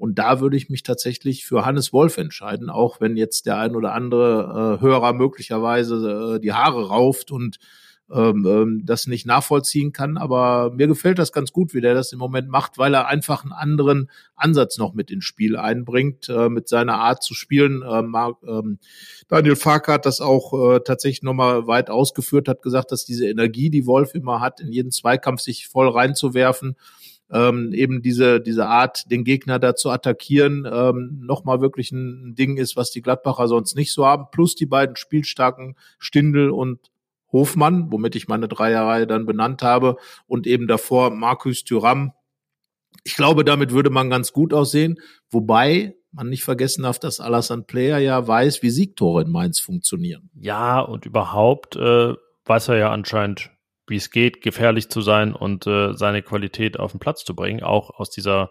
Und 0.00 0.18
da 0.18 0.40
würde 0.40 0.56
ich 0.56 0.70
mich 0.70 0.82
tatsächlich 0.82 1.44
für 1.44 1.66
Hannes 1.66 1.92
Wolf 1.92 2.16
entscheiden, 2.16 2.70
auch 2.70 3.02
wenn 3.02 3.18
jetzt 3.18 3.44
der 3.44 3.58
ein 3.58 3.76
oder 3.76 3.92
andere 3.92 4.78
äh, 4.78 4.82
Hörer 4.82 5.12
möglicherweise 5.12 6.36
äh, 6.36 6.40
die 6.40 6.54
Haare 6.54 6.88
rauft 6.88 7.30
und 7.30 7.58
ähm, 8.10 8.46
ähm, 8.46 8.82
das 8.86 9.06
nicht 9.06 9.26
nachvollziehen 9.26 9.92
kann. 9.92 10.16
Aber 10.16 10.72
mir 10.74 10.86
gefällt 10.86 11.18
das 11.18 11.32
ganz 11.32 11.52
gut, 11.52 11.74
wie 11.74 11.82
der 11.82 11.92
das 11.92 12.12
im 12.12 12.18
Moment 12.18 12.48
macht, 12.48 12.78
weil 12.78 12.94
er 12.94 13.08
einfach 13.08 13.44
einen 13.44 13.52
anderen 13.52 14.10
Ansatz 14.36 14.78
noch 14.78 14.94
mit 14.94 15.10
ins 15.10 15.24
Spiel 15.24 15.56
einbringt, 15.56 16.30
äh, 16.30 16.48
mit 16.48 16.66
seiner 16.66 16.94
Art 16.94 17.22
zu 17.22 17.34
spielen. 17.34 17.82
Äh, 17.82 18.00
Mark, 18.00 18.38
ähm, 18.48 18.78
Daniel 19.28 19.54
Farker 19.54 19.92
hat 19.92 20.06
das 20.06 20.22
auch 20.22 20.54
äh, 20.54 20.80
tatsächlich 20.80 21.22
nochmal 21.22 21.66
weit 21.66 21.90
ausgeführt, 21.90 22.48
hat 22.48 22.62
gesagt, 22.62 22.90
dass 22.90 23.04
diese 23.04 23.28
Energie, 23.28 23.68
die 23.68 23.86
Wolf 23.86 24.14
immer 24.14 24.40
hat, 24.40 24.60
in 24.60 24.72
jeden 24.72 24.92
Zweikampf 24.92 25.42
sich 25.42 25.68
voll 25.68 25.90
reinzuwerfen, 25.90 26.76
ähm, 27.32 27.72
eben 27.72 28.02
diese, 28.02 28.40
diese 28.40 28.66
Art, 28.66 29.10
den 29.10 29.24
Gegner 29.24 29.58
da 29.58 29.74
zu 29.74 29.90
attackieren, 29.90 30.68
ähm, 30.70 31.20
nochmal 31.22 31.60
wirklich 31.60 31.92
ein 31.92 32.34
Ding 32.34 32.56
ist, 32.56 32.76
was 32.76 32.90
die 32.90 33.02
Gladbacher 33.02 33.48
sonst 33.48 33.76
nicht 33.76 33.92
so 33.92 34.06
haben. 34.06 34.26
Plus 34.32 34.54
die 34.54 34.66
beiden 34.66 34.96
spielstarken 34.96 35.76
Stindel 35.98 36.50
und 36.50 36.90
Hofmann, 37.32 37.92
womit 37.92 38.16
ich 38.16 38.28
meine 38.28 38.48
Dreierreihe 38.48 39.06
dann 39.06 39.26
benannt 39.26 39.62
habe, 39.62 39.96
und 40.26 40.46
eben 40.46 40.66
davor 40.66 41.10
Markus 41.10 41.64
Thuram. 41.64 42.12
Ich 43.04 43.14
glaube, 43.14 43.44
damit 43.44 43.70
würde 43.70 43.90
man 43.90 44.10
ganz 44.10 44.32
gut 44.32 44.52
aussehen, 44.52 44.98
wobei 45.30 45.94
man 46.12 46.28
nicht 46.28 46.42
vergessen 46.42 46.82
darf, 46.82 46.98
dass 46.98 47.20
Alassane 47.20 47.62
Player 47.62 47.98
ja 47.98 48.26
weiß, 48.26 48.62
wie 48.62 48.70
Siegtore 48.70 49.22
in 49.22 49.30
Mainz 49.30 49.60
funktionieren. 49.60 50.28
Ja, 50.34 50.80
und 50.80 51.06
überhaupt 51.06 51.76
äh, 51.76 52.14
weiß 52.44 52.68
er 52.68 52.76
ja 52.78 52.90
anscheinend, 52.90 53.50
wie 53.90 53.96
es 53.96 54.10
geht, 54.10 54.40
gefährlich 54.40 54.88
zu 54.88 55.02
sein 55.02 55.34
und 55.34 55.66
äh, 55.66 55.92
seine 55.94 56.22
Qualität 56.22 56.78
auf 56.78 56.92
den 56.92 57.00
Platz 57.00 57.24
zu 57.24 57.34
bringen, 57.34 57.62
auch 57.62 57.90
aus 57.98 58.10
dieser 58.10 58.50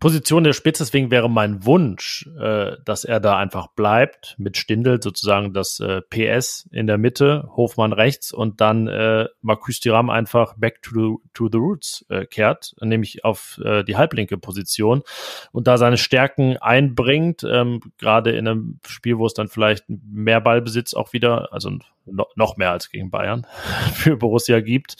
Position 0.00 0.44
der 0.44 0.54
Spitze. 0.54 0.82
Deswegen 0.82 1.10
wäre 1.10 1.30
mein 1.30 1.64
Wunsch, 1.66 2.28
äh, 2.40 2.72
dass 2.84 3.04
er 3.04 3.20
da 3.20 3.36
einfach 3.36 3.68
bleibt, 3.68 4.34
mit 4.38 4.56
Stindel 4.56 5.00
sozusagen 5.02 5.52
das 5.52 5.78
äh, 5.78 6.00
PS 6.00 6.68
in 6.72 6.86
der 6.86 6.98
Mitte, 6.98 7.48
Hofmann 7.54 7.92
rechts 7.92 8.32
und 8.32 8.60
dann 8.60 8.88
äh, 8.88 9.26
Marcus 9.42 9.78
Thuram 9.80 10.10
einfach 10.10 10.54
back 10.56 10.82
to 10.82 10.90
the, 10.94 11.28
to 11.34 11.48
the 11.52 11.58
roots 11.58 12.04
äh, 12.08 12.24
kehrt, 12.24 12.74
nämlich 12.80 13.24
auf 13.24 13.60
äh, 13.62 13.84
die 13.84 13.96
halblinke 13.96 14.38
Position 14.38 15.02
und 15.52 15.66
da 15.66 15.76
seine 15.76 15.98
Stärken 15.98 16.56
einbringt, 16.56 17.44
ähm, 17.44 17.80
gerade 17.98 18.30
in 18.32 18.48
einem 18.48 18.80
Spiel, 18.86 19.18
wo 19.18 19.26
es 19.26 19.34
dann 19.34 19.48
vielleicht 19.48 19.84
mehr 19.88 20.40
Ballbesitz 20.40 20.94
auch 20.94 21.12
wieder, 21.12 21.52
also 21.52 21.70
no, 22.06 22.26
noch 22.36 22.56
mehr 22.56 22.70
als 22.70 22.90
gegen 22.90 23.10
Bayern 23.10 23.46
für 23.94 24.16
Borussia 24.16 24.60
gibt. 24.60 24.96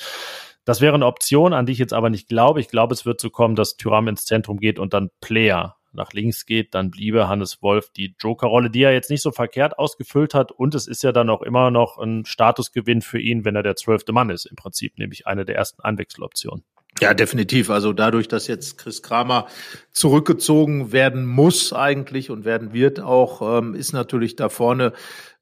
Das 0.71 0.81
wäre 0.81 0.95
eine 0.95 1.07
Option, 1.07 1.53
an 1.53 1.67
die 1.67 1.73
ich 1.73 1.81
jetzt 1.81 1.93
aber 1.93 2.11
nicht 2.11 2.29
glaube. 2.29 2.61
Ich 2.61 2.69
glaube, 2.69 2.95
es 2.95 3.05
wird 3.05 3.21
so 3.21 3.29
kommen, 3.29 3.57
dass 3.57 3.77
Tyram 3.77 4.07
ins 4.07 4.25
Zentrum 4.25 4.59
geht 4.59 4.79
und 4.79 4.95
dann 4.95 5.11
Player 5.21 5.75
nach 5.91 6.13
links 6.13 6.47
geht, 6.47 6.77
dann 6.77 6.93
bliebe 6.93 7.27
Hannes 7.27 7.61
Wolf 7.61 7.91
die 7.91 8.15
Jokerrolle, 8.21 8.71
die 8.71 8.85
er 8.85 8.93
jetzt 8.93 9.11
nicht 9.11 9.23
so 9.23 9.33
verkehrt 9.33 9.81
ausgefüllt 9.81 10.33
hat. 10.33 10.53
Und 10.53 10.77
es 10.77 10.87
ist 10.87 11.03
ja 11.03 11.11
dann 11.11 11.29
auch 11.29 11.43
immer 11.43 11.73
noch 11.73 11.99
ein 11.99 12.25
Statusgewinn 12.25 13.03
für 13.03 13.19
ihn, 13.19 13.45
wenn 13.45 13.57
er 13.57 13.65
der 13.65 13.75
zwölfte 13.75 14.13
Mann 14.13 14.31
ist, 14.31 14.45
im 14.45 14.55
Prinzip, 14.55 14.97
nämlich 14.97 15.27
eine 15.27 15.45
der 15.45 15.57
ersten 15.57 15.83
Einwechseloptionen. 15.83 16.63
Ja, 16.99 17.15
definitiv. 17.15 17.71
Also 17.71 17.93
dadurch, 17.93 18.29
dass 18.29 18.47
jetzt 18.47 18.77
Chris 18.77 19.03
Kramer 19.03 19.47
zurückgezogen 19.93 20.93
werden 20.93 21.25
muss 21.25 21.73
eigentlich 21.73 22.31
und 22.31 22.45
werden 22.45 22.73
wird 22.73 23.01
auch, 23.01 23.59
ähm, 23.59 23.75
ist 23.75 23.93
natürlich 23.93 24.37
da 24.37 24.49
vorne 24.49 24.93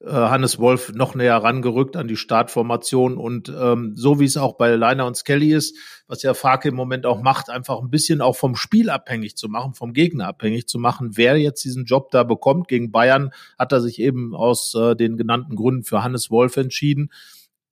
äh, 0.00 0.10
Hannes 0.10 0.60
Wolf 0.60 0.92
noch 0.92 1.14
näher 1.14 1.36
rangerückt 1.38 1.96
an 1.96 2.06
die 2.06 2.16
Startformation 2.16 3.16
und 3.16 3.48
ähm, 3.48 3.94
so 3.96 4.20
wie 4.20 4.26
es 4.26 4.36
auch 4.36 4.56
bei 4.56 4.76
Leiner 4.76 5.06
und 5.06 5.16
Skelly 5.16 5.52
ist, 5.52 5.76
was 6.06 6.22
ja 6.22 6.34
Farke 6.34 6.68
im 6.68 6.76
Moment 6.76 7.06
auch 7.06 7.22
macht, 7.22 7.50
einfach 7.50 7.80
ein 7.80 7.90
bisschen 7.90 8.20
auch 8.20 8.36
vom 8.36 8.54
Spiel 8.54 8.90
abhängig 8.90 9.36
zu 9.36 9.48
machen, 9.48 9.74
vom 9.74 9.94
Gegner 9.94 10.28
abhängig 10.28 10.68
zu 10.68 10.78
machen. 10.78 11.16
Wer 11.16 11.38
jetzt 11.38 11.64
diesen 11.64 11.86
Job 11.86 12.10
da 12.12 12.22
bekommt 12.22 12.68
gegen 12.68 12.92
Bayern, 12.92 13.32
hat 13.58 13.72
er 13.72 13.80
sich 13.80 13.98
eben 14.00 14.36
aus 14.36 14.74
äh, 14.74 14.94
den 14.94 15.16
genannten 15.16 15.56
Gründen 15.56 15.82
für 15.82 16.04
Hannes 16.04 16.30
Wolf 16.30 16.56
entschieden. 16.56 17.10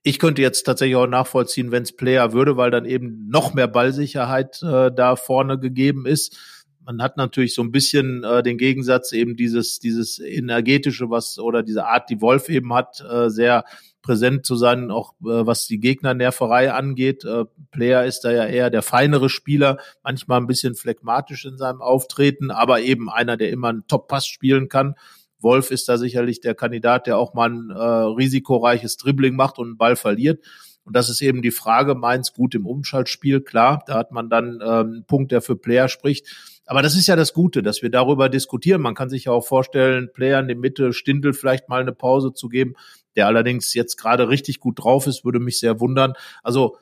Ich 0.09 0.21
könnte 0.21 0.41
jetzt 0.41 0.63
tatsächlich 0.63 0.95
auch 0.95 1.09
nachvollziehen, 1.09 1.73
wenn 1.73 1.83
es 1.83 1.91
Player 1.91 2.33
würde, 2.33 2.57
weil 2.57 2.71
dann 2.71 2.85
eben 2.85 3.27
noch 3.29 3.55
mehr 3.55 3.67
Ballsicherheit 3.67 4.63
äh, 4.63 4.93
da 4.95 5.17
vorne 5.17 5.59
gegeben 5.59 6.07
ist. 6.07 6.39
Man 6.85 7.03
hat 7.03 7.17
natürlich 7.17 7.57
so 7.57 7.63
ein 7.63 7.73
bisschen 7.73 8.23
äh, 8.23 8.41
den 8.45 8.57
Gegensatz 8.57 9.11
eben 9.11 9.35
dieses 9.35 9.81
dieses 9.81 10.21
energetische, 10.21 11.11
was 11.11 11.41
oder 11.41 11.65
diese 11.65 11.87
Art, 11.87 12.09
die 12.09 12.21
Wolf 12.21 12.49
eben 12.49 12.73
hat, 12.73 13.01
äh, 13.01 13.31
sehr 13.31 13.65
präsent 14.01 14.47
zu 14.47 14.55
sein, 14.55 14.93
auch 14.93 15.15
äh, 15.23 15.45
was 15.45 15.67
die 15.67 15.81
Gegnernerverei 15.81 16.73
angeht. 16.73 17.25
Äh, 17.25 17.47
Player 17.73 18.05
ist 18.05 18.21
da 18.21 18.31
ja 18.31 18.47
eher 18.47 18.71
der 18.71 18.83
feinere 18.83 19.29
Spieler, 19.29 19.79
manchmal 20.05 20.41
ein 20.41 20.47
bisschen 20.47 20.77
phlegmatisch 20.77 21.45
in 21.47 21.59
seinem 21.59 21.83
Auftreten, 21.83 22.53
aber 22.53 22.81
eben 22.81 23.11
einer, 23.11 23.37
der 23.37 23.51
immer 23.51 23.71
einen 23.71 23.89
Top-Pass 23.89 24.29
spielen 24.29 24.69
kann. 24.69 24.95
Wolf 25.41 25.71
ist 25.71 25.89
da 25.89 25.99
sicherlich 25.99 26.41
der 26.41 26.55
Kandidat, 26.55 27.07
der 27.07 27.19
auch 27.19 27.35
mal 27.35 27.51
ein 27.51 27.71
äh, 27.71 27.75
risikoreiches 27.75 28.97
Dribbling 28.97 29.37
macht 29.37 29.59
und 29.59 29.67
einen 29.67 29.77
Ball 29.77 29.97
verliert. 29.97 30.45
Und 30.85 30.95
das 30.95 31.09
ist 31.09 31.21
eben 31.21 31.43
die 31.43 31.51
Frage, 31.51 31.97
Mainz 31.97 32.33
gut 32.33 32.55
im 32.55 32.65
Umschaltspiel, 32.65 33.41
klar, 33.41 33.83
da 33.87 33.95
hat 33.95 34.13
man 34.13 34.31
dann 34.31 34.61
ähm, 34.63 34.63
einen 34.63 35.05
Punkt, 35.05 35.33
der 35.33 35.43
für 35.43 35.57
Player 35.57 35.89
spricht. 35.89 36.29
Aber 36.65 36.81
das 36.81 36.97
ist 36.97 37.09
ja 37.09 37.17
das 37.17 37.33
Gute, 37.33 37.63
dass 37.63 37.83
wir 37.83 37.91
darüber 37.91 38.29
diskutieren. 38.29 38.83
Man 38.83 38.95
kann 38.95 39.09
sich 39.09 39.25
ja 39.25 39.33
auch 39.33 39.45
vorstellen, 39.47 40.11
Player 40.13 40.39
in 40.41 40.49
der 40.49 40.57
Mitte, 40.57 40.93
Stindel 40.93 41.33
vielleicht 41.33 41.69
mal 41.69 41.81
eine 41.81 41.93
Pause 41.93 42.33
zu 42.33 42.49
geben, 42.49 42.75
der 43.17 43.27
allerdings 43.27 43.75
jetzt 43.75 43.97
gerade 43.97 44.29
richtig 44.29 44.61
gut 44.61 44.83
drauf 44.83 45.07
ist, 45.07 45.25
würde 45.25 45.41
mich 45.41 45.59
sehr 45.59 45.81
wundern. 45.81 46.13
Also 46.43 46.77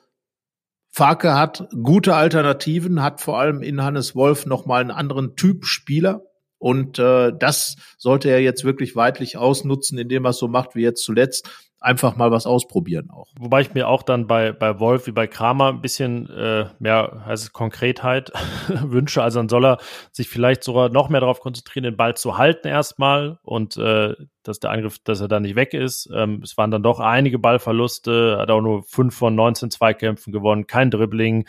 Farke 0.91 1.35
hat 1.35 1.67
gute 1.83 2.15
Alternativen, 2.15 3.01
hat 3.01 3.21
vor 3.21 3.39
allem 3.39 3.61
in 3.61 3.83
Hannes 3.83 4.15
Wolf 4.15 4.45
nochmal 4.45 4.81
einen 4.81 4.91
anderen 4.91 5.35
Typ 5.35 5.65
Spieler, 5.65 6.21
Und 6.65 6.97
äh, 6.97 7.31
das 7.37 7.75
sollte 7.95 8.31
er 8.31 8.41
jetzt 8.41 8.63
wirklich 8.63 8.95
weitlich 8.95 9.37
ausnutzen, 9.37 9.99
indem 9.99 10.25
er 10.25 10.31
es 10.31 10.39
so 10.39 10.47
macht 10.47 10.73
wie 10.73 10.81
jetzt 10.81 11.03
zuletzt 11.03 11.47
einfach 11.79 12.15
mal 12.15 12.31
was 12.31 12.47
ausprobieren 12.47 13.11
auch. 13.11 13.27
Wobei 13.37 13.61
ich 13.61 13.75
mir 13.75 13.87
auch 13.87 14.01
dann 14.01 14.25
bei, 14.25 14.51
bei 14.51 14.79
Wolf 14.79 15.05
wie 15.05 15.11
bei 15.11 15.27
Kramer 15.27 15.67
ein 15.67 15.81
bisschen 15.81 16.27
äh, 16.31 16.65
mehr 16.79 17.23
es 17.29 17.53
Konkretheit 17.53 18.31
wünsche. 18.67 19.21
Also 19.21 19.37
dann 19.37 19.47
soll 19.47 19.63
er 19.63 19.77
sich 20.11 20.27
vielleicht 20.27 20.63
sogar 20.63 20.89
noch 20.89 21.09
mehr 21.09 21.19
darauf 21.19 21.39
konzentrieren, 21.39 21.83
den 21.83 21.97
Ball 21.97 22.17
zu 22.17 22.39
halten 22.39 22.67
erstmal 22.67 23.37
und 23.43 23.77
äh, 23.77 24.15
dass 24.41 24.59
der 24.59 24.71
Angriff, 24.71 24.97
dass 24.97 25.21
er 25.21 25.27
da 25.27 25.39
nicht 25.39 25.55
weg 25.55 25.75
ist. 25.75 26.09
Ähm, 26.11 26.41
es 26.43 26.57
waren 26.57 26.71
dann 26.71 26.81
doch 26.81 26.99
einige 26.99 27.37
Ballverluste, 27.37 28.37
hat 28.39 28.49
auch 28.49 28.61
nur 28.61 28.81
fünf 28.81 29.15
von 29.15 29.35
19 29.35 29.69
Zweikämpfen 29.69 30.33
gewonnen, 30.33 30.65
kein 30.65 30.89
Dribbling. 30.89 31.47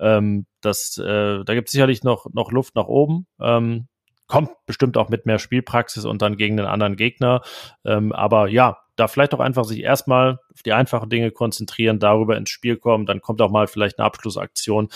Ähm, 0.00 0.46
das, 0.62 0.98
äh, 0.98 1.44
da 1.44 1.54
gibt 1.54 1.68
es 1.68 1.72
sicherlich 1.72 2.02
noch, 2.02 2.26
noch 2.32 2.50
Luft 2.50 2.74
nach 2.74 2.88
oben. 2.88 3.28
Ähm, 3.40 3.86
kommt 4.28 4.50
bestimmt 4.66 4.96
auch 4.96 5.08
mit 5.08 5.26
mehr 5.26 5.38
Spielpraxis 5.38 6.04
und 6.04 6.22
dann 6.22 6.36
gegen 6.36 6.56
den 6.56 6.66
anderen 6.66 6.96
Gegner. 6.96 7.42
Ähm, 7.84 8.12
aber 8.12 8.48
ja, 8.48 8.78
da 8.94 9.08
vielleicht 9.08 9.34
auch 9.34 9.40
einfach 9.40 9.64
sich 9.64 9.80
erstmal 9.80 10.38
auf 10.52 10.62
die 10.62 10.72
einfachen 10.72 11.08
Dinge 11.08 11.30
konzentrieren, 11.30 11.98
darüber 11.98 12.36
ins 12.36 12.50
Spiel 12.50 12.76
kommen, 12.76 13.06
dann 13.06 13.20
kommt 13.20 13.40
auch 13.40 13.50
mal 13.50 13.66
vielleicht 13.66 13.98
eine 13.98 14.06
Abschlussaktion. 14.06 14.88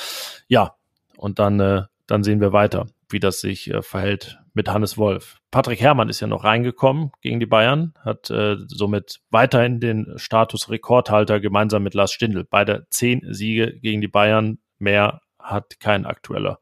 Ja, 0.48 0.74
und 1.16 1.38
dann, 1.38 1.60
äh, 1.60 1.82
dann 2.06 2.24
sehen 2.24 2.40
wir 2.40 2.52
weiter, 2.52 2.86
wie 3.08 3.20
das 3.20 3.40
sich 3.40 3.70
äh, 3.70 3.82
verhält 3.82 4.38
mit 4.54 4.68
Hannes 4.68 4.98
Wolf. 4.98 5.38
Patrick 5.50 5.80
Herrmann 5.80 6.08
ist 6.08 6.20
ja 6.20 6.26
noch 6.26 6.44
reingekommen 6.44 7.12
gegen 7.22 7.40
die 7.40 7.46
Bayern, 7.46 7.94
hat 8.04 8.28
äh, 8.30 8.56
somit 8.66 9.20
weiterhin 9.30 9.80
den 9.80 10.12
Status 10.16 10.68
Rekordhalter 10.68 11.40
gemeinsam 11.40 11.82
mit 11.82 11.94
Lars 11.94 12.12
Stindl. 12.12 12.44
Beide 12.44 12.86
zehn 12.90 13.22
Siege 13.32 13.78
gegen 13.80 14.00
die 14.00 14.08
Bayern, 14.08 14.58
mehr 14.78 15.22
hat 15.42 15.80
kein 15.80 16.06
aktueller 16.06 16.58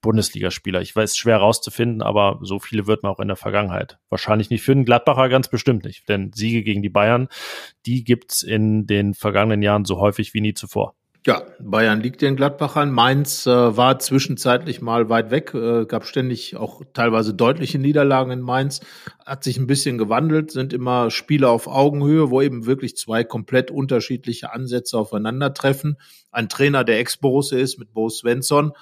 Bundesligaspieler. 0.00 0.80
Ich 0.80 0.94
weiß, 0.94 1.16
schwer 1.16 1.38
rauszufinden, 1.38 2.02
aber 2.02 2.38
so 2.42 2.58
viele 2.58 2.86
wird 2.86 3.02
man 3.02 3.12
auch 3.12 3.20
in 3.20 3.28
der 3.28 3.36
Vergangenheit. 3.36 3.98
Wahrscheinlich 4.08 4.50
nicht 4.50 4.62
für 4.62 4.74
den 4.74 4.84
Gladbacher, 4.84 5.28
ganz 5.28 5.48
bestimmt 5.48 5.84
nicht. 5.84 6.08
Denn 6.08 6.32
Siege 6.32 6.62
gegen 6.62 6.82
die 6.82 6.88
Bayern, 6.88 7.28
die 7.86 8.04
gibt's 8.04 8.42
in 8.42 8.86
den 8.86 9.14
vergangenen 9.14 9.62
Jahren 9.62 9.84
so 9.84 9.98
häufig 9.98 10.34
wie 10.34 10.40
nie 10.40 10.54
zuvor. 10.54 10.94
Ja, 11.24 11.44
Bayern 11.60 12.00
liegt 12.00 12.20
den 12.20 12.34
Gladbachern. 12.34 12.90
Mainz 12.90 13.46
äh, 13.46 13.76
war 13.76 14.00
zwischenzeitlich 14.00 14.80
mal 14.80 15.08
weit 15.08 15.30
weg, 15.30 15.54
äh, 15.54 15.86
gab 15.86 16.04
ständig 16.04 16.56
auch 16.56 16.82
teilweise 16.94 17.32
deutliche 17.32 17.78
Niederlagen 17.78 18.32
in 18.32 18.40
Mainz, 18.40 18.80
hat 19.24 19.44
sich 19.44 19.56
ein 19.56 19.68
bisschen 19.68 19.98
gewandelt, 19.98 20.50
sind 20.50 20.72
immer 20.72 21.12
Spiele 21.12 21.48
auf 21.48 21.68
Augenhöhe, 21.68 22.30
wo 22.30 22.42
eben 22.42 22.66
wirklich 22.66 22.96
zwei 22.96 23.22
komplett 23.22 23.70
unterschiedliche 23.70 24.52
Ansätze 24.52 24.98
aufeinandertreffen. 24.98 25.96
Ein 26.32 26.48
Trainer, 26.48 26.82
der 26.82 26.98
Ex-Borusse 26.98 27.60
ist 27.60 27.78
mit 27.78 27.94
Bo 27.94 28.08
Svensson. 28.08 28.72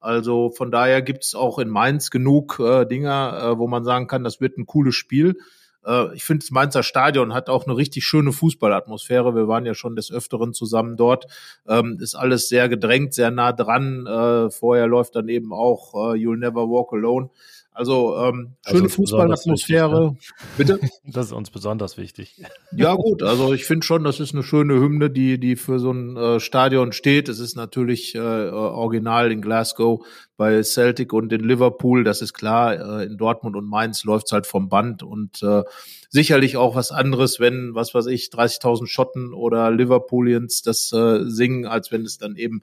Also 0.00 0.48
von 0.48 0.70
daher 0.70 1.02
gibt's 1.02 1.34
auch 1.34 1.58
in 1.58 1.68
Mainz 1.68 2.10
genug 2.10 2.58
äh, 2.60 2.86
Dinger, 2.86 3.42
äh, 3.42 3.58
wo 3.58 3.68
man 3.68 3.84
sagen 3.84 4.06
kann, 4.06 4.24
das 4.24 4.40
wird 4.40 4.56
ein 4.56 4.64
cooles 4.64 4.94
Spiel. 4.94 5.36
Äh, 5.84 6.14
ich 6.14 6.24
finde, 6.24 6.44
das 6.44 6.50
Mainzer 6.50 6.82
Stadion 6.82 7.34
hat 7.34 7.48
auch 7.48 7.66
eine 7.66 7.76
richtig 7.76 8.04
schöne 8.04 8.32
Fußballatmosphäre. 8.32 9.34
Wir 9.34 9.48
waren 9.48 9.66
ja 9.66 9.74
schon 9.74 9.96
des 9.96 10.10
Öfteren 10.10 10.52
zusammen 10.52 10.96
dort. 10.96 11.26
Ähm, 11.66 11.98
ist 12.00 12.14
alles 12.14 12.48
sehr 12.48 12.68
gedrängt, 12.68 13.14
sehr 13.14 13.30
nah 13.30 13.52
dran. 13.52 14.06
Äh, 14.06 14.50
vorher 14.50 14.86
läuft 14.86 15.16
dann 15.16 15.28
eben 15.28 15.52
auch 15.52 15.94
äh, 15.94 16.16
You'll 16.16 16.38
Never 16.38 16.68
Walk 16.68 16.92
Alone. 16.92 17.30
Also 17.72 18.16
ähm, 18.16 18.56
schöne 18.66 18.82
also 18.82 18.88
Fußballatmosphäre. 18.88 20.10
Ne? 20.10 20.16
Bitte? 20.56 20.80
Das 21.04 21.26
ist 21.26 21.32
uns 21.32 21.50
besonders 21.50 21.96
wichtig. 21.96 22.40
Ja 22.72 22.94
gut, 22.94 23.22
also 23.22 23.52
ich 23.52 23.64
finde 23.64 23.84
schon, 23.84 24.04
das 24.04 24.20
ist 24.20 24.32
eine 24.32 24.44
schöne 24.44 24.74
Hymne, 24.74 25.10
die 25.10 25.40
die 25.40 25.56
für 25.56 25.80
so 25.80 25.90
ein 25.92 26.16
äh, 26.16 26.40
Stadion 26.40 26.92
steht. 26.92 27.28
Es 27.28 27.40
ist 27.40 27.56
natürlich 27.56 28.14
äh, 28.14 28.18
original 28.18 29.32
in 29.32 29.40
Glasgow 29.40 30.04
bei 30.40 30.62
Celtic 30.62 31.12
und 31.12 31.34
in 31.34 31.42
Liverpool. 31.42 32.02
Das 32.02 32.22
ist 32.22 32.32
klar. 32.32 33.00
Äh, 33.00 33.04
in 33.04 33.18
Dortmund 33.18 33.56
und 33.56 33.68
Mainz 33.68 34.04
läuft's 34.04 34.32
halt 34.32 34.46
vom 34.46 34.70
Band 34.70 35.02
und 35.02 35.42
äh, 35.42 35.64
sicherlich 36.08 36.56
auch 36.56 36.74
was 36.74 36.92
anderes, 36.92 37.40
wenn, 37.40 37.74
was 37.74 37.92
weiß 37.92 38.06
ich, 38.06 38.30
30.000 38.30 38.86
Schotten 38.86 39.34
oder 39.34 39.70
Liverpoolians 39.70 40.62
das 40.62 40.90
äh, 40.94 41.24
singen, 41.26 41.66
als 41.66 41.92
wenn 41.92 42.06
es 42.06 42.16
dann 42.16 42.36
eben, 42.36 42.62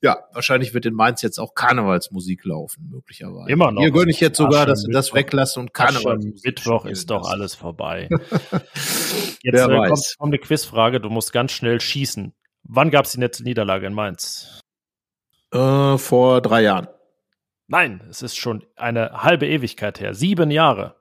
ja, 0.00 0.20
wahrscheinlich 0.32 0.72
wird 0.72 0.86
in 0.86 0.94
Mainz 0.94 1.20
jetzt 1.20 1.38
auch 1.38 1.54
Karnevalsmusik 1.54 2.46
laufen, 2.46 2.88
möglicherweise. 2.90 3.52
Immer 3.52 3.72
noch. 3.72 3.82
Hier 3.82 3.90
gönne 3.90 4.10
ich 4.10 4.20
jetzt 4.20 4.38
sogar, 4.38 4.64
dass 4.64 4.80
sie 4.80 4.90
das 4.90 5.12
weglassen 5.12 5.60
und 5.60 5.74
Karnevalsmusik. 5.74 6.46
Mittwoch 6.46 6.86
ist 6.86 7.10
doch 7.10 7.28
alles 7.28 7.54
vorbei. 7.54 8.08
jetzt 9.42 9.60
äh, 9.60 9.66
kommt, 9.66 10.14
kommt 10.18 10.32
eine 10.32 10.38
Quizfrage, 10.38 10.98
du 10.98 11.10
musst 11.10 11.34
ganz 11.34 11.52
schnell 11.52 11.78
schießen. 11.78 12.32
Wann 12.62 12.90
gab 12.90 13.04
es 13.04 13.12
die 13.12 13.20
letzte 13.20 13.42
Niederlage 13.42 13.86
in 13.86 13.92
Mainz? 13.92 14.62
Äh, 15.52 15.98
vor 15.98 16.40
drei 16.40 16.62
Jahren. 16.62 16.88
Nein, 17.68 18.02
es 18.10 18.22
ist 18.22 18.36
schon 18.36 18.64
eine 18.76 19.22
halbe 19.22 19.46
Ewigkeit 19.46 20.00
her. 20.00 20.14
Sieben 20.14 20.50
Jahre. 20.50 20.96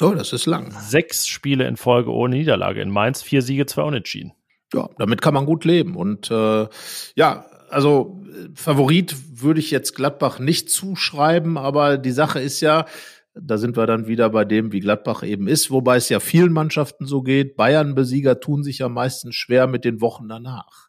Oh, 0.00 0.10
das 0.10 0.32
ist 0.32 0.46
lang. 0.46 0.72
Sechs 0.72 1.28
Spiele 1.28 1.66
in 1.66 1.76
Folge 1.76 2.12
ohne 2.12 2.36
Niederlage. 2.36 2.80
In 2.80 2.90
Mainz 2.90 3.22
vier 3.22 3.42
Siege, 3.42 3.66
zwei 3.66 3.82
Unentschieden. 3.82 4.32
Ja, 4.72 4.88
damit 4.98 5.20
kann 5.20 5.34
man 5.34 5.46
gut 5.46 5.64
leben. 5.64 5.96
Und 5.96 6.30
äh, 6.30 6.66
ja, 7.14 7.46
also 7.70 8.22
Favorit 8.54 9.14
würde 9.40 9.60
ich 9.60 9.70
jetzt 9.70 9.94
Gladbach 9.94 10.38
nicht 10.38 10.70
zuschreiben, 10.70 11.56
aber 11.58 11.98
die 11.98 12.10
Sache 12.10 12.40
ist 12.40 12.60
ja, 12.60 12.86
da 13.34 13.58
sind 13.58 13.76
wir 13.76 13.86
dann 13.86 14.06
wieder 14.06 14.30
bei 14.30 14.44
dem, 14.44 14.72
wie 14.72 14.80
Gladbach 14.80 15.22
eben 15.22 15.46
ist, 15.46 15.70
wobei 15.70 15.96
es 15.96 16.08
ja 16.08 16.20
vielen 16.20 16.52
Mannschaften 16.52 17.06
so 17.06 17.22
geht. 17.22 17.56
Bayern-Besieger 17.56 18.40
tun 18.40 18.62
sich 18.62 18.78
ja 18.78 18.88
meistens 18.88 19.34
schwer 19.34 19.66
mit 19.66 19.84
den 19.84 20.00
Wochen 20.00 20.28
danach. 20.28 20.88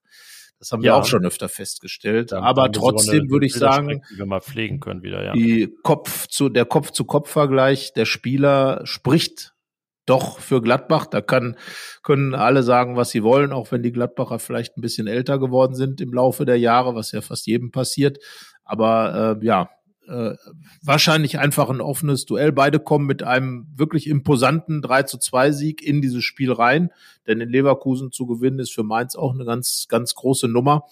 Das 0.64 0.72
haben 0.72 0.82
ja. 0.82 0.94
wir 0.94 0.96
auch 0.96 1.06
schon 1.06 1.26
öfter 1.26 1.50
festgestellt. 1.50 2.32
Dann 2.32 2.42
Aber 2.42 2.72
trotzdem 2.72 3.30
würde 3.30 3.46
ich 3.46 3.54
sagen, 3.54 4.02
die 4.10 4.18
wir 4.18 4.26
mal 4.26 4.40
pflegen 4.40 4.80
können 4.80 5.04
wieder, 5.04 5.22
ja. 5.22 5.34
Die 5.34 5.76
Kopf 5.84 6.28
zu, 6.28 6.48
der 6.48 6.64
Kopf-zu-Kopf-Vergleich 6.64 7.92
der 7.92 8.06
Spieler 8.06 8.80
spricht 8.86 9.54
doch 10.06 10.40
für 10.40 10.62
Gladbach. 10.62 11.06
Da 11.06 11.20
kann, 11.20 11.58
können 12.02 12.34
alle 12.34 12.64
sagen, 12.64 12.96
was 12.96 13.10
sie 13.10 13.24
wollen, 13.24 13.52
auch 13.52 13.74
wenn 13.74 13.84
die 13.84 13.92
Gladbacher 13.92 14.40
vielleicht 14.40 14.78
ein 14.78 14.82
bisschen 14.82 15.08
älter 15.08 15.38
geworden 15.38 15.76
sind 15.76 16.00
im 16.00 16.14
Laufe 16.14 16.46
der 16.46 16.58
Jahre, 16.58 16.96
was 16.96 17.12
ja 17.12 17.20
fast 17.20 17.46
jedem 17.46 17.72
passiert. 17.72 18.20
Aber 18.64 19.38
äh, 19.42 19.46
ja, 19.46 19.70
äh, 20.08 20.36
wahrscheinlich 20.82 21.40
einfach 21.40 21.70
ein 21.70 21.82
offenes 21.82 22.26
Duell. 22.26 22.52
Beide 22.52 22.80
kommen 22.80 23.06
mit 23.06 23.24
einem 23.24 23.68
wirklich 23.76 24.08
imposanten 24.08 24.82
3 24.82 25.04
zu 25.04 25.18
2 25.18 25.52
Sieg 25.52 25.82
in 25.82 26.02
dieses 26.02 26.24
Spiel 26.24 26.52
rein. 26.52 26.92
Denn 27.28 27.42
in 27.42 27.50
Leverkusen 27.50 28.12
zu 28.12 28.26
gewinnen 28.26 28.60
ist 28.60 28.74
für 28.74 28.84
Mainz 28.84 29.16
auch 29.16 29.34
eine 29.34 29.46
ganz, 29.46 29.88
ganz 29.90 30.16
große 30.16 30.48
Nummer. 30.48 30.86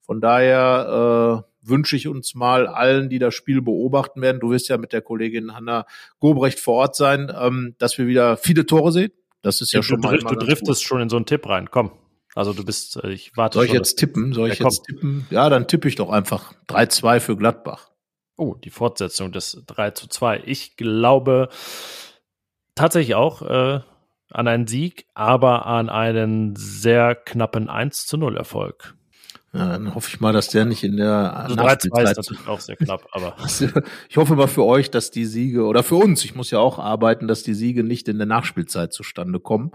Von 0.00 0.20
daher 0.20 1.44
äh, 1.44 1.68
wünsche 1.68 1.96
ich 1.96 2.08
uns 2.08 2.34
mal 2.34 2.66
allen, 2.66 3.08
die 3.08 3.18
das 3.18 3.34
Spiel 3.34 3.60
beobachten 3.60 4.22
werden, 4.22 4.40
du 4.40 4.50
wirst 4.50 4.68
ja 4.68 4.78
mit 4.78 4.92
der 4.92 5.02
Kollegin 5.02 5.54
Hanna 5.54 5.86
Gobrecht 6.20 6.60
vor 6.60 6.74
Ort 6.74 6.96
sein, 6.96 7.32
ähm, 7.36 7.74
dass 7.78 7.98
wir 7.98 8.06
wieder 8.06 8.36
viele 8.36 8.66
Tore 8.66 8.92
sehen. 8.92 9.10
Das 9.42 9.60
ist 9.60 9.72
ja, 9.72 9.78
ja 9.78 9.82
schon 9.82 10.00
du, 10.00 10.08
mal. 10.08 10.18
Du 10.18 10.34
driftest 10.36 10.84
schon 10.84 11.00
in 11.00 11.08
so 11.08 11.16
einen 11.16 11.26
Tipp 11.26 11.48
rein. 11.48 11.70
Komm. 11.70 11.90
Also 12.34 12.52
du 12.52 12.64
bist, 12.64 13.02
äh, 13.02 13.10
ich 13.12 13.36
warte. 13.36 13.58
Soll 13.58 13.66
ich 13.66 13.72
jetzt 13.72 13.96
tippen? 13.96 14.32
Soll 14.32 14.50
ich 14.50 14.58
jetzt 14.58 14.84
tippen? 14.84 15.26
Ja, 15.30 15.48
dann 15.48 15.66
tippe 15.66 15.88
ich 15.88 15.96
doch 15.96 16.10
einfach 16.10 16.52
3-2 16.68 17.20
für 17.20 17.36
Gladbach. 17.36 17.90
Oh, 18.36 18.54
die 18.54 18.70
Fortsetzung 18.70 19.32
des 19.32 19.62
3 19.66 19.92
zu 19.92 20.08
2. 20.08 20.42
Ich 20.44 20.76
glaube 20.76 21.48
tatsächlich 22.74 23.14
auch 23.14 23.42
äh, 23.42 23.80
an 24.30 24.48
einen 24.48 24.66
Sieg, 24.66 25.06
aber 25.14 25.66
an 25.66 25.88
einen 25.88 26.54
sehr 26.56 27.14
knappen 27.14 27.68
1 27.68 28.06
zu 28.06 28.16
0 28.16 28.36
Erfolg. 28.36 28.94
Ja, 29.52 29.70
dann 29.70 29.94
hoffe 29.94 30.10
ich 30.12 30.20
mal, 30.20 30.34
dass 30.34 30.48
der 30.48 30.66
nicht 30.66 30.84
in 30.84 30.98
der 30.98 31.34
also 31.34 31.56
3 31.56 31.76
zu 31.76 31.88
2 31.88 32.02
ist 32.02 32.16
natürlich 32.16 32.46
auch 32.46 32.60
sehr 32.60 32.76
knapp, 32.76 33.06
aber. 33.12 33.36
ich 34.08 34.16
hoffe 34.18 34.36
mal 34.36 34.48
für 34.48 34.64
euch, 34.64 34.90
dass 34.90 35.10
die 35.10 35.24
Siege, 35.24 35.64
oder 35.64 35.82
für 35.82 35.94
uns, 35.94 36.24
ich 36.24 36.34
muss 36.34 36.50
ja 36.50 36.58
auch 36.58 36.78
arbeiten, 36.78 37.26
dass 37.26 37.42
die 37.42 37.54
Siege 37.54 37.82
nicht 37.82 38.08
in 38.08 38.18
der 38.18 38.26
Nachspielzeit 38.26 38.92
zustande 38.92 39.40
kommen. 39.40 39.72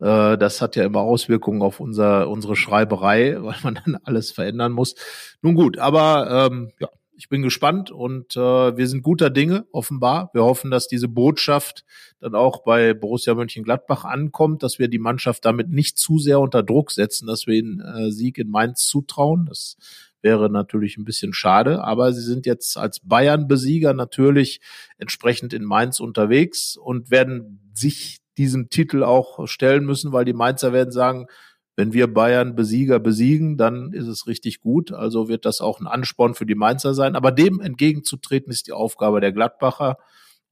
Äh, 0.00 0.36
das 0.38 0.60
hat 0.60 0.74
ja 0.74 0.84
immer 0.84 1.00
Auswirkungen 1.00 1.62
auf 1.62 1.78
unser, 1.78 2.28
unsere 2.28 2.56
Schreiberei, 2.56 3.36
weil 3.42 3.56
man 3.62 3.74
dann 3.84 3.96
alles 4.02 4.32
verändern 4.32 4.72
muss. 4.72 4.96
Nun 5.40 5.54
gut, 5.54 5.78
aber 5.78 6.48
ähm, 6.50 6.72
ja, 6.80 6.88
ich 7.22 7.28
bin 7.28 7.42
gespannt 7.42 7.92
und 7.92 8.34
äh, 8.36 8.76
wir 8.76 8.88
sind 8.88 9.04
guter 9.04 9.30
Dinge, 9.30 9.64
offenbar. 9.70 10.30
Wir 10.32 10.42
hoffen, 10.42 10.72
dass 10.72 10.88
diese 10.88 11.06
Botschaft 11.06 11.84
dann 12.18 12.34
auch 12.34 12.64
bei 12.64 12.94
Borussia 12.94 13.32
Mönchengladbach 13.36 14.04
ankommt, 14.04 14.64
dass 14.64 14.80
wir 14.80 14.88
die 14.88 14.98
Mannschaft 14.98 15.44
damit 15.44 15.68
nicht 15.68 15.98
zu 15.98 16.18
sehr 16.18 16.40
unter 16.40 16.64
Druck 16.64 16.90
setzen, 16.90 17.28
dass 17.28 17.46
wir 17.46 17.54
ihnen 17.54 17.78
äh, 17.78 18.10
Sieg 18.10 18.38
in 18.38 18.50
Mainz 18.50 18.86
zutrauen. 18.86 19.46
Das 19.46 19.76
wäre 20.20 20.50
natürlich 20.50 20.96
ein 20.96 21.04
bisschen 21.04 21.32
schade, 21.32 21.84
aber 21.84 22.12
sie 22.12 22.22
sind 22.22 22.44
jetzt 22.44 22.76
als 22.76 22.98
Bayern-Besieger 22.98 23.94
natürlich 23.94 24.60
entsprechend 24.98 25.52
in 25.52 25.62
Mainz 25.62 26.00
unterwegs 26.00 26.76
und 26.76 27.12
werden 27.12 27.70
sich 27.72 28.18
diesem 28.36 28.68
Titel 28.68 29.04
auch 29.04 29.46
stellen 29.46 29.84
müssen, 29.84 30.10
weil 30.10 30.24
die 30.24 30.32
Mainzer 30.32 30.72
werden 30.72 30.90
sagen, 30.90 31.28
wenn 31.74 31.92
wir 31.92 32.12
Bayern 32.12 32.54
Besieger 32.54 32.98
besiegen, 32.98 33.56
dann 33.56 33.92
ist 33.92 34.06
es 34.06 34.26
richtig 34.26 34.60
gut. 34.60 34.92
Also 34.92 35.28
wird 35.28 35.46
das 35.46 35.60
auch 35.60 35.80
ein 35.80 35.86
Ansporn 35.86 36.34
für 36.34 36.46
die 36.46 36.54
Mainzer 36.54 36.94
sein. 36.94 37.16
Aber 37.16 37.32
dem 37.32 37.60
entgegenzutreten 37.60 38.52
ist 38.52 38.66
die 38.66 38.72
Aufgabe 38.72 39.20
der 39.20 39.32
Gladbacher. 39.32 39.96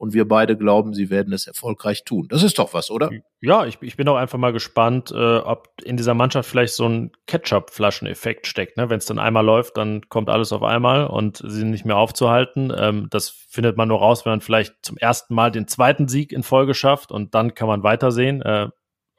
und 0.00 0.14
wir 0.14 0.26
beide 0.26 0.56
glauben, 0.56 0.94
sie 0.94 1.10
werden 1.10 1.34
es 1.34 1.46
erfolgreich 1.46 2.04
tun. 2.04 2.26
Das 2.30 2.42
ist 2.42 2.58
doch 2.58 2.72
was, 2.72 2.90
oder? 2.90 3.10
Ja, 3.42 3.66
ich, 3.66 3.76
ich 3.82 3.98
bin 3.98 4.08
auch 4.08 4.16
einfach 4.16 4.38
mal 4.38 4.50
gespannt, 4.50 5.10
äh, 5.10 5.36
ob 5.36 5.74
in 5.84 5.98
dieser 5.98 6.14
Mannschaft 6.14 6.48
vielleicht 6.48 6.72
so 6.72 6.88
ein 6.88 7.12
Ketchup-Flaschen-Effekt 7.26 8.46
steckt. 8.46 8.78
Ne? 8.78 8.88
Wenn 8.88 8.96
es 8.96 9.04
dann 9.04 9.18
einmal 9.18 9.44
läuft, 9.44 9.76
dann 9.76 10.08
kommt 10.08 10.30
alles 10.30 10.54
auf 10.54 10.62
einmal 10.62 11.06
und 11.06 11.36
sie 11.36 11.50
sind 11.50 11.70
nicht 11.70 11.84
mehr 11.84 11.98
aufzuhalten. 11.98 12.72
Ähm, 12.74 13.08
das 13.10 13.28
findet 13.28 13.76
man 13.76 13.88
nur 13.88 13.98
raus, 13.98 14.24
wenn 14.24 14.32
man 14.32 14.40
vielleicht 14.40 14.74
zum 14.80 14.96
ersten 14.96 15.34
Mal 15.34 15.50
den 15.50 15.68
zweiten 15.68 16.08
Sieg 16.08 16.32
in 16.32 16.44
Folge 16.44 16.72
schafft 16.72 17.12
und 17.12 17.34
dann 17.34 17.52
kann 17.52 17.68
man 17.68 17.82
weitersehen. 17.82 18.40
Äh, 18.40 18.70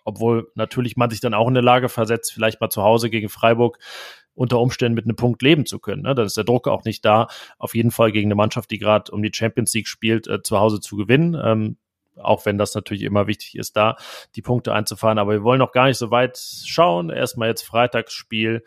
obwohl 0.04 0.52
natürlich 0.56 0.98
man 0.98 1.10
sich 1.10 1.20
dann 1.20 1.34
auch 1.34 1.48
in 1.48 1.54
der 1.54 1.64
Lage 1.64 1.90
versetzt, 1.90 2.34
vielleicht 2.34 2.62
mal 2.62 2.70
zu 2.70 2.84
Hause 2.84 3.10
gegen 3.10 3.30
Freiburg 3.30 3.78
unter 4.34 4.60
Umständen 4.60 4.96
mit 4.96 5.06
einem 5.06 5.16
Punkt 5.16 5.42
leben 5.42 5.66
zu 5.66 5.80
können. 5.80 6.04
Ne? 6.04 6.16
Dann 6.16 6.26
ist 6.26 6.38
der 6.38 6.44
Druck 6.44 6.68
auch 6.68 6.84
nicht 6.84 7.04
da, 7.06 7.28
auf 7.58 7.76
jeden 7.76 7.92
Fall 7.92 8.12
gegen 8.12 8.28
eine 8.28 8.36
Mannschaft, 8.36 8.72
die 8.72 8.80
gerade 8.80 9.12
um 9.12 9.22
die 9.22 9.32
Champions 9.34 9.74
League 9.74 9.88
spielt, 9.88 10.28
äh, 10.28 10.42
zu 10.42 10.60
Hause 10.60 10.80
zu 10.80 10.96
gewinnen. 10.96 11.38
Ähm, 11.44 11.78
auch 12.18 12.46
wenn 12.46 12.58
das 12.58 12.76
natürlich 12.76 13.04
immer 13.04 13.28
wichtig 13.28 13.56
ist, 13.56 13.76
da 13.78 13.96
die 14.36 14.42
Punkte 14.42 14.74
einzufahren. 14.74 15.18
Aber 15.18 15.32
wir 15.32 15.44
wollen 15.44 15.60
noch 15.60 15.72
gar 15.72 15.88
nicht 15.88 15.98
so 15.98 16.12
weit 16.12 16.38
schauen. 16.38 17.10
Erstmal 17.10 17.50
jetzt 17.50 17.64
Freitagsspiel 17.64 18.64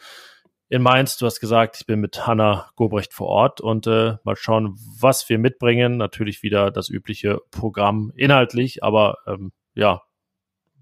in 0.69 0.83
Mainz. 0.83 1.19
Du 1.19 1.27
hast 1.27 1.41
gesagt, 1.41 1.77
ich 1.81 1.87
bin 1.87 2.01
mit 2.01 2.27
Hanna 2.27 2.71
Gobrecht 2.77 3.13
vor 3.13 3.29
Ort 3.29 3.61
und 3.61 3.87
äh, 3.87 4.17
mal 4.25 4.37
schauen, 4.37 4.77
was 4.99 5.29
wir 5.29 5.39
mitbringen. 5.39 5.97
Natürlich 5.97 6.43
wieder 6.43 6.71
das 6.71 6.89
übliche 6.89 7.41
Programm 7.51 8.13
inhaltlich, 8.17 8.83
aber 8.83 9.19
ähm, 9.27 9.53
ja, 9.75 10.03